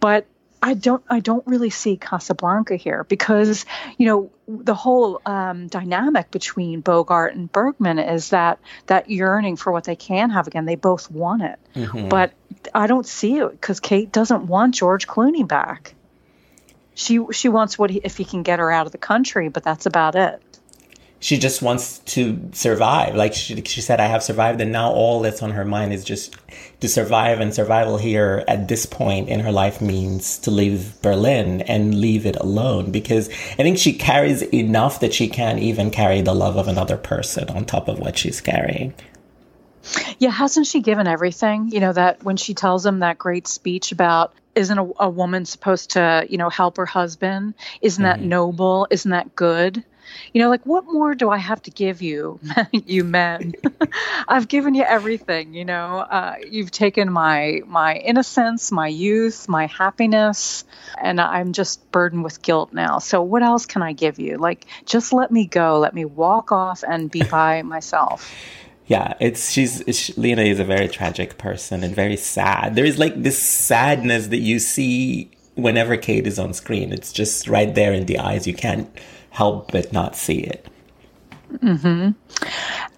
But 0.00 0.26
I 0.62 0.72
don't, 0.72 1.04
I 1.08 1.20
don't 1.20 1.46
really 1.46 1.68
see 1.68 1.98
Casablanca 1.98 2.76
here 2.76 3.04
because, 3.04 3.66
you 3.98 4.06
know, 4.06 4.30
the 4.48 4.74
whole 4.74 5.20
um, 5.26 5.66
dynamic 5.66 6.30
between 6.30 6.80
Bogart 6.80 7.34
and 7.34 7.52
Bergman 7.52 7.98
is 7.98 8.30
that 8.30 8.58
that 8.86 9.10
yearning 9.10 9.56
for 9.56 9.70
what 9.70 9.84
they 9.84 9.96
can 9.96 10.30
have 10.30 10.46
again. 10.46 10.64
They 10.64 10.76
both 10.76 11.10
want 11.10 11.42
it, 11.42 11.58
but 12.08 12.32
I 12.74 12.86
don't 12.86 13.06
see 13.06 13.38
it 13.38 13.50
because 13.50 13.80
Cate 13.80 14.10
doesn't 14.10 14.46
want 14.46 14.74
George 14.74 15.06
Clooney 15.06 15.46
back. 15.46 15.94
She 16.94 17.20
she 17.32 17.50
wants 17.50 17.78
what 17.78 17.90
he, 17.90 18.00
if 18.02 18.16
he 18.16 18.24
can 18.24 18.42
get 18.42 18.58
her 18.58 18.70
out 18.70 18.86
of 18.86 18.92
the 18.92 18.98
country, 18.98 19.50
but 19.50 19.62
that's 19.62 19.84
about 19.84 20.14
it. 20.14 20.40
She 21.18 21.38
just 21.38 21.62
wants 21.62 21.98
to 22.00 22.50
survive. 22.52 23.14
Like 23.14 23.34
she, 23.34 23.60
she 23.62 23.80
said, 23.80 24.00
I 24.00 24.06
have 24.06 24.22
survived, 24.22 24.60
and 24.60 24.70
now 24.70 24.90
all 24.90 25.20
that's 25.20 25.42
on 25.42 25.50
her 25.52 25.64
mind 25.64 25.92
is 25.92 26.04
just 26.04 26.36
to 26.80 26.88
survive. 26.88 27.40
And 27.40 27.54
survival 27.54 27.98
here 27.98 28.44
at 28.46 28.68
this 28.68 28.86
point 28.86 29.28
in 29.28 29.40
her 29.40 29.52
life 29.52 29.80
means 29.80 30.38
to 30.40 30.50
leave 30.50 31.00
Berlin 31.02 31.62
and 31.62 32.00
leave 32.00 32.26
it 32.26 32.36
alone 32.36 32.90
because 32.90 33.28
I 33.28 33.62
think 33.62 33.78
she 33.78 33.92
carries 33.92 34.42
enough 34.42 35.00
that 35.00 35.14
she 35.14 35.28
can't 35.28 35.58
even 35.58 35.90
carry 35.90 36.20
the 36.20 36.34
love 36.34 36.56
of 36.56 36.68
another 36.68 36.96
person 36.96 37.48
on 37.50 37.64
top 37.64 37.88
of 37.88 37.98
what 37.98 38.18
she's 38.18 38.40
carrying. 38.40 38.94
Yeah, 40.18 40.30
hasn't 40.30 40.66
she 40.66 40.80
given 40.80 41.06
everything? 41.06 41.70
You 41.70 41.80
know, 41.80 41.92
that 41.92 42.22
when 42.24 42.36
she 42.36 42.54
tells 42.54 42.84
him 42.84 43.00
that 43.00 43.18
great 43.18 43.46
speech 43.46 43.92
about 43.92 44.34
isn't 44.54 44.78
a, 44.78 44.90
a 44.98 45.08
woman 45.08 45.44
supposed 45.44 45.90
to, 45.90 46.26
you 46.28 46.38
know, 46.38 46.50
help 46.50 46.78
her 46.78 46.86
husband? 46.86 47.54
Isn't 47.80 48.02
that 48.02 48.18
mm-hmm. 48.18 48.28
noble? 48.28 48.86
Isn't 48.90 49.10
that 49.10 49.36
good? 49.36 49.84
You 50.32 50.42
know, 50.42 50.48
like 50.48 50.64
what 50.64 50.84
more 50.86 51.14
do 51.14 51.30
I 51.30 51.38
have 51.38 51.62
to 51.62 51.70
give 51.70 52.02
you, 52.02 52.40
you 52.72 53.04
men? 53.04 53.54
I've 54.28 54.48
given 54.48 54.74
you 54.74 54.82
everything. 54.82 55.54
You 55.54 55.64
know, 55.64 55.98
uh, 55.98 56.36
you've 56.50 56.70
taken 56.70 57.12
my 57.12 57.62
my 57.66 57.96
innocence, 57.96 58.72
my 58.72 58.88
youth, 58.88 59.48
my 59.48 59.66
happiness, 59.66 60.64
and 61.00 61.20
I'm 61.20 61.52
just 61.52 61.90
burdened 61.90 62.24
with 62.24 62.42
guilt 62.42 62.72
now. 62.72 62.98
So 62.98 63.22
what 63.22 63.42
else 63.42 63.66
can 63.66 63.82
I 63.82 63.92
give 63.92 64.18
you? 64.18 64.36
Like, 64.36 64.66
just 64.84 65.12
let 65.12 65.30
me 65.30 65.46
go. 65.46 65.78
Let 65.78 65.94
me 65.94 66.04
walk 66.04 66.52
off 66.52 66.82
and 66.86 67.10
be 67.10 67.22
by 67.30 67.62
myself. 67.62 68.32
Yeah, 68.86 69.14
it's 69.18 69.50
she's 69.50 69.82
she, 69.90 70.12
Lena 70.12 70.42
is 70.42 70.60
a 70.60 70.64
very 70.64 70.88
tragic 70.88 71.38
person 71.38 71.82
and 71.82 71.94
very 71.94 72.16
sad. 72.16 72.76
There 72.76 72.84
is 72.84 72.98
like 72.98 73.20
this 73.20 73.38
sadness 73.38 74.28
that 74.28 74.38
you 74.38 74.60
see 74.60 75.30
whenever 75.56 75.96
Cate 75.96 76.26
is 76.26 76.38
on 76.38 76.52
screen. 76.52 76.92
It's 76.92 77.12
just 77.12 77.48
right 77.48 77.74
there 77.74 77.92
in 77.92 78.06
the 78.06 78.18
eyes. 78.18 78.46
You 78.46 78.54
can't 78.54 78.88
help 79.36 79.70
but 79.70 79.92
not 79.92 80.16
see 80.16 80.38
it. 80.38 80.66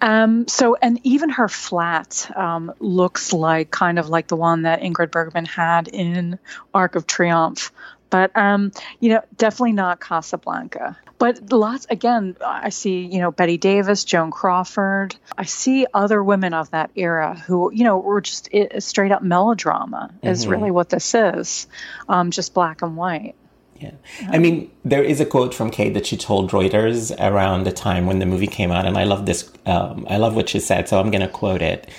Um, 0.01 0.47
so, 0.47 0.75
and 0.81 0.99
even 1.03 1.29
her 1.29 1.49
flat 1.49 2.31
um, 2.35 2.73
looks 2.79 3.33
like 3.33 3.71
kind 3.71 3.99
of 3.99 4.09
like 4.09 4.27
the 4.27 4.37
one 4.37 4.61
that 4.63 4.81
Ingrid 4.81 5.11
Bergman 5.11 5.45
had 5.45 5.87
in 5.89 6.39
Arc 6.73 6.95
of 6.95 7.05
Triumph. 7.05 7.71
But 8.09 8.35
um, 8.35 8.71
you 8.99 9.09
know, 9.09 9.21
definitely 9.37 9.73
not 9.73 9.99
Casablanca. 9.99 10.97
But 11.19 11.51
lots 11.51 11.85
again, 11.89 12.37
I 12.43 12.69
see, 12.69 13.01
you 13.01 13.19
know, 13.19 13.29
Bette 13.29 13.57
Davis, 13.57 14.05
Joan 14.05 14.31
Crawford. 14.31 15.17
I 15.37 15.43
see 15.43 15.85
other 15.93 16.23
women 16.23 16.53
of 16.53 16.71
that 16.71 16.91
era 16.95 17.35
who, 17.35 17.73
you 17.73 17.83
know, 17.83 17.99
were 17.99 18.21
just 18.21 18.47
it, 18.53 18.81
straight 18.81 19.11
up 19.11 19.21
melodrama 19.21 20.13
is 20.23 20.47
really 20.47 20.71
what 20.71 20.89
this 20.89 21.13
is. 21.13 21.67
Um, 22.07 22.31
just 22.31 22.53
black 22.53 22.81
and 22.81 22.95
white. 22.95 23.35
Yeah. 23.79 23.91
I 24.27 24.37
mean, 24.37 24.71
there 24.83 25.03
is 25.03 25.21
a 25.21 25.25
quote 25.25 25.53
from 25.53 25.71
Cate 25.71 25.93
that 25.93 26.05
she 26.05 26.17
told 26.17 26.51
Reuters 26.51 27.15
around 27.19 27.63
the 27.63 27.71
time 27.71 28.05
when 28.05 28.19
the 28.19 28.25
movie 28.25 28.47
came 28.47 28.71
out, 28.71 28.85
and 28.85 28.97
I 28.97 29.05
love 29.05 29.25
this. 29.25 29.51
Um, 29.65 30.05
I 30.09 30.17
love 30.17 30.35
what 30.35 30.49
she 30.49 30.59
said, 30.59 30.89
so 30.89 30.99
I'm 30.99 31.11
going 31.11 31.21
to 31.21 31.29
quote 31.29 31.61
it. 31.61 31.89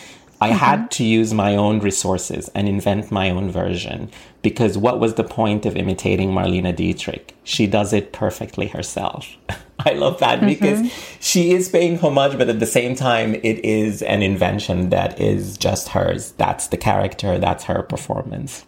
I 0.42 0.48
had 0.48 0.90
to 0.92 1.04
use 1.04 1.34
my 1.34 1.54
own 1.54 1.80
resources 1.80 2.48
and 2.54 2.66
invent 2.66 3.10
my 3.10 3.28
own 3.28 3.50
version 3.50 4.10
because 4.40 4.78
what 4.78 4.98
was 4.98 5.14
the 5.14 5.24
point 5.24 5.66
of 5.66 5.76
imitating 5.76 6.30
Marlene 6.30 6.74
Dietrich? 6.74 7.36
She 7.44 7.66
does 7.66 7.92
it 7.92 8.12
perfectly 8.12 8.66
herself. 8.68 9.36
I 9.78 9.92
love 9.92 10.18
that 10.20 10.40
because 10.40 10.90
she 11.20 11.52
is 11.52 11.68
paying 11.68 11.98
homage, 11.98 12.38
but 12.38 12.48
at 12.48 12.58
the 12.58 12.66
same 12.66 12.94
time, 12.94 13.34
it 13.34 13.64
is 13.64 14.02
an 14.02 14.22
invention 14.22 14.88
that 14.90 15.20
is 15.20 15.58
just 15.58 15.88
hers. 15.88 16.32
That's 16.32 16.68
the 16.68 16.76
character, 16.78 17.38
that's 17.38 17.64
her 17.64 17.82
performance. 17.82 18.64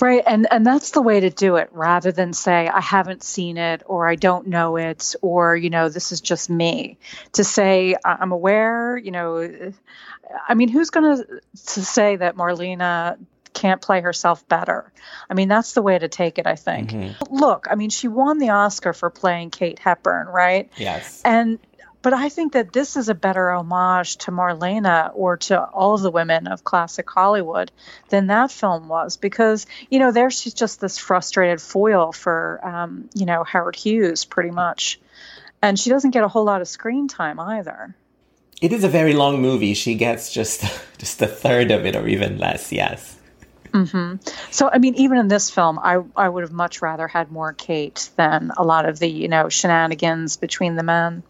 Right, 0.00 0.22
and 0.26 0.46
and 0.50 0.66
that's 0.66 0.90
the 0.90 1.02
way 1.02 1.20
to 1.20 1.30
do 1.30 1.56
it 1.56 1.68
rather 1.72 2.12
than 2.12 2.32
say 2.32 2.68
I 2.68 2.80
haven't 2.80 3.22
seen 3.22 3.56
it 3.56 3.82
or 3.86 4.06
I 4.08 4.16
don't 4.16 4.48
know 4.48 4.76
it 4.76 5.14
or 5.22 5.56
you 5.56 5.70
know 5.70 5.88
this 5.88 6.12
is 6.12 6.20
just 6.20 6.50
me. 6.50 6.98
To 7.32 7.44
say 7.44 7.94
"I- 8.04 8.16
I'm 8.20 8.32
aware, 8.32 8.96
you 8.96 9.10
know, 9.10 9.72
I 10.48 10.54
mean 10.54 10.68
who's 10.68 10.90
going 10.90 11.16
to 11.16 11.40
to 11.52 11.84
say 11.84 12.16
that 12.16 12.36
Marlene 12.36 13.18
can't 13.52 13.80
play 13.80 14.00
herself 14.00 14.46
better? 14.48 14.92
I 15.30 15.34
mean 15.34 15.48
that's 15.48 15.72
the 15.72 15.82
way 15.82 15.98
to 15.98 16.08
take 16.08 16.38
it, 16.38 16.46
I 16.46 16.56
think. 16.56 16.90
Mm-hmm. 16.90 17.34
Look, 17.34 17.66
I 17.70 17.74
mean 17.76 17.90
she 17.90 18.08
won 18.08 18.38
the 18.38 18.50
Oscar 18.50 18.92
for 18.92 19.10
playing 19.10 19.50
Kate 19.50 19.78
Hepburn, 19.78 20.26
right? 20.26 20.70
Yes. 20.76 21.22
And 21.24 21.58
but 22.04 22.12
I 22.12 22.28
think 22.28 22.52
that 22.52 22.70
this 22.70 22.98
is 22.98 23.08
a 23.08 23.14
better 23.14 23.50
homage 23.50 24.18
to 24.18 24.30
Marlene 24.30 25.10
or 25.14 25.38
to 25.38 25.64
all 25.64 25.94
of 25.94 26.02
the 26.02 26.10
women 26.10 26.46
of 26.46 26.62
classic 26.62 27.08
Hollywood 27.08 27.72
than 28.10 28.26
that 28.26 28.52
film 28.52 28.88
was 28.88 29.16
because 29.16 29.64
you 29.88 29.98
know 29.98 30.12
there 30.12 30.30
she's 30.30 30.52
just 30.52 30.82
this 30.82 30.98
frustrated 30.98 31.62
foil 31.62 32.12
for 32.12 32.60
um, 32.62 33.08
you 33.14 33.24
know 33.24 33.42
Howard 33.42 33.74
Hughes 33.74 34.26
pretty 34.26 34.50
much, 34.50 35.00
and 35.62 35.80
she 35.80 35.88
doesn't 35.88 36.10
get 36.10 36.22
a 36.22 36.28
whole 36.28 36.44
lot 36.44 36.60
of 36.60 36.68
screen 36.68 37.08
time 37.08 37.40
either. 37.40 37.96
It 38.60 38.74
is 38.74 38.84
a 38.84 38.88
very 38.88 39.14
long 39.14 39.40
movie. 39.40 39.72
She 39.72 39.94
gets 39.94 40.30
just 40.30 40.62
just 40.98 41.22
a 41.22 41.26
third 41.26 41.70
of 41.70 41.86
it 41.86 41.96
or 41.96 42.06
even 42.06 42.36
less, 42.36 42.70
yes. 42.70 43.16
So 44.50 44.68
I 44.70 44.76
mean, 44.76 44.94
even 44.96 45.16
in 45.16 45.28
this 45.28 45.48
film, 45.48 45.78
I 45.78 46.02
I 46.14 46.28
would 46.28 46.42
have 46.42 46.52
much 46.52 46.82
rather 46.82 47.08
had 47.08 47.32
more 47.32 47.54
Cate 47.54 48.10
than 48.16 48.52
a 48.58 48.62
lot 48.62 48.86
of 48.86 48.98
the 48.98 49.08
you 49.08 49.28
know 49.28 49.48
shenanigans 49.48 50.36
between 50.36 50.76
the 50.76 50.82
men. 50.82 51.22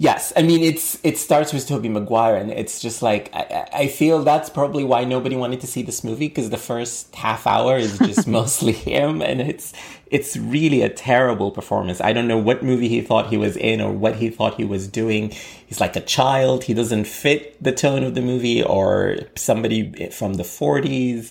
Yes, 0.00 0.32
I 0.34 0.40
mean 0.40 0.62
it's 0.62 0.98
it 1.04 1.18
starts 1.18 1.52
with 1.52 1.68
Tobey 1.68 1.90
Maguire, 1.90 2.34
and 2.34 2.50
it's 2.50 2.80
just 2.80 3.02
like 3.02 3.28
I, 3.34 3.66
I 3.74 3.78
I 3.82 3.86
feel 3.88 4.22
that's 4.24 4.48
probably 4.48 4.82
why 4.82 5.04
nobody 5.04 5.36
wanted 5.36 5.60
to 5.60 5.66
see 5.66 5.82
this 5.82 6.02
movie 6.02 6.28
because 6.28 6.48
the 6.48 6.56
first 6.56 7.14
half 7.14 7.46
hour 7.46 7.76
is 7.76 7.98
just 7.98 8.26
mostly 8.38 8.72
him, 8.72 9.20
and 9.20 9.42
it's 9.42 9.74
it's 10.06 10.38
really 10.38 10.80
a 10.80 10.88
terrible 10.88 11.50
performance. 11.50 12.00
I 12.00 12.14
don't 12.14 12.28
know 12.28 12.38
what 12.38 12.62
movie 12.62 12.88
he 12.88 13.02
thought 13.02 13.28
he 13.28 13.36
was 13.36 13.58
in 13.58 13.82
or 13.82 13.92
what 13.92 14.16
he 14.16 14.30
thought 14.30 14.54
he 14.54 14.64
was 14.64 14.88
doing. 14.88 15.32
He's 15.66 15.80
like 15.80 15.96
a 15.96 16.00
child. 16.00 16.64
He 16.64 16.72
doesn't 16.72 17.04
fit 17.04 17.62
the 17.62 17.72
tone 17.72 18.02
of 18.02 18.14
the 18.14 18.22
movie 18.22 18.62
or 18.62 19.18
somebody 19.36 20.08
from 20.08 20.34
the 20.34 20.44
forties. 20.44 21.30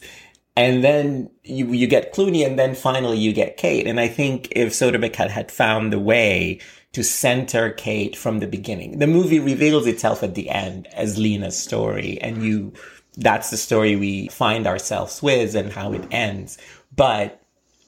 And 0.60 0.84
then 0.84 1.30
you 1.45 1.72
you 1.72 1.88
get 1.88 2.13
Clooney, 2.13 2.45
and 2.45 2.60
then 2.60 2.76
finally 2.76 3.17
you 3.17 3.32
get 3.32 3.56
Cate. 3.56 3.88
And 3.88 3.98
I 3.98 4.10
think 4.10 4.50
if 4.52 4.74
Soderbergh 4.74 5.15
had, 5.15 5.32
had 5.32 5.54
found 5.54 5.93
the 5.93 6.00
way 6.00 6.60
to 6.91 7.02
center 7.02 7.69
Cate 7.69 8.17
from 8.17 8.39
the 8.39 8.48
beginning, 8.48 9.00
the 9.00 9.08
movie 9.08 9.39
reveals 9.39 9.88
itself 9.88 10.22
at 10.22 10.36
the 10.36 10.50
end 10.50 10.88
as 10.88 11.17
Lena's 11.17 11.58
story, 11.58 12.19
and 12.19 12.43
you 12.43 12.74
that's 13.15 13.52
the 13.52 13.58
story 13.58 13.95
we 13.95 14.28
find 14.28 14.67
ourselves 14.67 15.24
with 15.24 15.56
and 15.56 15.72
how 15.72 15.93
it 15.93 16.06
ends. 16.12 16.58
But 16.93 17.41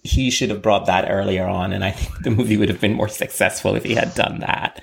he 0.03 0.31
should 0.31 0.49
have 0.49 0.61
brought 0.61 0.85
that 0.85 1.11
earlier 1.11 1.45
on, 1.45 1.73
and 1.73 1.83
I 1.83 1.91
think 1.91 2.23
the 2.23 2.31
movie 2.31 2.55
would 2.55 2.69
have 2.69 2.79
been 2.79 2.93
more 2.93 3.09
successful 3.09 3.75
if 3.75 3.83
he 3.83 3.95
had 3.95 4.15
done 4.15 4.39
that. 4.39 4.81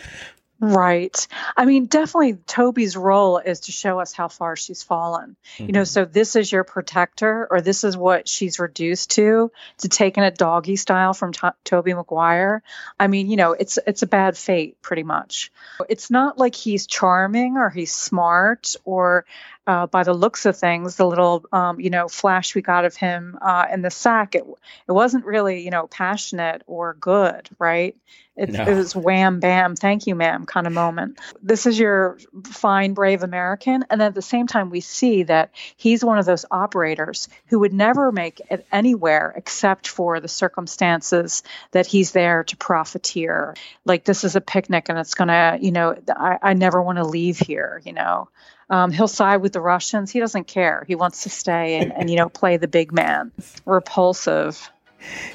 Right. 0.61 1.27
I 1.57 1.67
mean, 1.67 1.87
definitely 1.87 2.35
Tobey's 2.47 2.97
role 2.97 3.39
is 3.39 3.61
to 3.61 3.73
show 3.73 4.01
us 4.01 4.13
how 4.13 4.27
far 4.27 4.57
she's 4.57 4.83
fallen. 4.83 5.37
You 5.57 5.69
know, 5.69 5.83
mm-hmm. 5.83 5.85
so 5.85 6.05
this 6.05 6.35
is 6.35 6.51
your 6.51 6.65
protector, 6.65 7.47
or 7.49 7.61
this 7.61 7.85
is 7.85 7.97
what 7.97 8.29
she's 8.29 8.59
reduced 8.59 9.13
to, 9.13 9.53
to 9.79 9.89
taking 9.89 10.25
a 10.25 10.33
doggy 10.33 10.75
style 10.75 11.15
from 11.15 11.33
to- 11.35 11.55
Tobey 11.65 11.95
Maguire. 11.95 12.65
I 12.99 13.07
mean, 13.07 13.31
you 13.31 13.37
know, 13.37 13.53
it's 13.53 13.79
it's 13.87 14.03
a 14.03 14.07
bad 14.09 14.37
fate, 14.37 14.83
pretty 14.83 15.05
much. 15.05 15.53
It's 15.89 16.11
not 16.11 16.39
like 16.39 16.57
he's 16.57 16.89
charming 16.89 17.57
or 17.57 17.71
he's 17.71 17.95
smart 17.95 18.75
or 18.85 19.27
uh, 19.69 19.87
by 19.87 20.03
the 20.03 20.15
looks 20.15 20.47
of 20.47 20.57
things, 20.57 20.97
the 20.97 21.07
little 21.07 21.45
um, 21.53 21.79
you 21.79 21.91
know 21.91 22.09
flash 22.09 22.55
we 22.55 22.63
got 22.63 22.87
of 22.87 22.97
him 22.97 23.39
uh, 23.43 23.67
in 23.71 23.83
the 23.83 23.91
sack, 23.91 24.35
it 24.35 24.45
it 24.89 24.93
wasn't 24.93 25.25
really 25.27 25.63
you 25.63 25.71
know 25.71 25.87
passionate 25.87 26.63
or 26.67 26.95
good, 26.95 27.49
right? 27.59 27.95
It, 28.35 28.51
No. 28.51 28.65
it 28.65 28.75
was 28.75 28.95
wham 28.95 29.41
bam, 29.41 29.75
thank 29.77 30.07
you, 30.07 30.15
ma'am, 30.15 30.47
kind 30.47 30.67
of 30.67 30.73
moment. 30.73 31.19
This 31.43 31.67
is 31.67 31.77
your 31.79 32.19
fine, 32.47 32.95
brave 32.95 33.23
American, 33.25 33.85
and 33.91 34.01
then 34.01 34.09
at 34.09 34.15
the 34.15 34.23
same 34.23 34.47
time, 34.47 34.71
we 34.71 34.81
see 34.81 35.25
that 35.25 35.51
he's 35.77 36.05
one 36.05 36.19
of 36.19 36.25
those 36.25 36.47
operators 36.51 37.29
who 37.49 37.59
would 37.59 37.75
never 37.75 38.11
make 38.11 38.41
it 38.51 38.65
anywhere 38.73 39.35
except 39.37 39.89
for 39.89 40.21
the 40.21 40.29
circumstances 40.29 41.43
that 41.73 41.87
he's 41.87 42.13
there 42.13 42.45
to 42.45 42.57
profiteer. 42.57 43.55
Like 43.85 44.05
this 44.05 44.25
is 44.25 44.35
a 44.35 44.41
picnic, 44.41 44.89
and 44.89 44.99
it's 44.99 45.15
gonna, 45.15 45.59
you 45.61 45.73
know, 45.73 45.97
I, 46.09 46.39
I 46.41 46.55
never 46.55 46.81
want 46.81 46.97
to 46.97 47.05
leave 47.05 47.39
here, 47.39 47.83
you 47.85 47.93
know. 47.93 48.31
Um, 48.71 48.91
he'll 48.91 49.09
side 49.09 49.39
with 49.39 49.53
the 49.53 49.61
Russians. 49.61 50.11
He 50.11 50.21
doesn't 50.21 50.47
care. 50.47 50.85
He 50.87 50.95
wants 50.95 51.23
to 51.23 51.31
stay 51.31 51.79
and, 51.79 51.93
and 51.93 52.11
you 52.11 52.17
know 52.17 52.29
play 52.29 52.59
the 52.59 52.69
big 52.69 52.93
man. 52.93 53.33
Repulsive. 53.65 54.71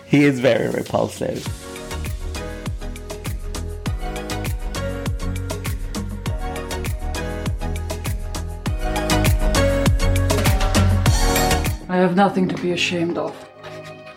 He 0.05 0.23
is 0.23 0.39
very 0.39 0.69
repulsive. 0.69 1.47
I 11.89 11.97
have 11.97 12.15
nothing 12.15 12.47
to 12.49 12.55
be 12.61 12.71
ashamed 12.71 13.17
of. 13.17 13.35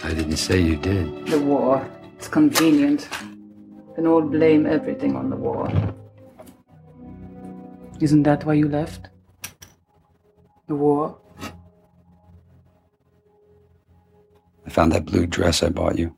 I 0.02 0.14
didn't 0.14 0.38
say 0.38 0.60
you 0.60 0.76
did. 0.76 1.26
The 1.26 1.38
war. 1.38 1.86
It's 2.16 2.28
convenient. 2.28 3.08
Then 3.94 4.06
all 4.06 4.22
blame 4.22 4.66
everything 4.66 5.14
on 5.14 5.30
the 5.30 5.36
war. 5.36 5.70
Isn't 8.00 8.24
that 8.24 8.44
why 8.44 8.54
you 8.54 8.68
left? 8.68 9.08
The 10.66 10.74
war? 10.74 11.18
I 14.66 14.70
found 14.70 14.92
that 14.92 15.06
blue 15.06 15.26
dress 15.26 15.62
I 15.62 15.70
bought 15.70 15.98
you. 15.98 16.16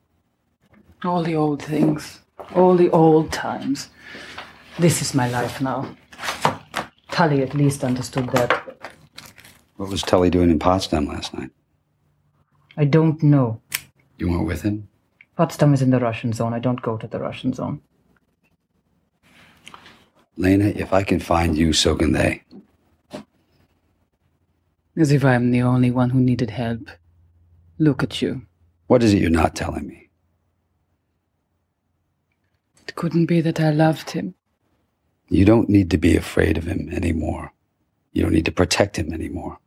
All 1.04 1.22
the 1.22 1.36
old 1.36 1.62
things. 1.62 2.20
All 2.54 2.76
the 2.76 2.90
old 2.90 3.30
times. 3.30 3.90
This 4.78 5.02
is 5.02 5.14
my 5.14 5.28
life 5.28 5.60
now. 5.60 5.94
Tully 7.10 7.42
at 7.42 7.54
least 7.54 7.84
understood 7.84 8.28
that. 8.30 8.50
What 9.76 9.90
was 9.90 10.02
Tully 10.02 10.30
doing 10.30 10.50
in 10.50 10.58
Potsdam 10.58 11.06
last 11.06 11.34
night? 11.34 11.50
I 12.76 12.84
don't 12.84 13.22
know. 13.22 13.60
You 14.18 14.30
weren't 14.30 14.46
with 14.46 14.62
him? 14.62 14.88
Potsdam 15.36 15.74
is 15.74 15.82
in 15.82 15.90
the 15.90 16.00
Russian 16.00 16.32
zone. 16.32 16.54
I 16.54 16.58
don't 16.58 16.82
go 16.82 16.96
to 16.96 17.06
the 17.06 17.20
Russian 17.20 17.52
zone. 17.52 17.80
Lena, 20.38 20.66
if 20.66 20.92
I 20.92 21.02
can 21.02 21.18
find 21.18 21.58
you, 21.58 21.72
so 21.72 21.96
can 21.96 22.12
they. 22.12 22.44
As 24.96 25.10
if 25.10 25.24
I 25.24 25.34
am 25.34 25.50
the 25.50 25.62
only 25.62 25.90
one 25.90 26.10
who 26.10 26.20
needed 26.20 26.50
help. 26.50 26.90
Look 27.78 28.04
at 28.04 28.22
you. 28.22 28.42
What 28.86 29.02
is 29.02 29.12
it 29.12 29.20
you're 29.20 29.30
not 29.30 29.56
telling 29.56 29.88
me? 29.88 30.08
It 32.86 32.94
couldn't 32.94 33.26
be 33.26 33.40
that 33.40 33.58
I 33.58 33.70
loved 33.70 34.10
him. 34.10 34.34
You 35.28 35.44
don't 35.44 35.68
need 35.68 35.90
to 35.90 35.98
be 35.98 36.16
afraid 36.16 36.56
of 36.56 36.64
him 36.64 36.88
anymore. 36.92 37.52
You 38.12 38.22
don't 38.22 38.32
need 38.32 38.46
to 38.46 38.52
protect 38.52 38.96
him 38.96 39.12
anymore. 39.12 39.58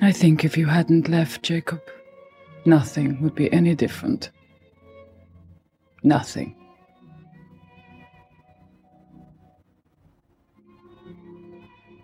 I 0.00 0.10
think 0.10 0.42
if 0.42 0.56
you 0.56 0.66
hadn't 0.66 1.08
left, 1.08 1.42
Jacob, 1.42 1.82
nothing 2.64 3.20
would 3.20 3.34
be 3.34 3.52
any 3.52 3.74
different. 3.74 4.30
Nothing. 6.02 6.56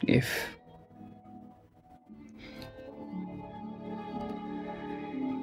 If. 0.08 0.56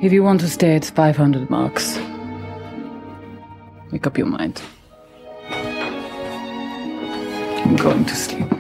If 0.02 0.12
you 0.12 0.24
want 0.24 0.42
to 0.42 0.50
stay 0.50 0.76
at 0.76 0.86
500 0.86 1.50
marks, 1.52 2.00
make 3.92 4.08
up 4.08 4.18
your 4.18 4.28
mind. 4.28 4.62
I'm 7.64 7.76
going 7.76 8.06
to 8.06 8.16
sleep. 8.16 8.55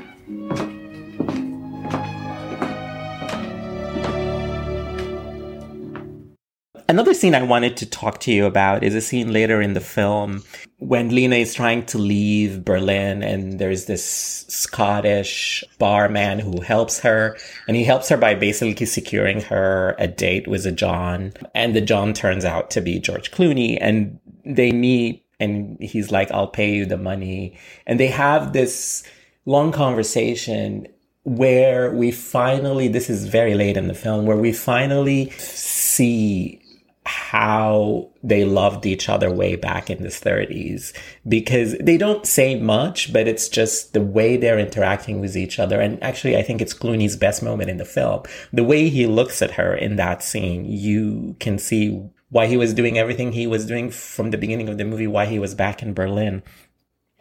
Another 6.95 7.13
scene 7.13 7.35
I 7.35 7.43
wanted 7.43 7.75
to 7.75 7.85
talk 7.85 8.21
to 8.21 8.31
you 8.31 8.45
about 8.45 8.81
is 8.81 8.95
a 8.95 9.01
scene 9.01 9.33
later 9.33 9.61
in 9.61 9.73
the 9.73 9.81
film 9.81 10.45
when 10.77 11.13
Lena 11.13 11.35
is 11.35 11.53
trying 11.53 11.85
to 11.87 11.97
leave 11.97 12.63
Berlin 12.63 13.21
and 13.21 13.59
there's 13.59 13.83
this 13.83 14.45
Scottish 14.47 15.61
barman 15.77 16.39
who 16.39 16.61
helps 16.61 17.01
her. 17.01 17.35
And 17.67 17.75
he 17.75 17.83
helps 17.83 18.07
her 18.07 18.15
by 18.15 18.33
basically 18.33 18.85
securing 18.85 19.41
her 19.41 19.97
a 19.99 20.07
date 20.07 20.47
with 20.47 20.65
a 20.65 20.71
John. 20.71 21.33
And 21.53 21.75
the 21.75 21.81
John 21.81 22.13
turns 22.13 22.45
out 22.45 22.71
to 22.71 22.79
be 22.79 22.97
George 22.99 23.29
Clooney. 23.29 23.77
And 23.81 24.17
they 24.45 24.71
meet 24.71 25.25
and 25.37 25.77
he's 25.81 26.11
like, 26.11 26.31
I'll 26.31 26.47
pay 26.47 26.75
you 26.75 26.85
the 26.85 26.95
money. 26.95 27.59
And 27.85 27.99
they 27.99 28.07
have 28.07 28.53
this 28.53 29.03
long 29.45 29.73
conversation 29.73 30.87
where 31.25 31.91
we 31.91 32.11
finally, 32.11 32.87
this 32.87 33.09
is 33.09 33.27
very 33.27 33.53
late 33.53 33.75
in 33.75 33.89
the 33.89 33.93
film, 33.93 34.25
where 34.25 34.37
we 34.37 34.53
finally 34.53 35.31
see 35.31 36.61
how 37.05 38.09
they 38.23 38.43
loved 38.45 38.85
each 38.85 39.09
other 39.09 39.31
way 39.31 39.55
back 39.55 39.89
in 39.89 40.01
the 40.01 40.09
30s 40.09 40.91
because 41.27 41.77
they 41.79 41.97
don't 41.97 42.25
say 42.25 42.59
much, 42.59 43.13
but 43.13 43.27
it's 43.27 43.47
just 43.47 43.93
the 43.93 44.01
way 44.01 44.37
they're 44.37 44.57
interacting 44.57 45.19
with 45.19 45.37
each 45.37 45.59
other. 45.59 45.79
And 45.79 46.01
actually, 46.03 46.35
I 46.35 46.41
think 46.41 46.61
it's 46.61 46.73
Clooney's 46.73 47.15
best 47.15 47.43
moment 47.43 47.69
in 47.69 47.77
the 47.77 47.85
film. 47.85 48.23
The 48.51 48.63
way 48.63 48.89
he 48.89 49.05
looks 49.05 49.41
at 49.43 49.51
her 49.51 49.75
in 49.75 49.97
that 49.97 50.23
scene, 50.23 50.65
you 50.65 51.35
can 51.39 51.59
see 51.59 52.09
why 52.29 52.47
he 52.47 52.57
was 52.57 52.73
doing 52.73 52.97
everything 52.97 53.31
he 53.31 53.45
was 53.45 53.65
doing 53.67 53.91
from 53.91 54.31
the 54.31 54.37
beginning 54.37 54.67
of 54.67 54.79
the 54.79 54.85
movie, 54.85 55.07
why 55.07 55.27
he 55.27 55.37
was 55.37 55.53
back 55.53 55.83
in 55.83 55.93
Berlin. 55.93 56.41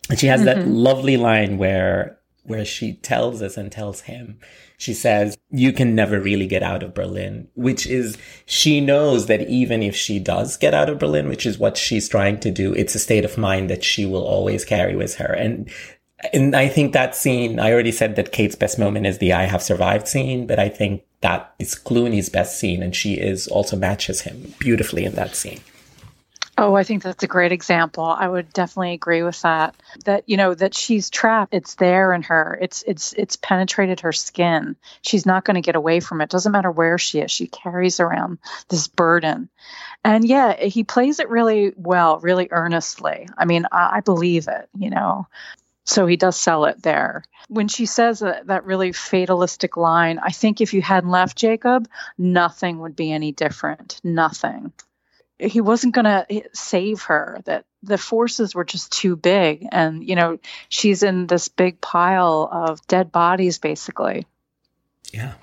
And 0.08 0.18
she 0.18 0.28
has 0.28 0.40
mm-hmm. 0.40 0.60
that 0.60 0.66
lovely 0.66 1.18
line 1.18 1.58
where 1.58 2.18
where 2.44 2.64
she 2.64 2.94
tells 2.94 3.42
us 3.42 3.56
and 3.56 3.72
tells 3.72 4.02
him, 4.02 4.38
she 4.76 4.94
says, 4.94 5.36
you 5.50 5.72
can 5.72 5.94
never 5.94 6.20
really 6.20 6.46
get 6.46 6.62
out 6.62 6.82
of 6.82 6.94
Berlin, 6.94 7.48
which 7.54 7.86
is, 7.86 8.18
she 8.44 8.80
knows 8.80 9.26
that 9.26 9.48
even 9.48 9.82
if 9.82 9.96
she 9.96 10.18
does 10.18 10.56
get 10.56 10.74
out 10.74 10.90
of 10.90 10.98
Berlin, 10.98 11.28
which 11.28 11.46
is 11.46 11.58
what 11.58 11.76
she's 11.76 12.08
trying 12.08 12.38
to 12.40 12.50
do, 12.50 12.72
it's 12.74 12.94
a 12.94 12.98
state 12.98 13.24
of 13.24 13.38
mind 13.38 13.70
that 13.70 13.82
she 13.82 14.04
will 14.04 14.24
always 14.24 14.64
carry 14.64 14.94
with 14.94 15.16
her. 15.16 15.32
And 15.32 15.70
and 16.32 16.56
I 16.56 16.68
think 16.68 16.92
that 16.92 17.14
scene, 17.14 17.60
I 17.60 17.70
already 17.70 17.92
said 17.92 18.16
that 18.16 18.32
Cate's 18.32 18.54
best 18.54 18.78
moment 18.78 19.06
is 19.06 19.18
the 19.18 19.34
I 19.34 19.42
have 19.44 19.62
survived 19.62 20.08
scene, 20.08 20.46
but 20.46 20.58
I 20.58 20.70
think 20.70 21.02
that 21.20 21.54
is 21.58 21.74
Clooney's 21.74 22.30
best 22.30 22.58
scene, 22.58 22.82
and 22.82 22.96
she 22.96 23.14
is 23.14 23.46
also 23.48 23.76
matches 23.76 24.22
him 24.22 24.54
beautifully 24.58 25.04
in 25.04 25.14
that 25.16 25.36
scene. 25.36 25.60
Oh, 26.56 26.74
I 26.74 26.84
think 26.84 27.02
that's 27.02 27.24
a 27.24 27.28
great 27.28 27.50
example. 27.50 28.04
I 28.04 28.28
would 28.28 28.52
definitely 28.52 28.92
agree 28.92 29.24
with 29.24 29.42
that. 29.42 29.74
That 30.04 30.28
you 30.28 30.36
know 30.36 30.54
that 30.54 30.74
she's 30.74 31.10
trapped. 31.10 31.52
It's 31.52 31.74
there 31.74 32.12
in 32.12 32.22
her. 32.22 32.56
It's 32.60 32.84
it's 32.86 33.12
it's 33.14 33.36
penetrated 33.36 34.00
her 34.00 34.12
skin. 34.12 34.76
She's 35.02 35.26
not 35.26 35.44
going 35.44 35.56
to 35.56 35.60
get 35.60 35.74
away 35.74 35.98
from 35.98 36.20
it. 36.20 36.30
Doesn't 36.30 36.52
matter 36.52 36.70
where 36.70 36.96
she 36.96 37.18
is. 37.18 37.32
She 37.32 37.48
carries 37.48 37.98
around 37.98 38.38
this 38.68 38.86
burden. 38.86 39.48
And 40.04 40.24
yeah, 40.24 40.54
he 40.56 40.84
plays 40.84 41.18
it 41.18 41.28
really 41.28 41.72
well, 41.76 42.20
really 42.20 42.48
earnestly. 42.52 43.28
I 43.36 43.46
mean, 43.46 43.66
I, 43.72 43.96
I 43.96 44.00
believe 44.00 44.46
it. 44.46 44.68
You 44.78 44.90
know, 44.90 45.26
so 45.84 46.06
he 46.06 46.16
does 46.16 46.36
sell 46.36 46.66
it 46.66 46.82
there. 46.82 47.24
When 47.48 47.66
she 47.66 47.86
says 47.86 48.20
that, 48.20 48.46
that 48.46 48.64
really 48.64 48.92
fatalistic 48.92 49.76
line, 49.76 50.20
I 50.20 50.30
think 50.30 50.60
if 50.60 50.72
you 50.72 50.82
hadn't 50.82 51.10
left 51.10 51.36
Jacob, 51.36 51.88
nothing 52.16 52.78
would 52.78 52.94
be 52.94 53.10
any 53.10 53.32
different. 53.32 54.00
Nothing. 54.04 54.72
He 55.38 55.60
wasn't 55.60 55.94
going 55.94 56.04
to 56.04 56.42
save 56.52 57.02
her, 57.02 57.40
that 57.44 57.64
the 57.82 57.98
forces 57.98 58.54
were 58.54 58.64
just 58.64 58.92
too 58.92 59.16
big. 59.16 59.66
And, 59.72 60.06
you 60.08 60.14
know, 60.14 60.38
she's 60.68 61.02
in 61.02 61.26
this 61.26 61.48
big 61.48 61.80
pile 61.80 62.48
of 62.50 62.86
dead 62.86 63.10
bodies, 63.10 63.58
basically. 63.58 64.26
Yeah. 65.12 65.34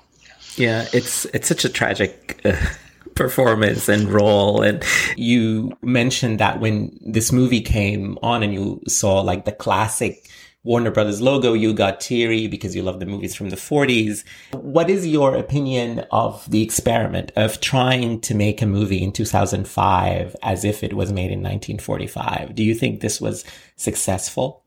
Yeah. 0.56 0.86
It's, 0.92 1.24
it's 1.26 1.48
such 1.48 1.64
a 1.64 1.68
tragic. 1.68 2.40
Uh 2.44 2.56
performance 3.14 3.88
and 3.88 4.08
role. 4.08 4.62
And 4.62 4.82
you 5.16 5.76
mentioned 5.82 6.40
that 6.40 6.60
when 6.60 6.98
this 7.00 7.32
movie 7.32 7.60
came 7.60 8.18
on 8.22 8.42
and 8.42 8.52
you 8.54 8.80
saw 8.88 9.20
like 9.20 9.44
the 9.44 9.52
classic 9.52 10.28
Warner 10.64 10.92
Brothers 10.92 11.20
logo, 11.20 11.54
you 11.54 11.74
got 11.74 12.00
teary 12.00 12.46
because 12.46 12.76
you 12.76 12.84
love 12.84 13.00
the 13.00 13.06
movies 13.06 13.34
from 13.34 13.50
the 13.50 13.56
40s. 13.56 14.22
What 14.52 14.88
is 14.88 15.04
your 15.04 15.34
opinion 15.34 16.04
of 16.12 16.48
the 16.48 16.62
experiment 16.62 17.32
of 17.34 17.60
trying 17.60 18.20
to 18.20 18.34
make 18.34 18.62
a 18.62 18.66
movie 18.66 19.02
in 19.02 19.10
2005 19.10 20.36
as 20.40 20.64
if 20.64 20.84
it 20.84 20.94
was 20.94 21.12
made 21.12 21.32
in 21.32 21.40
1945? 21.40 22.54
Do 22.54 22.62
you 22.62 22.76
think 22.76 23.00
this 23.00 23.20
was 23.20 23.44
successful? 23.74 24.62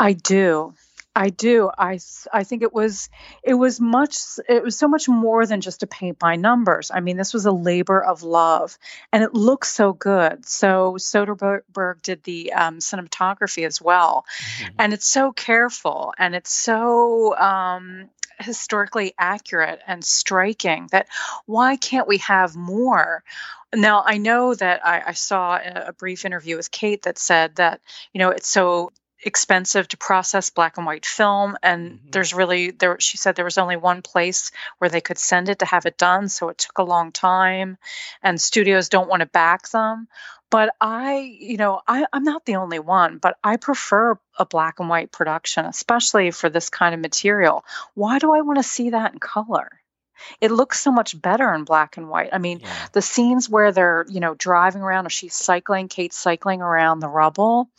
I 0.00 0.14
do. 0.14 0.74
I 1.14 1.30
do. 1.30 1.68
I, 1.76 1.98
I 2.32 2.44
think 2.44 2.62
it 2.62 2.72
was 2.72 3.08
it 3.42 3.54
was 3.54 3.80
much 3.80 4.16
it 4.48 4.62
was 4.62 4.78
so 4.78 4.86
much 4.86 5.08
more 5.08 5.46
than 5.46 5.60
just 5.60 5.82
a 5.82 5.86
paint 5.86 6.18
by 6.18 6.36
numbers. 6.36 6.92
I 6.94 7.00
mean, 7.00 7.16
this 7.16 7.34
was 7.34 7.44
a 7.44 7.52
labor 7.52 8.02
of 8.02 8.22
love, 8.22 8.78
and 9.12 9.24
it 9.24 9.34
looks 9.34 9.72
so 9.72 9.92
good. 9.92 10.46
So 10.46 10.94
Soderbergh 10.98 12.02
did 12.02 12.22
the 12.22 12.52
um, 12.52 12.78
cinematography 12.78 13.66
as 13.66 13.82
well, 13.82 14.26
mm-hmm. 14.38 14.74
and 14.78 14.92
it's 14.92 15.08
so 15.08 15.32
careful 15.32 16.14
and 16.18 16.36
it's 16.36 16.52
so 16.52 17.36
um, 17.36 18.10
historically 18.40 19.14
accurate 19.18 19.80
and 19.86 20.04
striking 20.04 20.88
that 20.92 21.08
why 21.46 21.76
can't 21.76 22.08
we 22.08 22.18
have 22.18 22.54
more? 22.54 23.24
Now, 23.74 24.02
I 24.06 24.18
know 24.18 24.54
that 24.54 24.86
I, 24.86 25.02
I, 25.08 25.12
saw 25.12 25.58
a 25.58 25.92
brief 25.92 26.24
interview 26.24 26.56
with 26.56 26.70
Cate 26.70 27.02
that 27.02 27.18
said 27.18 27.56
that, 27.56 27.82
you 28.14 28.18
know, 28.18 28.30
it's 28.30 28.48
so 28.48 28.92
expensive 29.24 29.88
to 29.88 29.96
process 29.96 30.50
black 30.50 30.76
and 30.76 30.86
white 30.86 31.04
film 31.04 31.56
and 31.62 31.92
mm-hmm. 31.92 32.10
there's 32.10 32.32
really 32.32 32.70
there 32.70 32.98
she 33.00 33.16
said 33.16 33.34
there 33.34 33.44
was 33.44 33.58
only 33.58 33.76
one 33.76 34.02
place 34.02 34.50
where 34.78 34.88
they 34.88 35.00
could 35.00 35.18
send 35.18 35.48
it 35.48 35.58
to 35.58 35.66
have 35.66 35.86
it 35.86 35.98
done 35.98 36.28
so 36.28 36.48
it 36.48 36.58
took 36.58 36.78
a 36.78 36.84
long 36.84 37.10
time 37.10 37.78
and 38.22 38.40
studios 38.40 38.88
don't 38.88 39.08
want 39.08 39.20
to 39.20 39.26
back 39.26 39.68
them. 39.70 40.08
But 40.50 40.74
i 40.80 41.36
you 41.40 41.56
know 41.56 41.80
I, 41.86 42.06
i'm 42.12 42.24
not 42.24 42.46
the 42.46 42.56
only 42.56 42.78
one 42.78 43.18
but 43.18 43.36
i 43.44 43.56
prefer 43.56 44.18
a 44.38 44.46
black 44.46 44.80
and 44.80 44.88
white 44.88 45.12
production 45.12 45.66
especially 45.66 46.30
for 46.30 46.48
this 46.48 46.70
kind 46.70 46.94
of 46.94 47.00
material. 47.00 47.64
Why 47.94 48.18
do 48.18 48.32
i 48.32 48.40
want 48.40 48.58
to 48.58 48.62
see 48.62 48.90
that 48.90 49.12
in 49.12 49.18
color 49.18 49.77
it 50.40 50.50
looks 50.50 50.80
so 50.80 50.90
much 50.90 51.20
better 51.20 51.52
in 51.54 51.64
black 51.64 51.96
and 51.96 52.08
white. 52.08 52.30
I 52.32 52.38
mean, 52.38 52.60
yeah. 52.60 52.86
the 52.92 53.02
scenes 53.02 53.48
where 53.48 53.72
they're, 53.72 54.06
you 54.08 54.20
know, 54.20 54.34
driving 54.34 54.82
around 54.82 55.06
or 55.06 55.10
she's 55.10 55.34
cycling, 55.34 55.88
Cate's 55.88 56.16
cycling 56.16 56.62
around 56.62 57.00
the 57.00 57.08
rubble. 57.08 57.70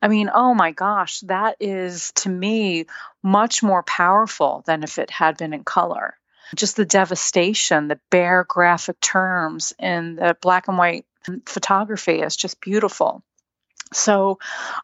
I 0.00 0.08
mean, 0.08 0.30
oh 0.32 0.54
my 0.54 0.72
gosh, 0.72 1.20
that 1.20 1.56
is 1.60 2.12
to 2.16 2.28
me 2.28 2.86
much 3.22 3.62
more 3.62 3.82
powerful 3.82 4.62
than 4.66 4.82
if 4.82 4.98
it 4.98 5.10
had 5.10 5.36
been 5.36 5.52
in 5.52 5.64
color. 5.64 6.16
Just 6.54 6.76
the 6.76 6.84
devastation, 6.84 7.88
the 7.88 7.98
bare 8.10 8.44
graphic 8.48 9.00
terms 9.00 9.72
in 9.78 10.16
the 10.16 10.36
black 10.40 10.68
and 10.68 10.78
white 10.78 11.04
photography 11.44 12.20
is 12.20 12.36
just 12.36 12.60
beautiful. 12.60 13.22
So 13.96 14.38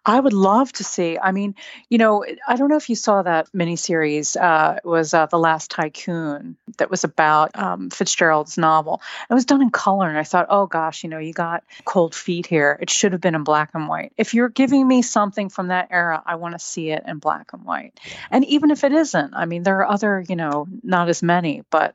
I 0.06 0.18
would 0.18 0.32
love 0.32 0.72
to 0.74 0.84
see. 0.84 1.18
I 1.18 1.32
mean, 1.32 1.54
you 1.90 1.98
know, 1.98 2.24
I 2.48 2.56
don't 2.56 2.68
know 2.68 2.76
if 2.76 2.88
you 2.88 2.96
saw 2.96 3.22
that 3.22 3.52
miniseries. 3.52 4.40
Uh, 4.40 4.76
it 4.76 4.86
was 4.86 5.12
uh, 5.12 5.26
The 5.26 5.38
Last 5.38 5.70
Tycoon 5.70 6.56
that 6.78 6.90
was 6.90 7.04
about 7.04 7.50
um, 7.58 7.90
Fitzgerald's 7.90 8.56
novel. 8.56 9.02
It 9.30 9.34
was 9.34 9.44
done 9.44 9.62
in 9.62 9.70
color, 9.70 10.08
and 10.08 10.18
I 10.18 10.24
thought, 10.24 10.46
oh 10.48 10.66
gosh, 10.66 11.04
you 11.04 11.10
know, 11.10 11.18
you 11.18 11.32
got 11.32 11.62
cold 11.84 12.14
feet 12.14 12.46
here. 12.46 12.78
It 12.80 12.90
should 12.90 13.12
have 13.12 13.20
been 13.20 13.34
in 13.34 13.44
black 13.44 13.70
and 13.74 13.86
white. 13.86 14.12
If 14.16 14.32
you're 14.32 14.48
giving 14.48 14.88
me 14.88 15.02
something 15.02 15.50
from 15.50 15.68
that 15.68 15.88
era, 15.90 16.22
I 16.24 16.36
want 16.36 16.54
to 16.54 16.58
see 16.58 16.90
it 16.90 17.04
in 17.06 17.18
black 17.18 17.52
and 17.52 17.64
white. 17.64 18.00
And 18.30 18.44
even 18.46 18.70
if 18.70 18.82
it 18.82 18.92
isn't, 18.92 19.34
I 19.34 19.44
mean, 19.44 19.62
there 19.62 19.78
are 19.80 19.88
other, 19.88 20.24
you 20.26 20.36
know, 20.36 20.66
not 20.82 21.08
as 21.08 21.22
many, 21.22 21.64
but 21.70 21.94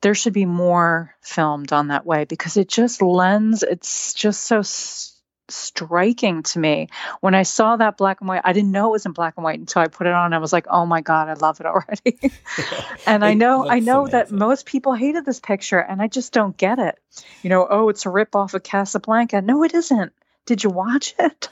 there 0.00 0.14
should 0.14 0.32
be 0.32 0.46
more 0.46 1.14
filmed 1.20 1.72
on 1.72 1.88
that 1.88 2.06
way 2.06 2.24
because 2.24 2.56
it 2.56 2.68
just 2.68 3.02
lends, 3.02 3.62
it's 3.62 4.14
just 4.14 4.42
so 4.42 4.62
striking 5.50 6.42
to 6.42 6.58
me 6.58 6.88
when 7.20 7.34
I 7.34 7.42
saw 7.42 7.76
that 7.76 7.96
black 7.96 8.20
and 8.20 8.28
white. 8.28 8.42
I 8.44 8.52
didn't 8.52 8.72
know 8.72 8.88
it 8.88 8.92
was 8.92 9.06
in 9.06 9.12
black 9.12 9.34
and 9.36 9.44
white 9.44 9.58
until 9.58 9.82
I 9.82 9.88
put 9.88 10.06
it 10.06 10.12
on. 10.12 10.32
I 10.32 10.38
was 10.38 10.52
like, 10.52 10.66
"Oh 10.68 10.86
my 10.86 11.00
god, 11.00 11.28
I 11.28 11.34
love 11.34 11.60
it 11.60 11.66
already." 11.66 12.18
and 13.06 13.24
I 13.24 13.34
know, 13.34 13.68
I 13.68 13.80
know 13.80 14.02
amazing. 14.02 14.12
that 14.12 14.30
most 14.30 14.66
people 14.66 14.94
hated 14.94 15.24
this 15.24 15.40
picture, 15.40 15.78
and 15.78 16.00
I 16.00 16.08
just 16.08 16.32
don't 16.32 16.56
get 16.56 16.78
it. 16.78 16.98
You 17.42 17.50
know, 17.50 17.66
oh, 17.68 17.88
it's 17.88 18.06
a 18.06 18.10
rip 18.10 18.34
off 18.34 18.54
of 18.54 18.62
Casablanca. 18.62 19.42
No, 19.42 19.64
it 19.64 19.74
isn't. 19.74 20.12
Did 20.46 20.64
you 20.64 20.70
watch 20.70 21.14
it? 21.18 21.48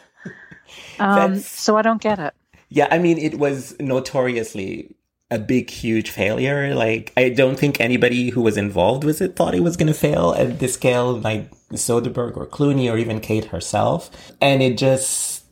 um, 0.99 1.37
so 1.37 1.77
I 1.77 1.83
don't 1.83 2.01
get 2.01 2.19
it. 2.19 2.35
Yeah, 2.69 2.89
I 2.91 2.99
mean, 2.99 3.19
it 3.19 3.39
was 3.39 3.77
notoriously 3.81 4.95
a 5.31 5.39
big, 5.39 5.71
huge 5.71 6.11
failure. 6.11 6.75
Like, 6.75 7.13
I 7.17 7.29
don't 7.31 7.59
think 7.59 7.81
anybody 7.81 8.31
who 8.31 8.41
was 8.41 8.57
involved 8.57 9.05
with 9.05 9.21
it 9.21 9.37
thought 9.37 9.55
it 9.55 9.63
was 9.63 9.77
going 9.77 9.89
to 9.89 9.95
fail 9.95 10.35
at 10.37 10.59
this 10.59 10.75
scale, 10.75 11.19
like 11.19 11.51
Soderbergh 11.73 12.37
or 12.37 12.47
Clooney 12.47 12.91
or 12.91 12.97
even 12.97 13.21
Cate 13.21 13.47
herself. 13.47 14.11
And 14.41 14.63
it 14.63 14.79
just, 14.79 15.45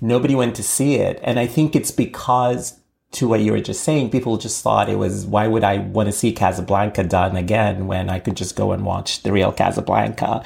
nobody 0.00 0.34
went 0.34 0.56
to 0.56 0.62
see 0.62 0.96
it. 0.96 1.18
And 1.22 1.38
I 1.38 1.46
think 1.46 1.74
it's 1.74 1.90
because 1.90 2.78
to 3.12 3.28
what 3.28 3.40
you 3.40 3.52
were 3.52 3.60
just 3.60 3.84
saying, 3.84 4.10
people 4.10 4.38
just 4.38 4.62
thought 4.62 4.88
it 4.88 4.98
was, 4.98 5.26
why 5.26 5.46
would 5.46 5.64
I 5.64 5.78
want 5.78 6.08
to 6.08 6.12
see 6.12 6.32
Casablanca 6.32 7.04
done 7.04 7.36
again 7.36 7.86
when 7.86 8.08
I 8.08 8.18
could 8.18 8.36
just 8.36 8.56
go 8.56 8.72
and 8.72 8.84
watch 8.84 9.22
the 9.22 9.32
real 9.32 9.52
Casablanca? 9.52 10.44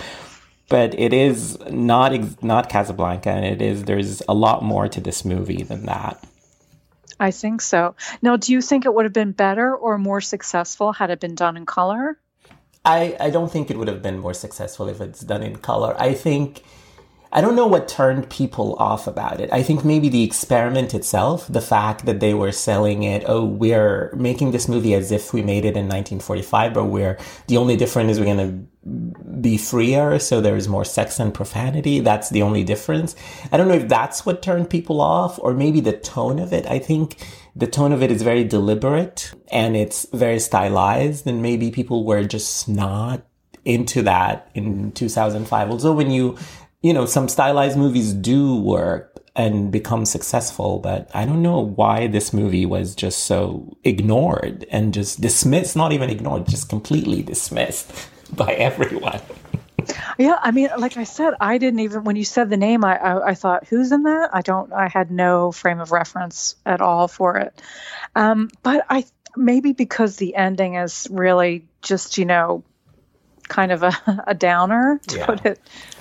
But 0.68 0.98
it 0.98 1.12
is 1.12 1.58
not, 1.70 2.42
not 2.42 2.68
Casablanca. 2.68 3.30
And 3.30 3.44
it 3.44 3.62
is, 3.62 3.84
there's 3.84 4.20
a 4.28 4.34
lot 4.34 4.64
more 4.64 4.88
to 4.88 5.00
this 5.00 5.24
movie 5.24 5.62
than 5.62 5.86
that. 5.86 6.22
I 7.18 7.30
think 7.30 7.62
so. 7.62 7.94
Now, 8.20 8.36
do 8.36 8.52
you 8.52 8.60
think 8.60 8.84
it 8.84 8.92
would 8.92 9.06
have 9.06 9.12
been 9.12 9.32
better 9.32 9.74
or 9.74 9.96
more 9.96 10.20
successful 10.20 10.92
had 10.92 11.10
it 11.10 11.20
been 11.20 11.34
done 11.34 11.56
in 11.56 11.66
color? 11.66 12.18
I, 12.86 13.16
I 13.18 13.30
don't 13.30 13.50
think 13.50 13.70
it 13.70 13.76
would 13.78 13.88
have 13.88 14.00
been 14.00 14.20
more 14.20 14.32
successful 14.32 14.88
if 14.88 15.00
it's 15.00 15.20
done 15.20 15.42
in 15.42 15.56
color. 15.56 15.96
I 15.98 16.14
think 16.14 16.62
I 17.36 17.42
don't 17.42 17.54
know 17.54 17.66
what 17.66 17.86
turned 17.86 18.30
people 18.30 18.76
off 18.76 19.06
about 19.06 19.42
it. 19.42 19.52
I 19.52 19.62
think 19.62 19.84
maybe 19.84 20.08
the 20.08 20.22
experiment 20.22 20.94
itself, 20.94 21.46
the 21.48 21.60
fact 21.60 22.06
that 22.06 22.18
they 22.18 22.32
were 22.32 22.50
selling 22.50 23.02
it, 23.02 23.24
oh, 23.26 23.44
we're 23.44 24.10
making 24.16 24.52
this 24.52 24.68
movie 24.68 24.94
as 24.94 25.12
if 25.12 25.34
we 25.34 25.42
made 25.42 25.66
it 25.66 25.76
in 25.76 25.84
1945, 25.84 26.72
but 26.72 26.86
we're 26.86 27.18
the 27.48 27.58
only 27.58 27.76
difference 27.76 28.12
is 28.12 28.18
we're 28.18 28.24
going 28.24 28.38
to 28.38 29.12
be 29.38 29.58
freer, 29.58 30.18
so 30.18 30.40
there's 30.40 30.66
more 30.66 30.86
sex 30.86 31.20
and 31.20 31.34
profanity. 31.34 32.00
That's 32.00 32.30
the 32.30 32.40
only 32.40 32.64
difference. 32.64 33.14
I 33.52 33.58
don't 33.58 33.68
know 33.68 33.74
if 33.74 33.86
that's 33.86 34.24
what 34.24 34.40
turned 34.40 34.70
people 34.70 35.02
off, 35.02 35.38
or 35.38 35.52
maybe 35.52 35.80
the 35.80 35.92
tone 35.92 36.38
of 36.38 36.54
it. 36.54 36.64
I 36.64 36.78
think 36.78 37.18
the 37.54 37.66
tone 37.66 37.92
of 37.92 38.02
it 38.02 38.10
is 38.10 38.22
very 38.22 38.44
deliberate 38.44 39.34
and 39.52 39.76
it's 39.76 40.06
very 40.10 40.40
stylized, 40.40 41.26
and 41.26 41.42
maybe 41.42 41.70
people 41.70 42.06
were 42.06 42.24
just 42.24 42.66
not 42.66 43.26
into 43.66 44.00
that 44.02 44.48
in 44.54 44.92
2005. 44.92 45.70
Also, 45.70 45.92
when 45.92 46.10
you 46.10 46.38
you 46.86 46.92
know, 46.92 47.04
some 47.04 47.28
stylized 47.28 47.76
movies 47.76 48.12
do 48.12 48.54
work 48.54 49.18
and 49.34 49.72
become 49.72 50.04
successful, 50.06 50.78
but 50.78 51.10
I 51.12 51.26
don't 51.26 51.42
know 51.42 51.58
why 51.58 52.06
this 52.06 52.32
movie 52.32 52.64
was 52.64 52.94
just 52.94 53.24
so 53.24 53.76
ignored 53.82 54.64
and 54.70 54.94
just 54.94 55.20
dismissed, 55.20 55.74
not 55.74 55.92
even 55.92 56.10
ignored, 56.10 56.46
just 56.46 56.68
completely 56.68 57.22
dismissed 57.22 58.08
by 58.36 58.52
everyone. 58.52 59.20
Yeah, 60.16 60.38
I 60.40 60.52
mean, 60.52 60.70
like 60.78 60.96
I 60.96 61.02
said, 61.04 61.34
I 61.40 61.58
didn't 61.58 61.80
even 61.80 62.04
when 62.04 62.14
you 62.14 62.24
said 62.24 62.50
the 62.50 62.56
name, 62.56 62.84
I, 62.84 62.96
I, 62.96 63.28
I 63.30 63.34
thought, 63.34 63.66
who's 63.66 63.90
in 63.90 64.04
that? 64.04 64.30
I 64.32 64.42
don't, 64.42 64.72
I 64.72 64.86
had 64.88 65.10
no 65.10 65.50
frame 65.50 65.80
of 65.80 65.90
reference 65.90 66.54
at 66.64 66.80
all 66.80 67.08
for 67.08 67.36
it. 67.36 67.60
Um, 68.14 68.48
but 68.62 68.86
I 68.88 69.04
maybe 69.36 69.72
because 69.72 70.16
the 70.16 70.36
ending 70.36 70.76
is 70.76 71.08
really 71.10 71.66
just, 71.82 72.16
you 72.16 72.24
know, 72.24 72.62
kind 73.48 73.72
of 73.72 73.82
a, 73.82 73.92
a 74.28 74.34
downer 74.34 75.00
to 75.08 75.18
Yeah. 75.18 75.26
put 75.26 75.46
it 75.46 75.60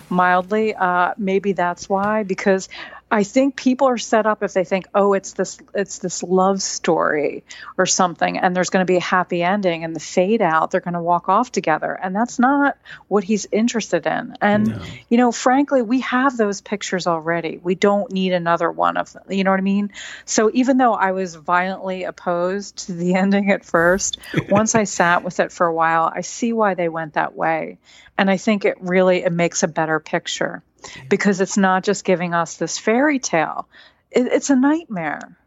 mildly. 0.10 0.76
Uh, 0.76 1.14
maybe 1.18 1.54
that's 1.54 1.90
why, 1.90 2.24
because 2.24 2.70
I 3.12 3.24
think 3.24 3.56
people 3.56 3.88
are 3.88 4.00
set 4.00 4.26
up 4.26 4.42
if 4.42 4.54
they 4.54 4.64
think, 4.64 4.88
oh, 4.96 5.14
it's 5.14 5.34
this 5.34 5.60
it's 5.76 6.00
this 6.00 6.24
love 6.24 6.62
story 6.62 7.44
or 7.78 7.86
something, 7.86 8.40
and 8.40 8.56
there's 8.56 8.72
going 8.72 8.82
to 8.82 8.92
be 8.92 8.98
a 8.98 9.02
happy 9.02 9.44
ending 9.44 9.84
and 9.84 9.96
the 9.96 10.00
fade 10.00 10.42
out, 10.42 10.72
they're 10.72 10.82
going 10.82 10.96
to 10.96 11.02
walk 11.02 11.30
off 11.30 11.52
together, 11.52 11.94
and 11.94 12.16
that's 12.16 12.40
not 12.40 12.78
what 13.08 13.24
he's 13.24 13.48
interested 13.52 14.08
in. 14.08 14.36
And 14.42 14.82
you 15.08 15.18
know, 15.18 15.32
frankly, 15.32 15.84
we 15.84 16.00
have 16.02 16.36
those 16.36 16.62
pictures 16.62 17.06
already. 17.06 17.60
We 17.62 17.76
don't 17.76 18.12
need 18.12 18.34
another 18.34 18.72
one 18.72 18.98
of 18.98 19.14
them. 19.14 19.24
You 19.30 19.44
know 19.44 19.52
what 19.52 19.60
I 19.60 19.64
mean? 19.64 19.92
So 20.26 20.50
even 20.54 20.78
though 20.78 20.96
I 20.96 21.12
was 21.12 21.36
violently 21.36 22.06
opposed 22.06 22.88
to 22.88 22.94
the 22.94 23.14
ending 23.16 23.52
at 23.52 23.64
first, 23.64 24.18
once 24.50 24.74
I 24.74 24.86
sat 24.86 25.24
with 25.24 25.40
it 25.40 25.52
for 25.52 25.68
a 25.68 25.74
while, 25.74 26.12
I 26.14 26.22
see 26.22 26.54
why 26.54 26.74
they 26.74 26.90
went 26.90 27.14
that 27.14 27.36
way, 27.36 27.78
and 28.18 28.32
I 28.32 28.38
think 28.38 28.66
it 28.66 28.78
really 28.82 29.24
it 29.24 29.32
makes 29.32 29.62
a 29.62 29.68
better 29.68 30.00
picture 30.00 30.64
because 31.10 31.42
it's 31.42 31.58
not 31.58 31.84
just 31.84 32.06
giving 32.06 32.34
us 32.34 32.58
this 32.58 32.78
fairy 32.78 33.20
tale; 33.20 33.68
it, 34.12 34.28
it's 34.28 34.50
a 34.50 34.56
nightmare 34.56 35.38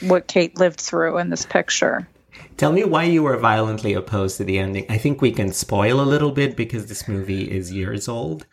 what 0.00 0.26
Cate 0.26 0.58
lived 0.58 0.80
through 0.80 1.18
in 1.18 1.30
this 1.30 1.46
picture. 1.46 2.06
Tell 2.56 2.72
me 2.72 2.84
why 2.84 3.04
you 3.04 3.22
were 3.22 3.36
violently 3.36 3.94
opposed 3.94 4.36
to 4.36 4.44
the 4.44 4.58
ending. 4.58 4.86
I 4.88 4.98
think 4.98 5.20
we 5.20 5.32
can 5.32 5.52
spoil 5.52 6.00
a 6.00 6.02
little 6.02 6.30
bit 6.30 6.56
because 6.56 6.86
this 6.86 7.08
movie 7.08 7.50
is 7.50 7.72
years 7.72 8.08
old. 8.08 8.46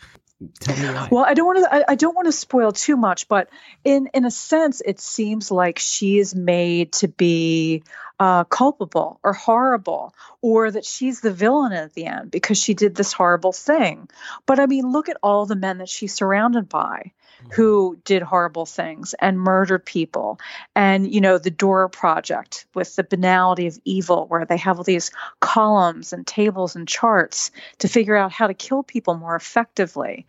Tell 0.60 0.76
me 0.76 0.94
why. 0.94 1.08
Well, 1.12 1.26
I 1.26 1.34
don't 1.34 1.46
want 1.46 1.60
to. 1.60 1.74
I, 1.74 1.92
I 1.92 1.96
don't 1.96 2.16
want 2.16 2.26
to 2.26 2.32
spoil 2.32 2.72
too 2.72 2.98
much, 2.98 3.28
but 3.28 3.50
in 3.84 4.10
in 4.14 4.26
a 4.26 4.32
sense, 4.32 4.82
it 4.84 5.00
seems 5.00 5.52
like 5.52 5.78
she 5.78 6.18
is 6.18 6.34
made 6.34 6.94
to 6.94 7.08
be 7.08 7.84
uh, 8.20 8.44
culpable 8.46 9.20
or 9.24 9.34
horrible, 9.34 10.16
or 10.42 10.72
that 10.72 10.86
she's 10.86 11.22
the 11.22 11.32
villain 11.32 11.74
at 11.74 11.94
the 11.94 12.06
end 12.06 12.32
because 12.32 12.58
she 12.58 12.74
did 12.74 12.96
this 12.96 13.14
horrible 13.14 13.52
thing. 13.52 14.10
But 14.46 14.60
I 14.60 14.66
mean, 14.66 14.92
look 14.92 15.10
at 15.10 15.18
all 15.22 15.46
the 15.46 15.56
men 15.56 15.78
that 15.78 15.90
she's 15.90 16.14
surrounded 16.14 16.68
by 16.70 17.12
who 17.52 17.98
did 18.06 18.22
horrible 18.22 18.66
things 18.66 19.14
and 19.20 19.40
murdered 19.40 19.86
people. 19.86 20.40
And 20.76 21.12
you 21.12 21.22
know 21.22 21.38
the 21.38 21.52
Dora 21.52 21.90
project 21.90 22.66
with 22.74 22.96
the 22.96 23.04
banality 23.04 23.68
of 23.68 23.80
evil 23.84 24.26
where 24.28 24.46
they 24.46 24.58
have 24.58 24.78
all 24.78 24.84
these 24.84 25.12
columns 25.40 26.14
and 26.14 26.26
tables 26.26 26.76
and 26.76 26.88
charts 26.88 27.52
to 27.80 27.88
figure 27.88 28.16
out 28.16 28.32
how 28.32 28.48
to 28.48 28.54
kill 28.54 28.84
people 28.84 29.16
more 29.16 29.36
effectively. 29.36 30.26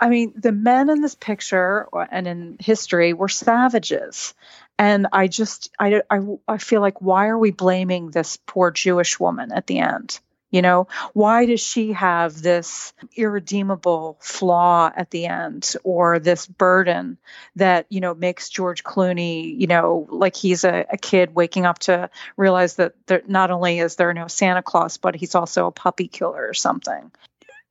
I 0.00 0.08
mean 0.08 0.32
the 0.36 0.52
men 0.52 0.90
in 0.90 1.00
this 1.00 1.14
picture 1.14 1.88
uh, 1.92 2.06
and 2.10 2.26
in 2.26 2.56
history 2.60 3.12
were 3.12 3.28
savages. 3.28 4.34
And 4.78 5.06
i 5.12 5.26
just 5.26 5.70
I, 5.78 6.02
I 6.10 6.20
i 6.46 6.58
feel 6.58 6.82
like 6.82 7.00
why 7.00 7.28
are 7.28 7.38
we 7.38 7.50
blaming 7.50 8.10
this 8.10 8.38
poor 8.44 8.70
jewish 8.70 9.18
woman 9.18 9.50
at 9.52 9.66
the 9.66 9.78
end 9.78 10.20
you 10.50 10.62
know, 10.62 10.86
why 11.12 11.44
does 11.46 11.60
she 11.60 11.92
have 11.92 12.40
this 12.40 12.92
irredeemable 13.16 14.16
flaw 14.20 14.90
at 14.94 15.10
the 15.10 15.26
end 15.26 15.74
or 15.82 16.18
this 16.18 16.46
burden 16.46 17.18
that, 17.56 17.86
you 17.88 18.00
know, 18.00 18.14
makes 18.14 18.48
George 18.48 18.84
Clooney, 18.84 19.58
you 19.58 19.66
know, 19.66 20.06
like 20.08 20.36
he's 20.36 20.64
a, 20.64 20.86
a 20.90 20.96
kid 20.96 21.34
waking 21.34 21.66
up 21.66 21.80
to 21.80 22.08
realize 22.36 22.76
that 22.76 22.94
there, 23.06 23.22
not 23.26 23.50
only 23.50 23.80
is 23.80 23.96
there 23.96 24.14
no 24.14 24.28
Santa 24.28 24.62
Claus, 24.62 24.98
but 24.98 25.16
he's 25.16 25.34
also 25.34 25.66
a 25.66 25.72
puppy 25.72 26.06
killer 26.06 26.46
or 26.48 26.54
something. 26.54 27.10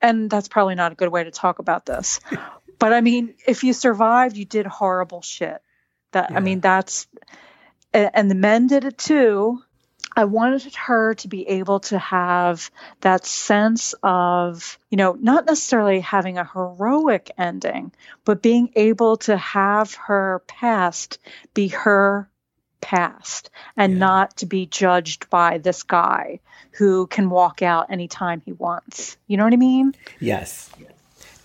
And 0.01 0.29
that's 0.29 0.49
probably 0.49 0.75
not 0.75 0.91
a 0.91 0.95
good 0.95 1.09
way 1.09 1.23
to 1.23 1.31
talk 1.31 1.59
about 1.59 1.85
this. 1.85 2.19
but 2.77 2.91
I 2.91 3.01
mean, 3.01 3.35
if 3.47 3.63
you 3.63 3.71
survived, 3.73 4.35
you 4.35 4.45
did 4.45 4.65
horrible 4.65 5.21
shit. 5.21 5.61
That, 6.11 6.31
I 6.31 6.39
mean, 6.41 6.59
that's, 6.59 7.07
a- 7.93 8.15
and 8.15 8.29
the 8.29 8.35
men 8.35 8.67
did 8.67 8.83
it 8.83 8.97
too. 8.97 9.61
I 10.15 10.25
wanted 10.25 10.73
her 10.75 11.13
to 11.15 11.27
be 11.27 11.47
able 11.47 11.81
to 11.81 11.99
have 11.99 12.71
that 13.01 13.25
sense 13.25 13.93
of, 14.01 14.79
you 14.89 14.97
know, 14.97 15.13
not 15.13 15.45
necessarily 15.45 15.99
having 15.99 16.37
a 16.37 16.45
heroic 16.45 17.31
ending, 17.37 17.91
but 18.23 18.41
being 18.41 18.71
able 18.75 19.17
to 19.17 19.35
have 19.35 19.95
her 19.95 20.41
past 20.47 21.19
be 21.53 21.67
her 21.69 22.29
past 22.81 23.49
and 23.75 23.93
Yeah. 23.93 23.99
not 23.99 24.37
to 24.37 24.45
be 24.45 24.65
judged 24.67 25.29
by 25.29 25.57
this 25.57 25.83
guy 25.83 26.39
who 26.71 27.07
can 27.07 27.29
walk 27.29 27.61
out 27.61 27.89
anytime 27.89 28.41
he 28.45 28.53
wants. 28.53 29.17
You 29.27 29.37
know 29.37 29.43
what 29.43 29.53
I 29.53 29.57
mean? 29.57 29.95
Yes. 30.19 30.69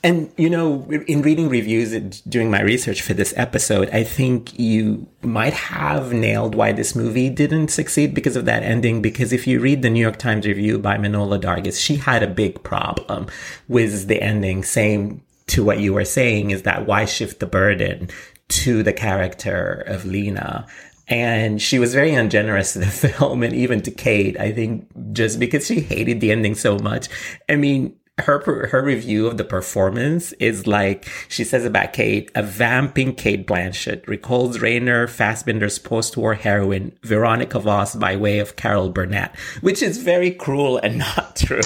And, 0.02 0.32
you 0.38 0.48
know, 0.48 0.88
in 1.06 1.20
reading 1.20 1.50
reviews 1.50 1.92
and 1.92 2.22
doing 2.28 2.50
my 2.50 2.62
research 2.62 3.02
for 3.02 3.12
this 3.12 3.34
episode, 3.36 3.90
I 3.90 4.02
think 4.02 4.58
you 4.58 5.06
might 5.20 5.52
have 5.52 6.12
nailed 6.12 6.54
why 6.54 6.72
this 6.72 6.96
movie 6.96 7.28
didn't 7.28 7.68
succeed 7.68 8.14
because 8.14 8.34
of 8.34 8.46
that 8.46 8.62
ending. 8.62 9.02
Because 9.02 9.30
if 9.32 9.46
you 9.46 9.60
read 9.60 9.82
the 9.82 9.90
New 9.90 10.00
York 10.00 10.16
Times 10.16 10.46
review 10.46 10.78
by 10.78 10.96
Manohla 10.96 11.38
Dargis, 11.38 11.78
she 11.78 11.96
had 11.96 12.22
a 12.22 12.26
big 12.26 12.62
problem 12.62 13.26
with 13.68 14.08
the 14.08 14.22
ending, 14.22 14.64
Same 14.64 15.22
to 15.48 15.64
what 15.64 15.80
you 15.80 15.92
were 15.92 16.04
saying 16.04 16.50
is 16.52 16.62
that 16.62 16.86
why 16.86 17.04
shift 17.04 17.40
the 17.40 17.46
burden 17.46 18.08
to 18.48 18.82
the 18.82 18.92
character 18.92 19.84
of 19.86 20.06
Lena? 20.06 20.66
And 21.08 21.60
she 21.60 21.78
was 21.78 21.92
very 21.92 22.14
ungenerous 22.14 22.72
to 22.74 22.78
the 22.78 22.86
film 22.86 23.42
and 23.42 23.52
even 23.52 23.82
to 23.82 23.90
Cate, 23.90 24.40
I 24.40 24.52
think, 24.52 24.88
just 25.12 25.38
because 25.38 25.66
she 25.66 25.80
hated 25.80 26.20
the 26.20 26.30
ending 26.30 26.54
so 26.54 26.78
much. 26.78 27.08
I 27.48 27.56
mean, 27.56 27.96
her 28.22 28.68
her 28.68 28.82
review 28.82 29.26
of 29.26 29.36
the 29.36 29.44
performance 29.44 30.32
is 30.34 30.66
like 30.66 31.08
she 31.28 31.44
says 31.44 31.64
about 31.64 31.92
Cate, 31.92 32.30
a 32.34 32.42
vamping 32.42 33.14
Cate 33.14 33.46
Blanchett 33.46 34.06
recalls 34.06 34.60
Rainer 34.60 35.06
Fassbinder's 35.06 35.78
post-war 35.78 36.34
heroine 36.34 36.92
Veronica 37.02 37.58
Voss 37.58 37.94
by 37.94 38.16
way 38.16 38.38
of 38.38 38.56
Carol 38.56 38.90
Burnett, 38.90 39.34
which 39.60 39.82
is 39.82 39.98
very 39.98 40.30
cruel 40.30 40.78
and 40.78 40.98
not 41.16 41.36
true. 41.36 41.60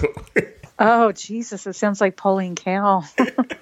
Oh, 0.78 1.12
Jesus, 1.12 1.66
it 1.66 1.74
sounds 1.74 2.00
like 2.00 2.16
Pauline 2.16 2.56
Kael. 2.56 3.04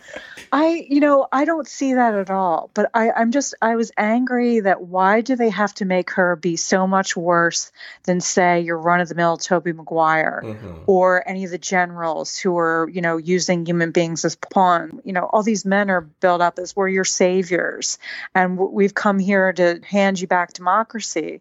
I, 0.54 0.86
you 0.88 1.00
know, 1.00 1.26
I 1.32 1.46
don't 1.46 1.66
see 1.66 1.94
that 1.94 2.14
at 2.14 2.30
all. 2.30 2.70
But 2.74 2.90
I, 2.92 3.10
I'm 3.10 3.32
just, 3.32 3.54
I 3.62 3.76
was 3.76 3.90
angry 3.96 4.60
that 4.60 4.82
why 4.82 5.22
do 5.22 5.34
they 5.34 5.48
have 5.48 5.72
to 5.74 5.86
make 5.86 6.10
her 6.12 6.36
be 6.36 6.56
so 6.56 6.86
much 6.86 7.16
worse 7.16 7.72
than, 8.04 8.20
say, 8.20 8.60
your 8.60 8.78
run 8.78 9.00
of 9.00 9.08
the 9.08 9.14
mill 9.14 9.38
Tobey 9.38 9.72
Maguire 9.72 10.42
mm-hmm. 10.44 10.74
or 10.86 11.26
any 11.26 11.44
of 11.44 11.50
the 11.50 11.58
generals 11.58 12.36
who 12.36 12.56
are, 12.58 12.88
you 12.92 13.00
know, 13.00 13.16
using 13.16 13.64
human 13.64 13.92
beings 13.92 14.26
as 14.26 14.36
pawn? 14.36 15.00
You 15.04 15.14
know, 15.14 15.24
all 15.24 15.42
these 15.42 15.64
men 15.64 15.90
are 15.90 16.02
built 16.02 16.42
up 16.42 16.58
as 16.58 16.76
we're 16.76 16.88
your 16.88 17.04
saviors 17.04 17.98
and 18.34 18.58
we've 18.58 18.94
come 18.94 19.18
here 19.18 19.52
to 19.54 19.80
hand 19.84 20.20
you 20.20 20.26
back 20.26 20.52
democracy. 20.52 21.40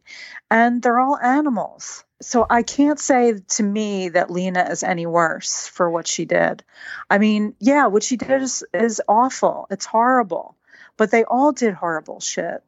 And 0.49 0.81
they're 0.81 0.99
all 0.99 1.17
animals. 1.17 2.05
So 2.21 2.45
I 2.49 2.61
can't 2.61 2.99
say 2.99 3.33
to 3.49 3.63
me 3.63 4.09
that 4.09 4.29
Lena 4.29 4.67
is 4.69 4.83
any 4.83 5.05
worse 5.05 5.67
for 5.67 5.89
what 5.89 6.07
she 6.07 6.25
did. 6.25 6.63
I 7.09 7.17
mean, 7.17 7.55
yeah, 7.59 7.87
what 7.87 8.03
she 8.03 8.15
did 8.15 8.41
is 8.41 8.63
is 8.73 9.01
awful. 9.07 9.67
It's 9.71 9.85
horrible. 9.85 10.55
But 10.97 11.11
they 11.11 11.23
all 11.23 11.51
did 11.51 11.73
horrible 11.73 12.19
shit. 12.19 12.63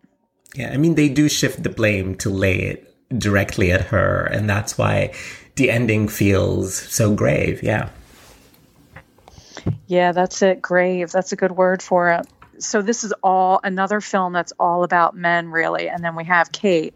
yeah, 0.56 0.72
I 0.74 0.78
mean 0.78 0.96
they 0.96 1.10
do 1.10 1.30
shift 1.30 1.62
the 1.62 1.70
blame 1.70 2.16
to 2.16 2.30
lay 2.30 2.56
it 2.56 2.90
directly 3.20 3.72
at 3.72 3.82
her, 3.82 4.26
and 4.26 4.50
that's 4.50 4.78
why 4.78 5.14
the 5.56 5.70
ending 5.70 6.08
feels 6.08 6.76
so 6.76 7.14
grave. 7.14 7.62
Yeah. 7.62 7.90
Yeah, 9.88 10.12
that's 10.12 10.42
it. 10.42 10.62
Grave. 10.62 11.12
That's 11.12 11.32
a 11.32 11.36
good 11.36 11.52
word 11.52 11.82
for 11.82 12.10
it. 12.10 12.26
So 12.58 12.82
this 12.82 13.04
is 13.04 13.14
all 13.24 13.60
another 13.64 14.02
film 14.02 14.34
that's 14.34 14.54
all 14.60 14.84
about 14.84 15.16
men 15.16 15.50
really, 15.50 15.90
and 15.90 16.04
then 16.04 16.16
we 16.16 16.26
have 16.26 16.52
Cate. 16.52 16.96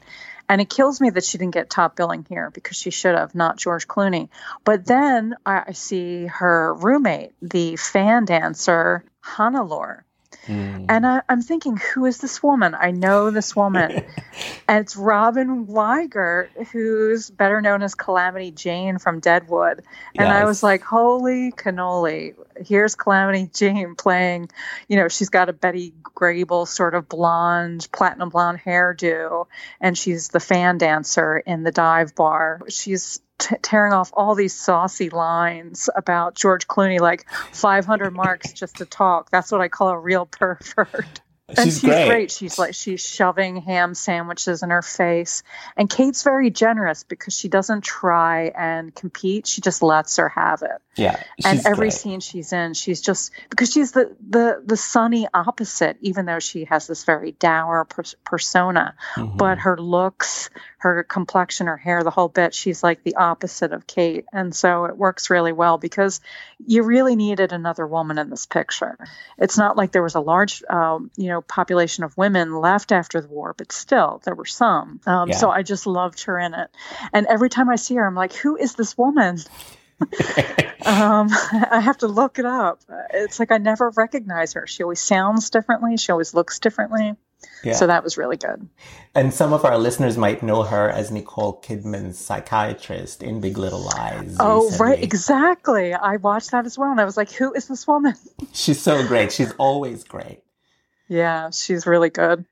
And 0.50 0.62
it 0.62 0.70
kills 0.70 1.02
me 1.02 1.10
that 1.10 1.26
she 1.26 1.38
didn't 1.38 1.54
get 1.54 1.70
top 1.70 1.96
billing 1.96 2.26
here 2.30 2.50
because 2.52 2.78
she 2.78 2.90
should 2.90 3.16
have, 3.16 3.36
not 3.36 3.58
George 3.58 3.88
Clooney. 3.88 4.30
But 4.64 4.86
then 4.86 5.36
I, 5.46 5.74
see 5.74 6.28
her 6.28 6.74
roommate, 6.74 7.34
the 7.42 7.76
fan 7.76 8.26
dancer, 8.26 9.04
Hannelore. 9.24 10.04
Mm. 10.48 10.86
And 10.90 11.06
I, 11.06 11.22
I'm 11.28 11.42
thinking, 11.42 11.78
who 11.78 12.06
is 12.06 12.20
this 12.20 12.42
woman? 12.42 12.76
I 12.76 12.92
know 12.92 13.32
this 13.32 13.56
woman. 13.56 14.06
and 14.68 14.82
it's 14.82 14.96
Robin 14.96 15.68
Weigert, 15.68 16.50
who's 16.72 17.30
better 17.30 17.62
known 17.62 17.84
as 17.84 17.96
Calamity 17.96 18.52
Jane 18.52 18.98
from 18.98 19.20
Deadwood. 19.20 19.84
And 20.16 20.28
I 20.28 20.46
was 20.46 20.64
like, 20.64 20.82
holy 20.82 21.52
cannoli. 21.52 22.36
Here's 22.66 22.96
Calamity 22.96 23.50
Jane 23.54 23.96
playing, 23.96 24.50
you 24.88 24.96
know, 24.96 25.10
she's 25.10 25.30
got 25.30 25.50
a 25.50 25.54
Betty 25.54 25.94
Grable 26.02 26.68
sort 26.68 26.96
of 26.96 27.08
blonde, 27.08 27.88
platinum 27.92 28.30
blonde 28.30 28.60
hairdo. 28.66 29.48
And 29.80 29.98
she's 29.98 30.30
the 30.30 30.40
fan 30.40 30.78
dancer 30.78 31.38
in 31.38 31.64
the 31.64 31.72
dive 31.72 32.16
bar. 32.16 32.62
She's 32.70 33.20
t- 33.38 33.56
tearing 33.62 33.94
off 33.94 34.12
all 34.14 34.36
these 34.36 34.54
saucy 34.54 35.10
lines 35.10 35.90
about 35.96 36.36
George 36.36 36.68
Clooney, 36.68 37.00
like 37.00 37.30
500 37.52 38.12
marks 38.12 38.54
just 38.54 38.78
to 38.78 38.86
talk. 38.86 39.30
That's 39.32 39.52
what 39.52 39.62
I 39.62 39.68
call 39.68 39.90
a 39.90 39.98
real 39.98 40.26
pervert. 40.26 41.22
And 41.50 41.60
She's 41.72 41.80
great. 41.80 42.30
She's 42.30 42.60
like 42.60 42.76
she's 42.76 43.00
shoving 43.00 43.56
ham 43.62 43.94
sandwiches 43.94 44.64
in 44.64 44.70
her 44.70 44.82
face. 44.82 45.44
And 45.78 45.90
Cate's 45.90 46.24
very 46.24 46.50
generous 46.50 47.04
because 47.06 47.38
she 47.38 47.48
doesn't 47.48 47.86
try 47.86 48.52
and 48.54 48.94
compete. 48.94 49.48
She 49.48 49.62
just 49.62 49.82
lets 49.82 50.18
her 50.18 50.28
have 50.28 50.62
it. 50.62 50.82
Yeah. 50.98 51.22
and 51.46 51.60
every 51.60 51.90
great. 51.90 51.94
scene 51.94 52.20
she's 52.22 52.52
in, 52.52 52.74
she's 52.74 53.00
just 53.02 53.32
because 53.50 53.72
she's 53.72 53.92
the 53.94 54.14
the 54.28 54.62
the 54.66 54.76
sunny 54.76 55.28
opposite. 55.34 55.98
Even 56.02 56.26
though 56.26 56.40
she 56.40 56.66
has 56.66 56.86
this 56.88 57.06
very 57.06 57.32
dour 57.34 57.86
pers- 57.86 58.16
persona, 58.26 58.96
Mhm. 59.16 59.38
but 59.38 59.60
her 59.60 59.78
looks, 59.78 60.50
her 60.80 61.04
complexion, 61.04 61.68
her 61.68 61.78
hair, 61.78 62.04
the 62.04 62.10
whole 62.10 62.28
bit, 62.28 62.54
she's 62.56 62.84
like 62.84 63.04
the 63.04 63.16
opposite 63.16 63.72
of 63.72 63.88
Cate. 63.88 64.26
And 64.34 64.54
so 64.56 64.86
it 64.86 64.98
works 64.98 65.30
really 65.30 65.54
well 65.54 65.78
because 65.78 66.20
you 66.66 66.84
really 66.84 67.16
needed 67.16 67.54
another 67.54 67.86
woman 67.88 68.18
in 68.18 68.30
this 68.32 68.46
picture. 68.48 68.98
It's 69.38 69.58
not 69.58 69.78
like 69.78 69.92
there 69.92 70.04
was 70.04 70.16
a 70.16 70.20
large, 70.20 70.64
um, 70.70 71.12
you 71.16 71.28
know, 71.28 71.37
population 71.42 72.04
of 72.04 72.18
women 72.18 72.56
left 72.56 72.92
after 72.92 73.22
the 73.22 73.28
war, 73.28 73.54
but 73.58 73.72
still 73.72 74.22
there 74.26 74.36
were 74.36 74.46
some. 74.46 75.00
Um, 75.06 75.30
Yeah. 75.30 75.36
So 75.36 75.50
I 75.50 75.64
just 75.64 75.88
loved 75.88 76.24
her 76.24 76.40
in 76.40 76.54
it. 76.54 76.70
And 77.14 77.26
every 77.28 77.50
time 77.50 77.70
I 77.70 77.76
see 77.76 77.96
her, 77.96 78.06
I'm 78.06 78.16
like, 78.16 78.34
who 78.34 78.56
is 78.58 78.76
this 78.76 78.98
woman? 78.98 79.38
um, 80.86 81.30
I 81.32 81.80
have 81.84 81.98
to 82.00 82.08
look 82.08 82.38
it 82.40 82.46
up. 82.46 82.82
It's 83.14 83.40
like 83.40 83.52
I 83.52 83.58
never 83.58 83.90
recognize 83.96 84.54
her. 84.54 84.68
She 84.68 84.84
always 84.84 85.00
sounds 85.00 85.50
differently. 85.50 85.98
She 85.98 86.12
always 86.12 86.34
looks 86.34 86.60
differently. 86.60 87.16
Yeah. 87.64 87.74
So 87.74 87.88
that 87.88 88.04
was 88.04 88.18
really 88.18 88.38
good. 88.38 88.68
And 89.16 89.34
some 89.34 89.54
of 89.54 89.66
our 89.66 89.78
listeners 89.78 90.18
might 90.18 90.44
know 90.44 90.64
her 90.64 90.90
as 90.90 91.12
Nicole 91.12 91.60
Kidman's 91.62 92.18
psychiatrist 92.18 93.24
in 93.24 93.42
Big 93.42 93.58
Little 93.58 93.80
Lies. 93.80 94.38
Oh, 94.40 94.76
right. 94.78 95.02
Exactly. 95.02 95.94
I 95.94 96.18
watched 96.18 96.52
that 96.52 96.66
as 96.66 96.78
well. 96.78 96.92
And 96.92 97.02
I 97.02 97.06
was 97.06 97.18
like, 97.18 97.32
who 97.32 97.54
is 97.54 97.68
this 97.68 97.88
woman? 97.88 98.14
She's 98.54 98.82
so 98.82 99.06
great. 99.08 99.32
She's 99.32 99.54
always 99.58 100.04
great. 100.04 100.42
Yeah, 101.08 101.50
she's 101.52 101.86
really 101.86 102.10
good. 102.10 102.46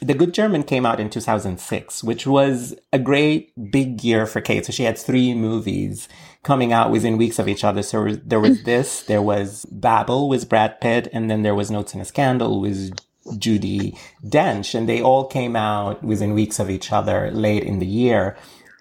The 0.00 0.14
Good 0.14 0.34
German 0.34 0.64
came 0.64 0.84
out 0.84 0.98
in 0.98 1.10
2006, 1.10 2.02
which 2.02 2.26
was 2.26 2.74
a 2.92 2.98
great 2.98 3.52
big 3.70 4.02
year 4.02 4.26
for 4.26 4.40
Cate. 4.40 4.66
So 4.66 4.72
she 4.72 4.82
had 4.82 4.98
three 4.98 5.32
movies 5.32 6.08
coming 6.42 6.72
out 6.72 6.90
within 6.90 7.16
weeks 7.16 7.38
of 7.38 7.46
each 7.46 7.62
other. 7.62 7.82
So 7.82 8.16
there 8.16 8.40
was 8.40 8.62
this, 8.64 9.02
there 9.02 9.22
was 9.22 9.64
Babel 9.66 10.28
with 10.28 10.48
Brad 10.48 10.80
Pitt, 10.80 11.08
and 11.12 11.30
then 11.30 11.42
there 11.42 11.54
was 11.54 11.70
Notes 11.70 11.94
in 11.94 12.00
a 12.00 12.04
Scandal 12.04 12.60
with 12.60 12.98
Judi 13.38 13.96
Dench. 14.24 14.74
And 14.74 14.88
they 14.88 15.00
all 15.00 15.24
came 15.24 15.54
out 15.54 16.02
within 16.02 16.34
weeks 16.34 16.58
of 16.58 16.68
each 16.68 16.90
other 16.90 17.30
late 17.30 17.62
in 17.62 17.78
the 17.78 17.86
year. 17.86 18.36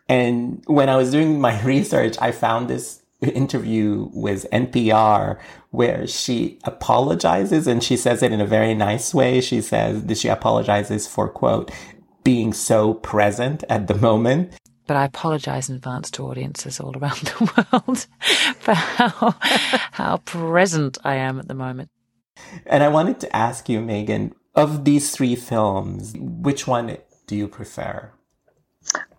And 0.10 0.64
when 0.66 0.90
I 0.90 0.96
was 0.96 1.12
doing 1.12 1.40
my 1.40 1.62
research, 1.64 2.18
I 2.20 2.32
found 2.32 2.68
this 2.68 3.01
interview 3.30 4.10
with 4.14 4.50
NPR 4.52 5.40
where 5.70 6.08
she 6.08 6.60
apologizes 6.64 7.68
and 7.68 7.84
she 7.84 7.96
says 7.96 8.24
it 8.24 8.32
in 8.32 8.42
a 8.42 8.46
very 8.46 8.74
nice 8.74 9.14
way. 9.14 9.42
She 9.42 9.62
says 9.62 10.06
that 10.06 10.18
she 10.18 10.28
apologizes 10.28 11.08
for 11.08 11.30
quote, 11.30 11.72
being 12.24 12.54
so 12.54 12.96
present 12.96 13.64
at 13.70 13.88
the 13.88 13.96
moment. 13.96 14.54
But 14.88 14.98
I 14.98 15.06
apologise 15.06 15.70
in 15.70 15.76
advance 15.76 16.12
to 16.12 16.26
audiences 16.26 16.80
all 16.80 16.98
around 16.98 17.20
the 17.20 17.68
world 17.72 18.08
for 18.60 18.74
how, 18.74 19.36
how 19.92 20.18
present 20.18 20.98
I 21.04 21.16
am 21.16 21.40
at 21.40 21.48
the 21.48 21.54
moment. 21.54 21.90
And 22.66 22.84
I 22.84 22.88
wanted 22.88 23.20
to 23.22 23.36
ask 23.36 23.70
you, 23.70 23.82
Megan, 23.82 24.34
of 24.56 24.84
these 24.84 25.12
three 25.12 25.36
films, 25.36 26.14
which 26.18 26.68
one 26.68 26.98
do 27.28 27.36
you 27.36 27.48
prefer? 27.48 28.12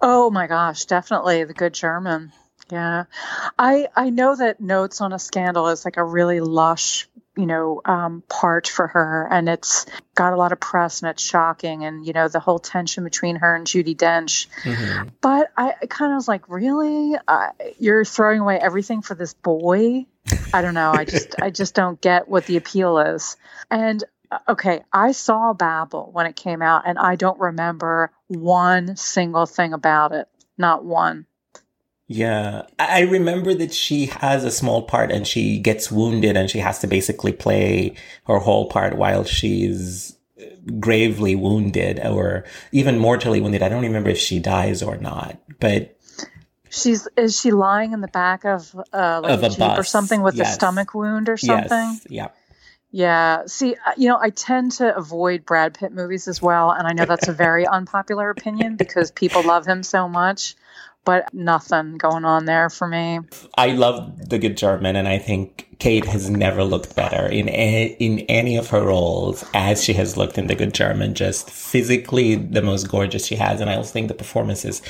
Oh 0.00 0.30
my 0.30 0.46
gosh, 0.46 0.84
definitely 0.84 1.44
the 1.44 1.54
good 1.54 1.72
German. 1.72 2.32
Yeah. 2.72 3.04
I 3.58 3.88
I 3.94 4.08
know 4.08 4.34
that 4.34 4.58
Notes 4.58 5.02
on 5.02 5.12
a 5.12 5.18
Scandal 5.18 5.68
is 5.68 5.84
like 5.84 5.98
a 5.98 6.04
really 6.04 6.40
lush, 6.40 7.06
you 7.36 7.44
know, 7.44 7.82
um, 7.84 8.22
part 8.30 8.66
for 8.66 8.86
her 8.86 9.28
and 9.30 9.46
it's 9.46 9.84
got 10.14 10.32
a 10.32 10.36
lot 10.36 10.52
of 10.52 10.60
press 10.60 11.02
and 11.02 11.10
it's 11.10 11.22
shocking 11.22 11.84
and 11.84 12.06
you 12.06 12.14
know 12.14 12.28
the 12.28 12.40
whole 12.40 12.58
tension 12.58 13.04
between 13.04 13.36
her 13.36 13.54
and 13.54 13.66
Judi 13.66 13.94
Dench. 13.94 14.46
Mm-hmm. 14.62 15.08
But 15.20 15.52
I, 15.54 15.74
I 15.82 15.86
kind 15.86 16.12
of 16.12 16.16
was 16.16 16.28
like, 16.28 16.48
really? 16.48 17.14
Uh, 17.28 17.48
you're 17.78 18.06
throwing 18.06 18.40
away 18.40 18.58
everything 18.58 19.02
for 19.02 19.14
this 19.14 19.34
boy? 19.34 20.06
I 20.54 20.62
don't 20.62 20.72
know. 20.72 20.92
I 20.92 21.04
just 21.04 21.34
I 21.42 21.50
just 21.50 21.74
don't 21.74 22.00
get 22.00 22.26
what 22.26 22.46
the 22.46 22.56
appeal 22.56 22.98
is. 23.00 23.36
And 23.70 24.02
uh, 24.30 24.38
okay, 24.48 24.80
I 24.90 25.12
saw 25.12 25.52
Babel 25.52 26.08
when 26.10 26.24
it 26.24 26.36
came 26.36 26.62
out, 26.62 26.84
and 26.86 26.98
I 26.98 27.16
don't 27.16 27.38
remember 27.38 28.12
one 28.28 28.96
single 28.96 29.44
thing 29.44 29.74
about 29.74 30.12
it. 30.12 30.26
Not 30.56 30.86
one. 30.86 31.26
Yeah. 32.12 32.66
I 32.78 33.00
remember 33.00 33.54
that 33.54 33.72
she 33.72 34.06
has 34.06 34.44
a 34.44 34.50
small 34.50 34.82
part 34.82 35.10
and 35.10 35.26
she 35.26 35.58
gets 35.58 35.90
wounded 35.90 36.36
and 36.36 36.50
she 36.50 36.58
has 36.58 36.78
to 36.80 36.86
basically 36.86 37.32
play 37.32 37.94
her 38.26 38.38
whole 38.38 38.68
part 38.68 38.96
while 38.96 39.24
she's 39.24 40.14
gravely 40.78 41.34
wounded 41.34 41.98
or 42.04 42.44
even 42.70 42.98
mortally 42.98 43.40
wounded. 43.40 43.62
I 43.62 43.70
don't 43.70 43.82
remember 43.82 44.10
if 44.10 44.18
she 44.18 44.40
dies 44.40 44.82
or 44.82 44.98
not, 44.98 45.38
but 45.58 45.96
She's 46.68 47.06
is 47.16 47.38
she 47.38 47.50
lying 47.50 47.92
in 47.92 48.00
the 48.00 48.08
back 48.08 48.44
of 48.44 48.74
uh, 48.92 49.20
like 49.22 49.32
Of 49.32 49.42
a 49.42 49.46
a 49.46 49.48
jeep 49.50 49.78
or 49.78 49.84
something 49.84 50.22
with 50.22 50.40
a 50.40 50.44
stomach 50.46 50.94
wound 50.94 51.28
or 51.28 51.36
something? 51.36 51.68
yes. 51.70 52.06
Yeah. 52.08 52.28
Yeah. 52.90 53.42
See, 53.46 53.74
uh, 53.74 53.92
you 53.96 54.08
know, 54.08 54.18
I 54.20 54.30
tend 54.30 54.72
to 54.72 54.94
avoid 54.94 55.46
Brad 55.46 55.74
Pitt 55.74 55.92
movies 55.92 56.28
as 56.28 56.42
well, 56.42 56.70
and 56.70 56.86
I 56.86 56.92
know 56.92 57.06
that's 57.06 57.28
a 57.28 57.32
very 57.32 57.66
unpopular 57.66 58.28
opinion 58.30 58.76
because 58.76 59.10
people 59.10 59.42
love 59.42 59.66
him 59.66 59.82
so 59.82 60.08
much, 60.08 60.56
but 61.04 61.32
nothing 61.34 61.96
going 61.96 62.24
on 62.24 62.44
there 62.44 62.70
for 62.70 62.86
me. 62.86 63.20
I 63.56 63.68
love 63.68 64.28
The 64.28 64.38
Good 64.38 64.56
German, 64.56 64.96
and 64.96 65.08
I 65.08 65.18
think 65.18 65.68
Cate 65.78 66.04
has 66.06 66.30
never 66.30 66.62
looked 66.62 66.94
better 66.94 67.26
in 67.26 67.48
a- 67.48 67.96
in 67.98 68.20
any 68.20 68.56
of 68.56 68.70
her 68.70 68.82
roles 68.82 69.44
as 69.54 69.82
she 69.82 69.94
has 69.94 70.16
looked 70.16 70.38
in 70.38 70.46
The 70.46 70.54
Good 70.54 70.74
German. 70.74 71.14
Just 71.14 71.50
physically, 71.50 72.36
the 72.36 72.62
most 72.62 72.88
gorgeous 72.88 73.26
she 73.26 73.36
has, 73.36 73.60
and 73.60 73.68
I 73.68 73.76
also 73.76 73.92
think 73.92 74.08
the 74.08 74.14
performance 74.14 74.64
is 74.64 74.80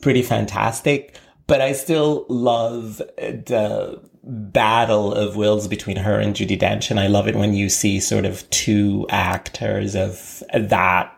pretty 0.00 0.22
fantastic. 0.22 1.14
But 1.46 1.60
I 1.60 1.72
still 1.72 2.26
love 2.28 2.98
the 3.16 4.00
battle 4.22 5.14
of 5.14 5.36
wills 5.36 5.66
between 5.66 5.96
her 5.96 6.18
and 6.18 6.34
Judi 6.34 6.58
Dench, 6.58 6.90
and 6.90 7.00
I 7.00 7.06
love 7.06 7.26
it 7.26 7.36
when 7.36 7.54
you 7.54 7.68
see 7.68 8.00
sort 8.00 8.24
of 8.24 8.48
two 8.50 9.06
actors 9.08 9.94
of 9.94 10.42
that 10.52 11.12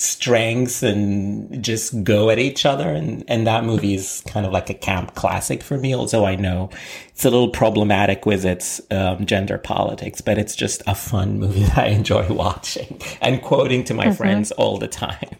strengths 0.00 0.82
and 0.82 1.62
just 1.62 2.02
go 2.02 2.30
at 2.30 2.38
each 2.38 2.64
other. 2.64 2.88
And, 2.88 3.22
and 3.28 3.46
that 3.46 3.64
movie 3.64 3.94
is 3.94 4.22
kind 4.26 4.46
of 4.46 4.52
like 4.52 4.70
a 4.70 4.74
camp 4.74 5.14
classic 5.14 5.62
for 5.62 5.76
me. 5.76 5.94
Although 5.94 6.24
I 6.24 6.36
know 6.36 6.70
it's 7.10 7.24
a 7.24 7.30
little 7.30 7.50
problematic 7.50 8.24
with 8.24 8.44
its 8.44 8.80
um, 8.90 9.26
gender 9.26 9.58
politics, 9.58 10.20
but 10.20 10.38
it's 10.38 10.56
just 10.56 10.82
a 10.86 10.94
fun 10.94 11.38
movie 11.38 11.62
that 11.64 11.78
I 11.78 11.86
enjoy 11.88 12.32
watching 12.32 13.00
and 13.20 13.42
quoting 13.42 13.84
to 13.84 13.94
my 13.94 14.12
friends 14.12 14.52
all 14.52 14.78
the 14.78 14.88
time. 14.88 15.36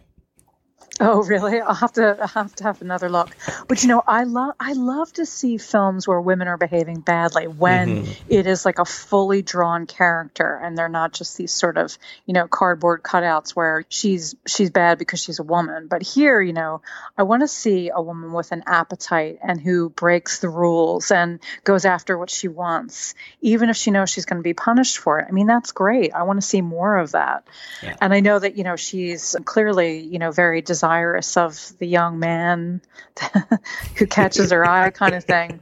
Oh, 1.00 1.22
really? 1.22 1.60
I'll 1.60 1.74
have 1.74 1.92
to 1.94 2.16
I'll 2.20 2.28
have 2.28 2.54
to 2.56 2.64
have 2.64 2.82
another 2.82 3.08
look. 3.08 3.34
But 3.68 3.82
you 3.82 3.88
know, 3.88 4.02
I 4.06 4.24
love 4.24 4.54
I 4.60 4.74
love 4.74 5.10
to 5.14 5.24
see 5.24 5.56
films 5.56 6.06
where 6.06 6.20
women 6.20 6.46
are 6.46 6.58
behaving 6.58 7.00
badly 7.00 7.48
when 7.48 8.04
mm-hmm. 8.04 8.24
it 8.28 8.46
is 8.46 8.66
like 8.66 8.78
a 8.78 8.84
fully 8.84 9.40
drawn 9.40 9.86
character 9.86 10.60
and 10.62 10.76
they're 10.76 10.90
not 10.90 11.12
just 11.12 11.38
these 11.38 11.52
sort 11.52 11.78
of, 11.78 11.96
you 12.26 12.34
know, 12.34 12.46
cardboard 12.46 13.02
cutouts 13.02 13.50
where 13.50 13.84
she's 13.88 14.34
she's 14.46 14.70
bad 14.70 14.98
because 14.98 15.22
she's 15.22 15.38
a 15.38 15.42
woman. 15.42 15.86
But 15.88 16.02
here, 16.02 16.40
you 16.42 16.52
know, 16.52 16.82
I 17.16 17.22
want 17.22 17.42
to 17.42 17.48
see 17.48 17.88
a 17.88 18.00
woman 18.02 18.32
with 18.32 18.52
an 18.52 18.64
appetite 18.66 19.38
and 19.42 19.58
who 19.58 19.88
breaks 19.88 20.40
the 20.40 20.50
rules 20.50 21.10
and 21.10 21.40
goes 21.64 21.86
after 21.86 22.18
what 22.18 22.28
she 22.28 22.48
wants, 22.48 23.14
even 23.40 23.70
if 23.70 23.76
she 23.76 23.90
knows 23.90 24.10
she's 24.10 24.26
going 24.26 24.38
to 24.38 24.42
be 24.42 24.54
punished 24.54 24.98
for 24.98 25.18
it. 25.20 25.26
I 25.28 25.32
mean, 25.32 25.46
that's 25.46 25.72
great. 25.72 26.12
I 26.12 26.24
want 26.24 26.40
to 26.40 26.46
see 26.46 26.60
more 26.60 26.98
of 26.98 27.12
that. 27.12 27.46
Yeah. 27.82 27.96
And 28.02 28.12
I 28.12 28.20
know 28.20 28.38
that, 28.38 28.56
you 28.56 28.64
know, 28.64 28.76
she's 28.76 29.34
clearly, 29.44 30.00
you 30.00 30.18
know, 30.18 30.30
very 30.30 30.60
desirous 30.90 31.36
of 31.36 31.72
the 31.78 31.86
young 31.86 32.18
man 32.18 32.80
who 33.96 34.06
catches 34.06 34.50
her 34.50 34.66
eye 34.66 34.90
kind 34.90 35.14
of 35.14 35.24
thing. 35.24 35.60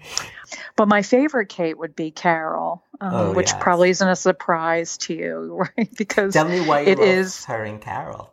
But 0.76 0.89
my 0.89 1.03
favorite 1.03 1.49
Cate 1.49 1.79
would 1.79 1.95
be 1.95 2.11
Carol, 2.11 2.83
um, 3.01 3.14
Oh, 3.14 3.33
which 3.33 3.49
yes. 3.51 3.57
probably 3.62 3.91
isn't 3.91 4.09
a 4.09 4.16
surprise 4.16 4.97
to 4.99 5.14
you, 5.14 5.66
right? 5.76 5.91
Because 5.97 6.33
Tell 6.33 6.49
me 6.49 6.61
why 6.61 6.81
it 6.83 6.99
is- 6.99 7.45
her 7.47 7.62
and 7.64 7.81
Carol. 7.81 8.33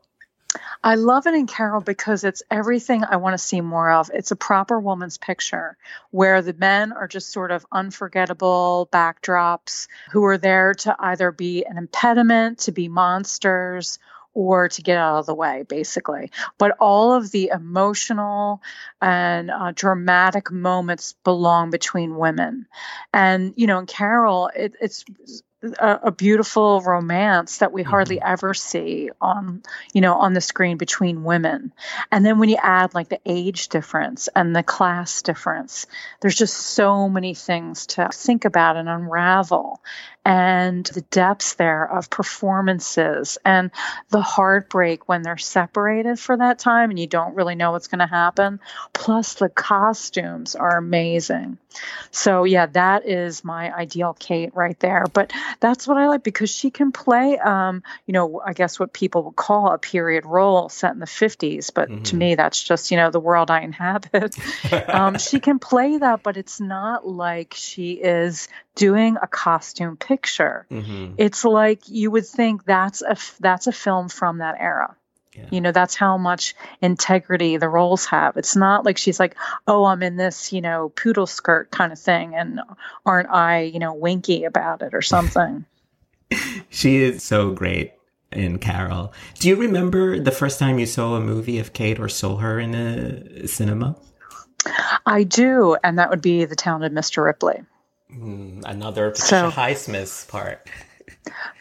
I 0.82 0.96
love 0.96 1.28
it 1.28 1.34
in 1.34 1.48
Carol 1.48 1.82
because 1.82 2.24
it's 2.24 2.42
everything 2.50 3.04
I 3.04 3.18
want 3.18 3.34
to 3.34 3.38
see 3.40 3.60
more 3.60 3.92
of. 3.92 4.10
It's 4.14 4.32
a 4.32 4.36
proper 4.38 4.80
woman's 4.80 5.18
picture 5.18 5.76
where 6.12 6.42
the 6.42 6.54
men 6.54 6.94
are 6.94 7.08
just 7.10 7.32
sort 7.34 7.52
of 7.52 7.66
unforgettable 7.74 8.88
backdrops 8.92 9.88
who 10.12 10.24
are 10.26 10.38
there 10.38 10.74
to 10.76 10.96
either 10.98 11.32
be 11.34 11.66
an 11.66 11.78
impediment, 11.78 12.60
to 12.60 12.72
be 12.72 12.88
monsters, 12.88 14.00
or 14.36 14.70
to 14.70 14.82
get 14.84 14.98
out 14.98 15.18
of 15.18 15.26
the 15.26 15.34
way, 15.34 15.64
basically. 15.68 16.30
But 16.60 16.76
all 16.80 17.14
of 17.14 17.32
the 17.32 17.50
emotional 17.52 18.62
and 19.02 19.50
uh, 19.50 19.72
dramatic 19.74 20.52
moments 20.52 21.16
belong 21.24 21.72
between 21.72 22.18
women. 22.18 22.68
And, 23.14 23.54
you 23.56 23.66
know, 23.66 23.80
in 23.80 23.88
Carol, 23.88 24.52
it, 24.56 24.76
it's 24.80 25.06
a, 25.80 26.00
a, 26.04 26.12
beautiful 26.12 26.82
romance 26.82 27.58
that 27.60 27.72
we 27.72 27.84
hardly 27.84 28.18
mm-hmm. 28.18 28.34
ever 28.34 28.54
see 28.54 29.10
on 29.22 29.64
you 29.94 30.02
know 30.02 30.16
on 30.16 30.34
the 30.34 30.42
screen 30.42 30.78
between 30.78 31.24
women. 31.24 31.74
And 32.12 32.26
then 32.26 32.40
when 32.40 32.50
you 32.50 32.58
add 32.62 32.94
like 32.94 33.10
the 33.10 33.20
age 33.26 33.70
difference 33.70 34.30
and 34.36 34.56
the 34.56 34.64
class 34.64 35.22
difference 35.22 35.86
there's 36.22 36.36
just 36.36 36.56
so 36.56 37.10
many 37.10 37.34
things 37.34 37.86
to 37.88 38.10
think 38.14 38.46
about 38.46 38.78
and 38.78 38.90
unravel. 38.90 39.82
And 40.28 40.84
the 40.88 41.02
depths 41.02 41.54
there 41.54 41.86
of 41.86 42.10
performances 42.10 43.38
and 43.46 43.70
the 44.10 44.22
heartbreak 44.22 45.08
when 45.08 45.22
they're 45.22 45.38
separated 45.38 46.20
for 46.20 46.36
that 46.36 46.58
time 46.58 46.90
and 46.90 46.98
you 46.98 47.06
don't 47.06 47.36
really 47.36 47.54
know 47.54 47.74
what's 47.74 47.90
going 47.90 48.00
to 48.00 48.08
happen. 48.08 48.60
Plus 48.92 49.36
the 49.36 49.50
costumes 49.50 50.56
are 50.56 50.78
amazing. 50.78 51.60
So 52.10 52.44
yeah 52.44 52.66
that 52.68 53.06
is 53.08 53.44
my 53.44 53.72
ideal 53.74 54.14
Cate 54.14 54.56
right 54.56 54.80
there. 54.80 55.06
But 55.14 55.32
that's 55.60 55.88
what 55.88 55.98
I 55.98 56.08
like 56.08 56.24
because 56.24 56.50
she 56.50 56.72
can 56.72 56.92
play, 56.92 57.38
um, 57.38 57.84
you 58.06 58.14
know, 58.14 58.42
I 58.46 58.54
guess 58.54 58.80
what 58.80 58.94
people 58.94 59.24
would 59.24 59.36
call 59.36 59.72
a 59.72 59.78
period 59.78 60.26
role 60.26 60.70
set 60.70 60.94
in 60.94 61.00
the 61.00 61.06
50s. 61.06 61.72
But 61.74 61.90
mm-hmm. 61.90 62.04
to 62.04 62.16
me, 62.16 62.36
that's 62.36 62.62
just, 62.62 62.92
you 62.92 62.98
know, 62.98 63.12
the 63.12 63.20
world 63.20 63.52
I 63.52 63.62
inhabit. 63.62 64.36
um, 64.90 65.18
she 65.18 65.40
can 65.40 65.60
play 65.60 65.98
that, 65.98 66.24
but 66.24 66.38
it's 66.38 66.60
not 66.60 67.08
like 67.08 67.54
she 67.56 67.94
is 67.94 68.48
doing 68.76 69.18
a 69.22 69.28
costume 69.28 69.98
picture. 69.98 70.66
Mm-hmm. 70.70 71.16
It's 71.18 71.46
like 71.46 71.88
you 71.88 72.12
would 72.12 72.26
think 72.26 72.66
that's 72.66 73.02
a, 73.02 73.18
that's 73.40 73.68
a 73.68 73.72
film 73.72 74.10
from 74.10 74.40
that 74.40 74.56
era. 74.60 74.96
Yeah. 75.36 75.46
You 75.52 75.62
know, 75.62 75.72
that's 75.72 75.96
how 75.96 76.18
much 76.18 76.56
integrity 76.82 77.58
the 77.58 77.68
roles 77.68 78.06
have. 78.06 78.38
It's 78.38 78.56
not 78.56 78.86
like 78.86 78.98
she's 78.98 79.20
like, 79.20 79.36
oh, 79.68 79.86
I'm 79.86 80.02
in 80.02 80.16
this, 80.16 80.54
you 80.54 80.62
know, 80.62 80.90
poodle 80.96 81.28
skirt 81.28 81.72
kind 81.72 81.92
of 81.92 82.00
thing. 82.00 82.36
And 82.36 82.62
aren't 83.06 83.30
I, 83.30 83.64
you 83.64 83.80
know, 83.80 83.94
winky 83.94 84.46
about 84.46 84.82
it 84.82 84.94
or 84.94 85.02
something? 85.02 85.66
she 86.70 86.98
is 86.98 87.22
so 87.22 87.52
great 87.52 87.94
in 88.32 88.60
Carol. 88.60 89.14
Do 89.40 89.50
you 89.50 89.56
remember 89.56 90.20
the 90.20 90.32
first 90.32 90.60
time 90.60 90.80
you 90.80 90.86
saw 90.86 91.16
a 91.16 91.22
movie 91.22 91.60
of 91.60 91.74
Cate 91.74 92.00
or 92.00 92.10
saw 92.10 92.38
her 92.38 92.60
in 92.60 92.74
a 92.74 93.48
cinema? 93.48 93.96
I 95.06 95.24
do. 95.24 95.78
And 95.84 96.00
that 96.00 96.10
would 96.10 96.22
be 96.22 96.46
The 96.46 96.56
Talented 96.56 96.94
Mr. 96.94 97.24
Ripley. 97.24 97.62
Mm, 98.12 98.64
another 98.66 99.12
Patricia 99.12 99.28
so, 99.28 99.52
Highsmith's 99.52 100.26
part. 100.26 100.68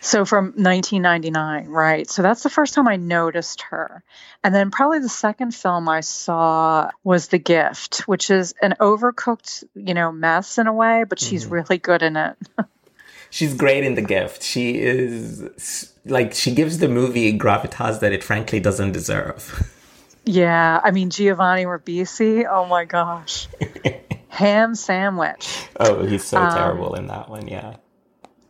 So 0.00 0.24
from 0.24 0.46
1999, 0.56 1.68
right? 1.68 2.08
So 2.08 2.22
that's 2.22 2.42
the 2.42 2.50
first 2.50 2.74
time 2.74 2.88
I 2.88 2.96
noticed 2.96 3.62
her. 3.70 4.02
And 4.42 4.54
then 4.54 4.70
probably 4.70 4.98
the 4.98 5.08
second 5.08 5.54
film 5.54 5.88
I 5.88 6.00
saw 6.00 6.90
was 7.02 7.28
The 7.28 7.38
Gift, 7.38 8.00
which 8.06 8.30
is 8.30 8.54
an 8.60 8.74
overcooked, 8.80 9.64
you 9.74 9.94
know, 9.94 10.12
mess 10.12 10.58
in 10.58 10.66
a 10.66 10.72
way, 10.72 11.04
but 11.08 11.18
she's 11.18 11.44
mm-hmm. 11.44 11.54
really 11.54 11.78
good 11.78 12.02
in 12.02 12.16
it. 12.16 12.36
she's 13.30 13.54
great 13.54 13.84
in 13.84 13.94
The 13.94 14.02
Gift. 14.02 14.42
She 14.42 14.78
is 14.78 15.92
like 16.04 16.34
she 16.34 16.54
gives 16.54 16.78
the 16.78 16.88
movie 16.88 17.36
gravitas 17.38 18.00
that 18.00 18.12
it 18.12 18.22
frankly 18.22 18.60
doesn't 18.60 18.92
deserve. 18.92 19.70
Yeah, 20.26 20.80
I 20.82 20.90
mean 20.90 21.10
Giovanni 21.10 21.64
Ribisi, 21.64 22.46
oh 22.50 22.66
my 22.66 22.84
gosh. 22.84 23.48
Ham 24.28 24.74
sandwich. 24.74 25.68
Oh, 25.78 26.04
he's 26.04 26.24
so 26.24 26.38
um, 26.38 26.52
terrible 26.54 26.94
in 26.94 27.06
that 27.06 27.28
one, 27.28 27.46
yeah 27.46 27.76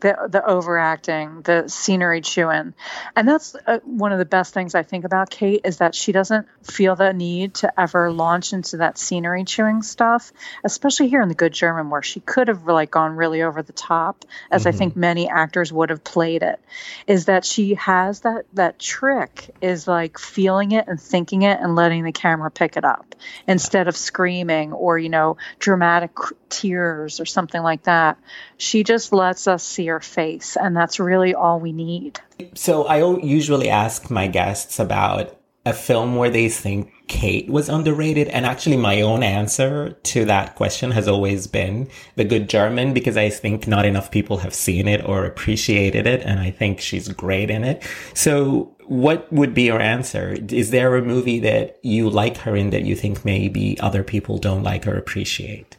the 0.05 0.29
the 0.29 0.45
overacting, 0.45 1.41
the 1.43 1.67
scenery 1.67 2.21
chewing, 2.21 2.75
and 3.17 3.27
that's 3.27 3.57
uh, 3.67 3.79
one 3.85 4.13
of 4.13 4.19
the 4.19 4.27
best 4.27 4.53
things 4.53 4.75
I 4.75 4.83
think 4.83 5.07
about 5.07 5.31
Cate 5.31 5.63
is 5.65 5.79
that 5.79 5.95
she 5.95 6.13
doesn't 6.13 6.47
feel 6.63 6.95
the 6.95 7.15
need 7.15 7.55
to 7.55 7.81
ever 7.81 8.13
launch 8.13 8.53
into 8.53 8.77
that 8.77 8.99
scenery 8.99 9.45
chewing 9.45 9.83
stuff, 9.83 10.31
especially 10.63 11.09
here 11.09 11.23
in 11.23 11.31
the 11.31 11.35
Good 11.35 11.55
German, 11.55 11.89
where 11.89 12.03
she 12.03 12.21
could 12.21 12.49
have 12.49 12.67
like 12.67 12.91
gone 12.91 13.17
really 13.17 13.43
over 13.43 13.63
the 13.63 13.73
top, 13.73 14.27
as 14.51 14.63
mm-hmm. 14.63 14.69
I 14.69 14.73
think 14.73 14.95
many 14.95 15.27
actors 15.27 15.73
would 15.73 15.89
have 15.89 16.05
played 16.05 16.43
it. 16.43 16.61
Is 17.07 17.25
that 17.25 17.47
she 17.47 17.75
has 17.77 18.21
that 18.21 18.45
that 18.53 18.79
trick 18.79 19.55
is 19.63 19.89
like 19.89 20.19
feeling 20.19 20.73
it 20.73 20.87
and 20.87 21.01
thinking 21.01 21.43
it 21.43 21.61
and 21.61 21.75
letting 21.75 22.05
the 22.05 22.13
camera 22.13 22.51
pick 22.51 22.77
it 22.77 22.85
up 22.85 23.15
instead 23.49 23.89
of 23.89 23.97
screaming 23.97 24.75
or 24.75 24.99
you 24.99 25.09
know 25.09 25.39
dramatic 25.59 26.11
tears 26.51 27.21
or 27.21 27.25
something 27.25 27.63
like 27.63 27.85
that. 27.85 28.19
She 28.59 28.85
just 28.85 29.15
lets 29.15 29.49
us 29.49 29.65
see 29.65 29.87
her 29.87 29.94
face, 30.01 30.57
and 30.57 30.77
that's 30.77 30.99
really 31.01 31.35
all 31.35 31.61
we 31.61 31.73
need. 31.73 32.21
So 32.55 32.85
I 32.85 32.99
usually 33.19 33.69
ask 33.69 34.11
my 34.11 34.27
guests 34.27 34.79
about 34.79 35.37
a 35.67 35.73
film 35.73 36.17
where 36.17 36.31
they 36.31 36.49
think 36.49 36.93
Cate 37.07 37.49
was 37.49 37.69
underrated. 37.69 38.29
And 38.29 38.45
actually, 38.47 38.77
my 38.77 39.01
own 39.01 39.23
answer 39.23 39.91
to 39.91 40.25
that 40.27 40.57
question 40.57 40.91
has 40.91 41.09
always 41.09 41.47
been 41.47 41.89
The 42.17 42.25
Good 42.25 42.49
German, 42.49 42.93
because 42.93 43.17
I 43.17 43.31
think 43.31 43.67
not 43.67 43.85
enough 43.85 44.11
people 44.11 44.39
have 44.39 44.55
seen 44.55 44.89
it 44.89 45.07
or 45.07 45.25
appreciated 45.25 46.07
it. 46.07 46.23
And 46.23 46.41
I 46.41 46.51
think 46.51 46.81
she's 46.81 47.09
great 47.09 47.51
in 47.51 47.65
it. 47.65 47.83
So, 48.15 48.75
what 48.87 49.31
would 49.33 49.55
be 49.55 49.63
your 49.63 49.81
answer? 49.81 50.37
Is 50.51 50.71
there 50.71 50.97
a 50.97 51.03
movie 51.03 51.41
that 51.41 51.79
you 51.83 52.11
like 52.11 52.37
her 52.39 52.55
in 52.55 52.71
that 52.71 52.85
you 52.85 52.95
think 52.95 53.25
maybe 53.25 53.79
other 53.81 54.03
people 54.03 54.37
don't 54.37 54.63
like 54.63 54.87
or 54.87 54.97
appreciate? 54.97 55.79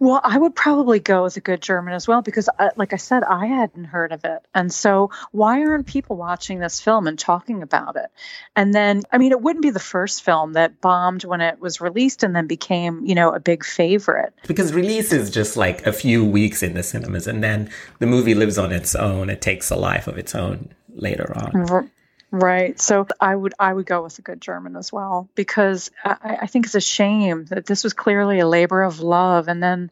Well, 0.00 0.20
I 0.22 0.38
would 0.38 0.54
probably 0.54 1.00
go 1.00 1.24
as 1.24 1.36
a 1.36 1.40
good 1.40 1.60
German 1.60 1.94
as 1.94 2.06
well 2.06 2.22
because, 2.22 2.48
uh, 2.58 2.70
like 2.76 2.92
I 2.92 2.96
said, 2.96 3.24
I 3.24 3.46
hadn't 3.46 3.84
heard 3.84 4.12
of 4.12 4.24
it. 4.24 4.46
And 4.54 4.72
so, 4.72 5.10
why 5.32 5.62
aren't 5.62 5.86
people 5.86 6.16
watching 6.16 6.60
this 6.60 6.80
film 6.80 7.06
and 7.06 7.18
talking 7.18 7.62
about 7.62 7.96
it? 7.96 8.10
And 8.54 8.74
then, 8.74 9.02
I 9.12 9.18
mean, 9.18 9.32
it 9.32 9.40
wouldn't 9.40 9.62
be 9.62 9.70
the 9.70 9.80
first 9.80 10.22
film 10.22 10.52
that 10.52 10.80
bombed 10.80 11.24
when 11.24 11.40
it 11.40 11.60
was 11.60 11.80
released 11.80 12.22
and 12.22 12.34
then 12.34 12.46
became, 12.46 13.04
you 13.04 13.14
know, 13.14 13.32
a 13.32 13.40
big 13.40 13.64
favorite. 13.64 14.32
Because 14.46 14.72
release 14.72 15.12
is 15.12 15.30
just 15.30 15.56
like 15.56 15.86
a 15.86 15.92
few 15.92 16.24
weeks 16.24 16.62
in 16.62 16.74
the 16.74 16.82
cinemas 16.82 17.26
and 17.26 17.42
then 17.42 17.70
the 17.98 18.06
movie 18.06 18.34
lives 18.34 18.58
on 18.58 18.72
its 18.72 18.94
own. 18.94 19.30
It 19.30 19.40
takes 19.40 19.70
a 19.70 19.76
life 19.76 20.06
of 20.06 20.16
its 20.18 20.34
own 20.34 20.70
later 20.94 21.32
on. 21.36 21.90
Right. 22.30 22.78
So 22.78 23.06
I 23.20 23.34
would 23.34 23.54
I 23.58 23.72
would 23.72 23.86
go 23.86 24.02
with 24.02 24.18
a 24.18 24.22
good 24.22 24.40
German 24.40 24.76
as 24.76 24.92
well 24.92 25.28
because 25.34 25.90
I, 26.04 26.38
I 26.42 26.46
think 26.46 26.66
it's 26.66 26.74
a 26.74 26.80
shame 26.80 27.46
that 27.46 27.64
this 27.64 27.84
was 27.84 27.94
clearly 27.94 28.38
a 28.40 28.46
labor 28.46 28.82
of 28.82 29.00
love 29.00 29.48
and 29.48 29.62
then 29.62 29.90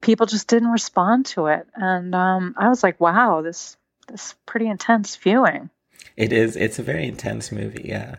people 0.00 0.26
just 0.26 0.48
didn't 0.48 0.70
respond 0.70 1.26
to 1.26 1.46
it. 1.46 1.66
And 1.74 2.14
um, 2.14 2.54
I 2.58 2.68
was 2.68 2.82
like, 2.82 3.00
wow, 3.00 3.40
this 3.42 3.76
this 4.08 4.34
pretty 4.44 4.66
intense 4.66 5.16
viewing. 5.16 5.70
It 6.16 6.32
is. 6.32 6.56
It's 6.56 6.78
a 6.78 6.82
very 6.82 7.06
intense 7.06 7.50
movie. 7.50 7.86
Yeah. 7.88 8.16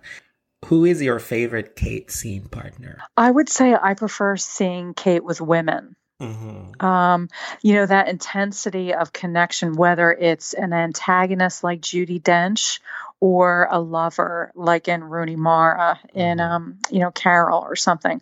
Who 0.66 0.86
is 0.86 1.02
your 1.02 1.20
favorite 1.20 1.76
Cate 1.76 2.12
scene 2.12 2.48
partner? 2.48 3.00
I 3.18 3.30
would 3.30 3.50
say 3.50 3.76
I 3.76 3.94
prefer 3.94 4.38
seeing 4.38 4.94
Cate 4.94 5.24
with 5.24 5.42
women. 5.42 5.96
Mm-hmm. 6.20 6.86
Um, 6.86 7.30
you 7.64 7.74
know, 7.74 7.86
that 7.86 8.08
intensity 8.08 8.94
of 8.94 9.12
connection, 9.12 9.74
whether 9.74 10.12
it's 10.12 10.54
an 10.54 10.72
antagonist 10.72 11.64
like 11.64 11.82
Judi 11.82 12.22
Dench 12.22 12.80
or 13.22 13.68
a 13.70 13.80
lover 13.80 14.52
like 14.56 14.88
in 14.88 15.04
Rooney 15.04 15.36
Mara 15.36 16.00
in 16.14 16.40
mm-hmm. 16.40 16.52
um, 16.52 16.80
you 16.90 17.00
know 17.00 17.12
Carol 17.12 17.60
or 17.60 17.76
something. 17.76 18.20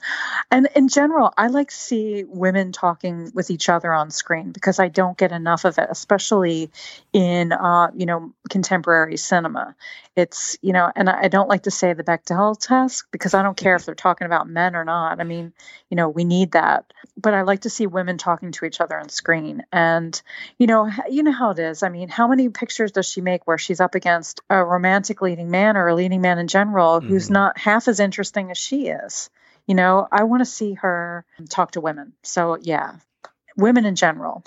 And 0.52 0.68
in 0.76 0.90
general, 0.90 1.34
I 1.38 1.48
like 1.48 1.70
to 1.70 1.76
see 1.76 2.26
women 2.26 2.74
talking 2.74 3.32
with 3.34 3.50
each 3.50 3.70
other 3.70 3.94
on 3.94 4.12
screen 4.12 4.52
because 4.52 4.78
I 4.78 4.90
don't 4.90 5.18
get 5.18 5.32
enough 5.32 5.64
of 5.64 5.78
it, 5.78 5.88
especially 5.90 6.70
in 7.14 7.54
uh, 7.54 7.92
you 7.96 8.06
know 8.06 8.34
contemporary 8.50 9.16
cinema. 9.16 9.74
It's 10.18 10.58
you 10.62 10.74
know, 10.74 10.92
and 10.94 11.10
I 11.10 11.30
don't 11.30 11.48
like 11.48 11.64
to 11.64 11.72
say 11.72 11.94
the 11.94 12.04
Bechdel 12.04 12.60
test 12.60 13.06
because 13.12 13.34
I 13.34 13.42
don't 13.42 13.56
care 13.56 13.78
if 13.78 13.86
they're 13.86 13.96
talking 13.96 14.26
about 14.26 14.50
men 14.50 14.76
or 14.76 14.84
not. 14.84 15.22
I 15.22 15.24
mean, 15.24 15.54
you 15.90 15.96
know, 15.96 16.10
we 16.10 16.26
need 16.26 16.52
that, 16.52 16.92
but 17.16 17.34
I 17.34 17.44
like 17.44 17.62
to 17.62 17.70
see 17.70 17.88
women 17.88 18.18
talking 18.18 18.52
to 18.52 18.66
each 18.66 18.82
other 18.82 19.00
on 19.00 19.08
screen. 19.08 19.64
And 19.72 20.22
you 20.58 20.68
know, 20.68 20.92
you 21.10 21.24
know 21.24 21.32
how 21.32 21.52
it 21.52 21.60
is. 21.60 21.84
I 21.84 21.90
mean, 21.90 22.10
how 22.10 22.28
many 22.28 22.50
pictures 22.50 22.92
does 22.92 23.08
she 23.08 23.22
make 23.22 23.48
where 23.48 23.58
she's 23.58 23.80
up 23.80 23.96
against 23.96 24.42
a 24.50 24.62
romantic 24.62 24.89
romantic 24.90 25.22
leading 25.22 25.52
man 25.52 25.78
or 25.78 25.88
a 25.88 25.94
leading 25.94 26.22
man 26.22 26.40
in 26.40 26.48
general 26.48 27.00
who's 27.00 27.26
mm-hmm. 27.26 27.34
not 27.34 27.58
half 27.60 27.88
as 27.88 28.00
interesting 28.00 28.50
as 28.50 28.58
she 28.58 28.88
is. 28.88 29.30
You 29.68 29.76
know, 29.76 30.08
I 30.12 30.24
want 30.24 30.42
to 30.42 30.46
see 30.46 30.74
her 30.74 31.26
talk 31.48 31.72
to 31.74 31.82
women. 31.82 32.14
So, 32.24 32.58
yeah, 32.60 32.96
women 33.56 33.86
in 33.86 33.96
general. 33.96 34.44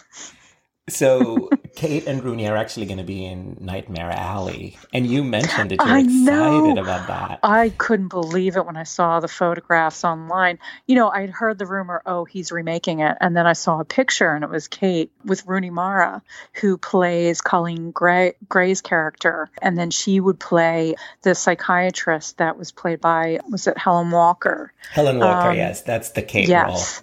So, 0.88 1.48
Cate 1.74 2.06
and 2.06 2.22
Rooney 2.22 2.48
are 2.48 2.56
actually 2.56 2.86
going 2.86 2.98
to 2.98 3.04
be 3.04 3.24
in 3.24 3.56
Nightmare 3.60 4.10
Alley, 4.10 4.78
and 4.92 5.06
you 5.06 5.24
mentioned 5.24 5.70
that 5.70 5.76
you're 5.76 5.96
I 5.96 6.00
excited 6.00 6.74
know. 6.74 6.82
about 6.82 7.08
that. 7.08 7.40
I 7.42 7.70
couldn't 7.70 8.08
believe 8.08 8.56
it 8.56 8.66
when 8.66 8.76
I 8.76 8.82
saw 8.82 9.20
the 9.20 9.28
photographs 9.28 10.04
online. 10.04 10.58
You 10.86 10.96
know, 10.96 11.08
I'd 11.08 11.30
heard 11.30 11.58
the 11.58 11.66
rumor, 11.66 12.02
oh, 12.04 12.24
he's 12.24 12.52
remaking 12.52 13.00
it. 13.00 13.16
And 13.20 13.36
then 13.36 13.46
I 13.46 13.54
saw 13.54 13.80
a 13.80 13.84
picture 13.84 14.34
and 14.34 14.44
it 14.44 14.50
was 14.50 14.68
Cate 14.68 15.10
with 15.24 15.46
Rooney 15.46 15.70
Mara, 15.70 16.22
who 16.54 16.76
plays 16.76 17.40
Colleen 17.40 17.90
Gray, 17.90 18.34
Gray's 18.48 18.80
character. 18.80 19.50
And 19.60 19.76
then 19.78 19.90
she 19.90 20.20
would 20.20 20.38
play 20.38 20.94
the 21.22 21.34
psychiatrist 21.34 22.38
that 22.38 22.58
was 22.58 22.70
played 22.70 23.00
by, 23.00 23.40
was 23.50 23.66
it 23.66 23.78
Helen 23.78 24.10
Walker? 24.10 24.72
Helen 24.92 25.18
Walker, 25.18 25.50
Um, 25.50 25.56
yes, 25.56 25.82
that's 25.82 26.10
the 26.10 26.22
Cate 26.22 26.48
yes. 26.48 27.02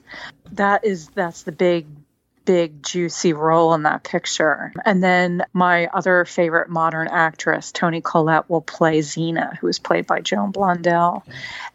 That 0.54 0.86
is, 0.86 1.10
that's 1.10 1.44
the 1.44 1.52
big, 1.52 1.88
big 2.50 2.82
juicy 2.82 3.32
role 3.32 3.76
in 3.76 3.84
that 3.84 4.04
picture. 4.04 4.74
And 4.84 5.04
then 5.04 5.44
my 5.54 5.86
other 5.86 6.26
favorite 6.26 6.68
modern 6.68 7.08
actress, 7.08 7.72
Toni 7.72 8.02
Collette, 8.02 8.50
will 8.50 8.62
play 8.62 9.02
Zeena, 9.02 9.56
who 9.62 9.68
is 9.68 9.78
played 9.78 10.08
by 10.08 10.22
Joan 10.22 10.52
Blondell. 10.52 11.22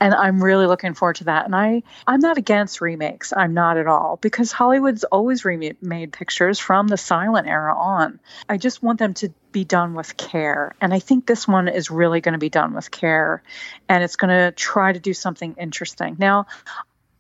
And 0.01 0.13
I'm 0.13 0.43
really 0.43 0.67
looking 0.67 0.95
forward 0.95 1.15
to 1.17 1.25
that. 1.25 1.45
And 1.45 1.55
I, 1.55 1.85
I'm 2.09 2.19
not 2.19 2.39
against 2.39 2.81
remakes. 2.81 3.33
I'm 3.33 3.55
not 3.55 3.77
at 3.77 3.87
all 3.87 4.19
because 4.21 4.51
Hollywood's 4.51 5.05
always 5.05 5.45
remade 5.45 6.13
pictures 6.13 6.59
from 6.59 6.89
the 6.89 6.97
silent 6.97 7.47
era 7.47 7.73
on. 7.79 8.19
I 8.49 8.57
just 8.57 8.83
want 8.83 8.99
them 8.99 9.15
to 9.15 9.33
be 9.53 9.65
done 9.65 9.95
with 9.95 10.17
care. 10.17 10.75
And 10.81 10.93
I 10.93 10.99
think 10.99 11.25
this 11.25 11.47
one 11.47 11.69
is 11.69 11.89
really 11.89 12.21
going 12.21 12.33
to 12.33 12.41
be 12.41 12.51
done 12.51 12.75
with 12.75 12.91
care 12.91 13.45
and 13.89 14.03
it's 14.03 14.17
going 14.17 14.37
to 14.37 14.51
try 14.51 14.93
to 14.93 14.99
do 14.99 15.15
something 15.15 15.55
interesting. 15.57 16.17
Now, 16.19 16.47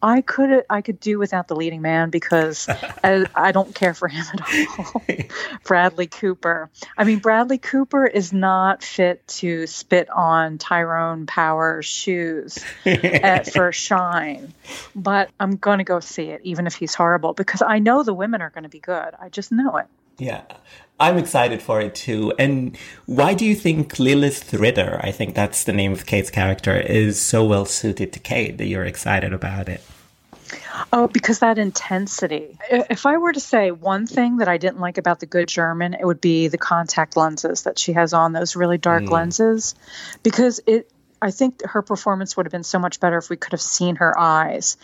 I 0.05 0.21
could 0.21 0.65
I 0.69 0.83
could 0.83 1.01
do 1.01 1.19
without 1.19 1.49
the 1.49 1.57
leading 1.57 1.81
man 1.81 2.11
because 2.11 2.69
I, 2.69 3.25
I 3.35 3.53
don't 3.53 3.75
care 3.75 3.95
for 3.95 4.07
him 4.07 4.23
at 4.35 4.79
all. 4.79 5.03
Bradley 5.65 6.09
Cooper. 6.09 6.69
I 6.99 7.05
mean, 7.05 7.21
Bradley 7.21 7.57
Cooper 7.57 8.07
is 8.07 8.31
not 8.31 8.83
fit 8.83 9.27
to 9.29 9.67
spit 9.67 10.11
on 10.11 10.59
Tyrone 10.59 11.25
Power's 11.25 11.87
shoes 11.87 12.63
at, 12.85 13.51
for 13.51 13.73
shine. 13.73 14.53
But 14.95 15.31
I'm 15.41 15.57
going 15.57 15.79
to 15.79 15.85
go 15.85 16.01
see 16.01 16.25
it, 16.25 16.43
even 16.45 16.67
if 16.67 16.75
he's 16.75 16.95
horrible, 16.95 17.33
because 17.33 17.63
I 17.63 17.79
know 17.79 18.03
the 18.03 18.13
women 18.13 18.43
are 18.43 18.51
going 18.51 18.65
to 18.65 18.69
be 18.69 18.81
good. 18.81 19.15
I 19.19 19.31
just 19.31 19.53
know 19.53 19.79
it. 19.79 19.87
Yeah, 20.19 20.43
I'm 21.01 21.17
excited 21.17 21.63
for 21.63 21.81
it 21.81 21.95
too. 21.95 22.35
And 22.39 22.77
why 23.07 23.33
do 23.33 23.47
you 23.47 23.55
think 23.55 23.99
Lilith 23.99 24.53
Ritter, 24.53 25.01
I 25.03 25.13
think 25.13 25.35
that's 25.35 25.65
the 25.65 25.73
name 25.73 25.93
of 25.93 26.05
Cate's 26.05 26.31
character, 26.31 26.77
is 26.77 27.19
so 27.19 27.43
well 27.43 27.65
suited 27.65 28.13
to 28.13 28.19
Cate 28.19 28.59
that 28.59 28.67
you're 28.67 28.85
excited 28.85 29.33
about 29.33 29.71
it? 29.71 29.83
Oh, 30.93 31.09
because 31.09 31.39
that 31.41 31.59
intensity. 31.59 32.59
If 32.71 33.07
I 33.07 33.17
were 33.19 33.33
to 33.33 33.41
say 33.41 33.71
one 33.71 34.07
thing 34.07 34.39
that 34.39 34.49
I 34.49 34.59
didn't 34.59 34.81
like 34.81 34.99
about 34.99 35.21
the 35.21 35.27
good 35.27 35.49
German, 35.49 35.95
it 35.95 36.05
would 36.05 36.21
be 36.21 36.49
the 36.49 36.59
contact 36.59 37.17
lenses 37.17 37.63
that 37.63 37.79
she 37.79 37.93
has 37.93 38.13
on, 38.13 38.33
those 38.33 38.57
really 38.57 38.79
dark 38.79 39.11
lenses, 39.11 39.75
because 40.23 40.61
it. 40.67 40.91
I 41.23 41.31
think 41.31 41.65
her 41.65 41.81
performance 41.81 42.37
would 42.37 42.45
have 42.45 42.53
been 42.53 42.65
so 42.65 42.79
much 42.79 43.01
better 43.01 43.17
if 43.17 43.31
we 43.31 43.37
could 43.37 43.53
have 43.53 43.63
seen 43.63 43.97
her 43.97 44.19
eyes. 44.19 44.77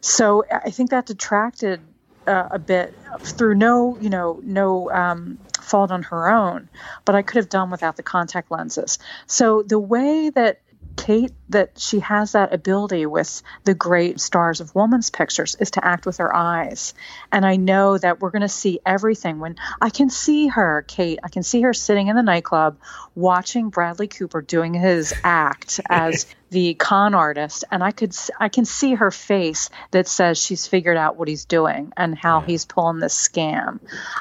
So 0.00 0.44
I 0.48 0.70
think 0.70 0.90
that 0.90 1.06
detracted 1.06 1.80
uh, 2.28 2.48
a 2.52 2.58
bit 2.58 2.94
through 3.22 3.56
no, 3.56 3.98
you 4.00 4.08
know, 4.08 4.38
no 4.44 4.90
um, 4.92 5.38
fault 5.60 5.90
on 5.90 6.04
her 6.04 6.30
own, 6.30 6.68
but 7.04 7.16
I 7.16 7.22
could 7.22 7.36
have 7.36 7.48
done 7.48 7.70
without 7.70 7.96
the 7.96 8.04
contact 8.04 8.50
lenses. 8.50 8.98
So 9.26 9.62
the 9.62 9.78
way 9.78 10.30
that 10.30 10.60
Cate 10.98 11.32
that 11.50 11.78
she 11.78 12.00
has 12.00 12.32
that 12.32 12.52
ability 12.52 13.06
with 13.06 13.42
the 13.62 13.72
great 13.72 14.18
stars 14.20 14.60
of 14.60 14.74
woman's 14.74 15.10
pictures 15.10 15.54
is 15.60 15.70
to 15.70 15.84
act 15.84 16.04
with 16.04 16.16
her 16.16 16.34
eyes. 16.34 16.92
And 17.30 17.46
I 17.46 17.54
know 17.54 17.96
that 17.96 18.20
we're 18.20 18.32
going 18.32 18.42
to 18.42 18.48
see 18.48 18.80
everything 18.84 19.38
when 19.38 19.56
I 19.80 19.90
can 19.90 20.10
see 20.10 20.48
her, 20.48 20.84
Cate, 20.88 21.20
I 21.22 21.28
can 21.28 21.44
see 21.44 21.62
her 21.62 21.72
sitting 21.72 22.08
in 22.08 22.16
the 22.16 22.22
nightclub 22.22 22.78
watching 23.14 23.70
Bradley 23.70 24.08
Cooper 24.08 24.42
doing 24.42 24.74
his 24.74 25.14
act 25.22 25.80
as 25.88 26.26
the 26.50 26.74
con 26.74 27.14
artist 27.14 27.64
and 27.70 27.84
I 27.84 27.92
could 27.92 28.16
I 28.40 28.48
can 28.48 28.64
see 28.64 28.94
her 28.94 29.10
face 29.10 29.70
that 29.92 30.08
says 30.08 30.38
she's 30.38 30.66
figured 30.66 30.96
out 30.96 31.16
what 31.16 31.28
he's 31.28 31.44
doing 31.44 31.92
and 31.96 32.18
how 32.18 32.40
he's 32.40 32.64
pulling 32.64 32.98
this 32.98 33.14
scam. 33.14 33.78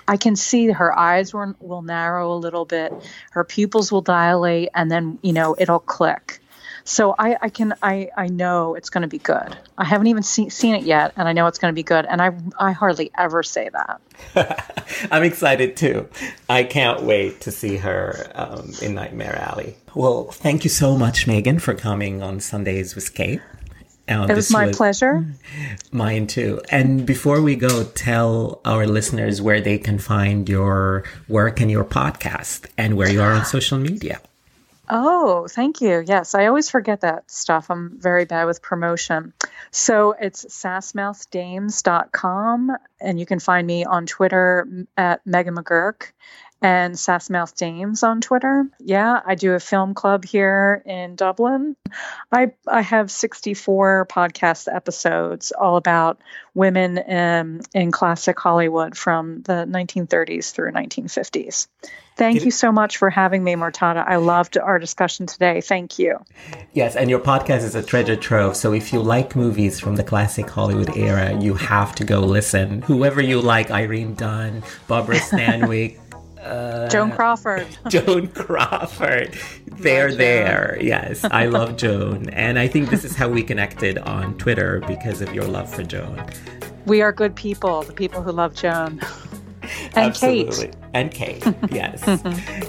I 0.08 0.18
can 0.18 0.36
see 0.36 0.68
her 0.68 0.98
eyes 0.98 1.34
will, 1.34 1.56
will 1.60 1.82
narrow 1.82 2.34
a 2.34 2.38
little 2.38 2.66
bit, 2.66 2.94
her 3.32 3.44
pupils 3.44 3.92
will 3.92 4.02
dilate 4.02 4.70
and 4.76 4.92
then, 4.92 5.18
you 5.24 5.34
know, 5.34 5.56
it'll 5.58 5.80
click. 5.80 6.40
So 6.88 7.14
I, 7.20 7.36
I 7.42 7.50
can 7.50 7.74
I, 7.84 8.10
I 8.16 8.28
know 8.28 8.76
it's 8.76 8.90
going 8.90 9.02
to 9.02 9.10
be 9.10 9.18
good. 9.18 9.58
I 9.78 9.84
haven't 9.84 10.08
even 10.08 10.24
see, 10.24 10.48
seen 10.48 10.74
it 10.74 10.84
yet, 10.84 11.12
and 11.18 11.28
I 11.28 11.34
know 11.34 11.48
it's 11.48 11.60
going 11.60 11.74
to 11.74 11.76
be 11.76 11.84
good. 11.84 12.06
And 12.06 12.22
I 12.22 12.32
I 12.58 12.72
hardly 12.72 13.12
ever 13.18 13.44
say 13.44 13.70
that. 13.70 14.02
I'm 15.12 15.24
excited 15.24 15.76
too. 15.76 16.08
I 16.50 16.64
can't 16.64 17.04
wait 17.04 17.42
to 17.42 17.52
see 17.52 17.76
her 17.76 18.32
um, 18.36 18.72
in 18.82 18.96
Nightmare 18.96 19.36
Alley. 19.36 19.76
Well, 19.96 20.32
thank 20.32 20.64
you 20.64 20.70
so 20.70 20.98
much, 20.98 21.28
Megan, 21.28 21.60
for 21.60 21.74
coming 21.74 22.24
on 22.24 22.40
Sundays 22.40 22.96
with 22.96 23.14
Cate. 23.14 23.42
Um, 24.08 24.30
It 24.30 24.36
was 24.36 24.48
this 24.48 24.52
my 24.52 24.72
pleasure. 24.72 25.26
Mine 25.92 26.26
too. 26.28 26.62
And 26.70 27.06
before 27.06 27.42
we 27.42 27.58
go, 27.58 27.84
tell 27.84 28.62
our 28.64 28.88
listeners 28.88 29.42
where 29.42 29.60
they 29.60 29.78
can 29.78 30.00
find 30.00 30.48
your 30.48 31.04
work 31.28 31.60
and 31.60 31.70
your 31.70 31.84
podcast 31.84 32.68
and 32.78 32.96
where 32.96 33.12
you 33.12 33.22
are 33.22 33.34
on 33.34 33.44
social 33.58 33.78
media. 33.78 34.22
Oh, 34.90 35.48
thank 35.50 35.82
you. 35.82 36.02
Yes, 36.06 36.34
I 36.34 36.46
always 36.46 36.70
forget 36.70 37.02
that 37.02 37.30
stuff. 37.30 37.70
I'm 37.70 38.00
very 38.00 38.24
bad 38.24 38.46
with 38.46 38.62
promotion. 38.62 39.34
So 39.70 40.14
it's 40.14 40.46
sassmouthdames.com, 40.46 42.72
and 43.02 43.20
you 43.20 43.26
can 43.26 43.40
find 43.40 43.68
me 43.68 43.84
on 43.84 44.06
Twitter 44.06 44.66
at 44.96 45.20
Megan 45.26 45.56
McGurk 45.56 46.14
and 46.62 46.98
Sass 46.98 47.30
Mouth 47.30 47.56
Dames 47.56 48.04
on 48.04 48.22
Twitter. 48.22 48.66
Yeah, 48.80 49.22
I 49.26 49.36
do 49.36 49.54
a 49.54 49.60
film 49.60 49.94
club 49.94 50.26
here 50.26 50.82
in 50.86 51.16
Dublin. 51.16 51.76
I 52.32 52.52
I 52.68 52.82
have 52.82 53.12
64 53.12 54.08
podcast 54.10 54.74
episodes 54.74 55.52
all 55.52 55.78
about 55.78 56.20
women 56.54 56.98
in, 56.98 57.62
in 57.74 57.92
classic 57.92 58.40
Hollywood 58.40 58.98
from 58.98 59.44
the 59.44 59.68
1930s 59.70 60.52
through 60.52 60.72
1950s. 60.72 61.68
Thank 62.18 62.44
you 62.44 62.50
so 62.50 62.72
much 62.72 62.98
for 62.98 63.12
having 63.12 63.44
me, 63.44 63.54
Mortada. 63.54 64.04
I 64.04 64.16
loved 64.16 64.58
our 64.58 64.80
discussion 64.80 65.28
today. 65.28 65.62
Thank 65.62 66.00
you. 66.00 66.18
Yes, 66.74 66.96
and 66.96 67.12
your 67.12 67.20
podcast 67.20 67.64
is 67.64 67.76
a 67.76 67.84
treasure 67.84 68.16
trove. 68.16 68.58
So 68.58 68.74
if 68.74 68.92
you 68.92 69.00
like 69.00 69.36
movies 69.36 69.80
from 69.80 69.98
the 69.98 70.04
classic 70.04 70.50
Hollywood 70.50 70.98
era, 70.98 71.40
you 71.40 71.54
have 71.54 71.94
to 71.94 72.04
go 72.04 72.22
listen. 72.22 72.82
Whoever 72.82 73.22
you 73.22 73.40
like, 73.40 73.70
Irene 73.70 74.16
Dunne, 74.16 74.64
Barbara 74.88 75.18
Stanwyck, 75.20 76.00
Uh, 76.42 76.88
Joan 76.90 77.12
Crawford. 77.12 77.68
Joan 77.90 78.28
Crawford. 78.28 79.38
They're 79.66 80.14
there. 80.14 80.78
Yes, 80.82 81.24
I 81.24 81.46
love 81.46 81.78
Joan. 81.78 82.30
And 82.30 82.58
I 82.58 82.68
think 82.68 82.90
this 82.90 83.04
is 83.04 83.16
how 83.16 83.30
we 83.30 83.44
connected 83.44 83.98
on 83.98 84.38
Twitter 84.38 84.82
because 84.88 85.22
of 85.22 85.34
your 85.34 85.46
love 85.46 85.74
for 85.74 85.84
Joan. 85.84 86.26
We 86.86 87.02
are 87.02 87.12
good 87.12 87.36
people, 87.36 87.84
the 87.84 87.94
people 87.94 88.22
who 88.22 88.32
love 88.32 88.56
Joan. 88.56 89.02
And 89.96 89.98
Absolutely. 89.98 90.68
Cate. 90.68 90.76
And 90.94 91.12
Cate, 91.12 91.44
yes. 91.72 92.02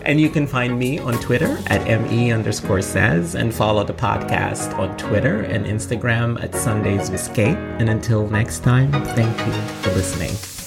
and 0.04 0.20
you 0.20 0.28
can 0.28 0.46
find 0.46 0.78
me 0.78 0.98
on 0.98 1.14
Twitter 1.14 1.58
at 1.68 1.84
ME 2.02 2.32
underscore 2.32 2.82
says 2.82 3.34
and 3.34 3.54
follow 3.54 3.84
the 3.84 3.94
podcast 3.94 4.76
on 4.78 4.96
Twitter 4.96 5.42
and 5.42 5.64
Instagram 5.64 6.42
at 6.42 6.54
Sundays 6.54 7.10
with 7.10 7.32
Cate. 7.34 7.56
And 7.56 7.88
until 7.88 8.28
next 8.28 8.64
time, 8.64 8.90
thank 8.92 9.38
you 9.46 9.52
for 9.82 9.90
listening. 9.90 10.57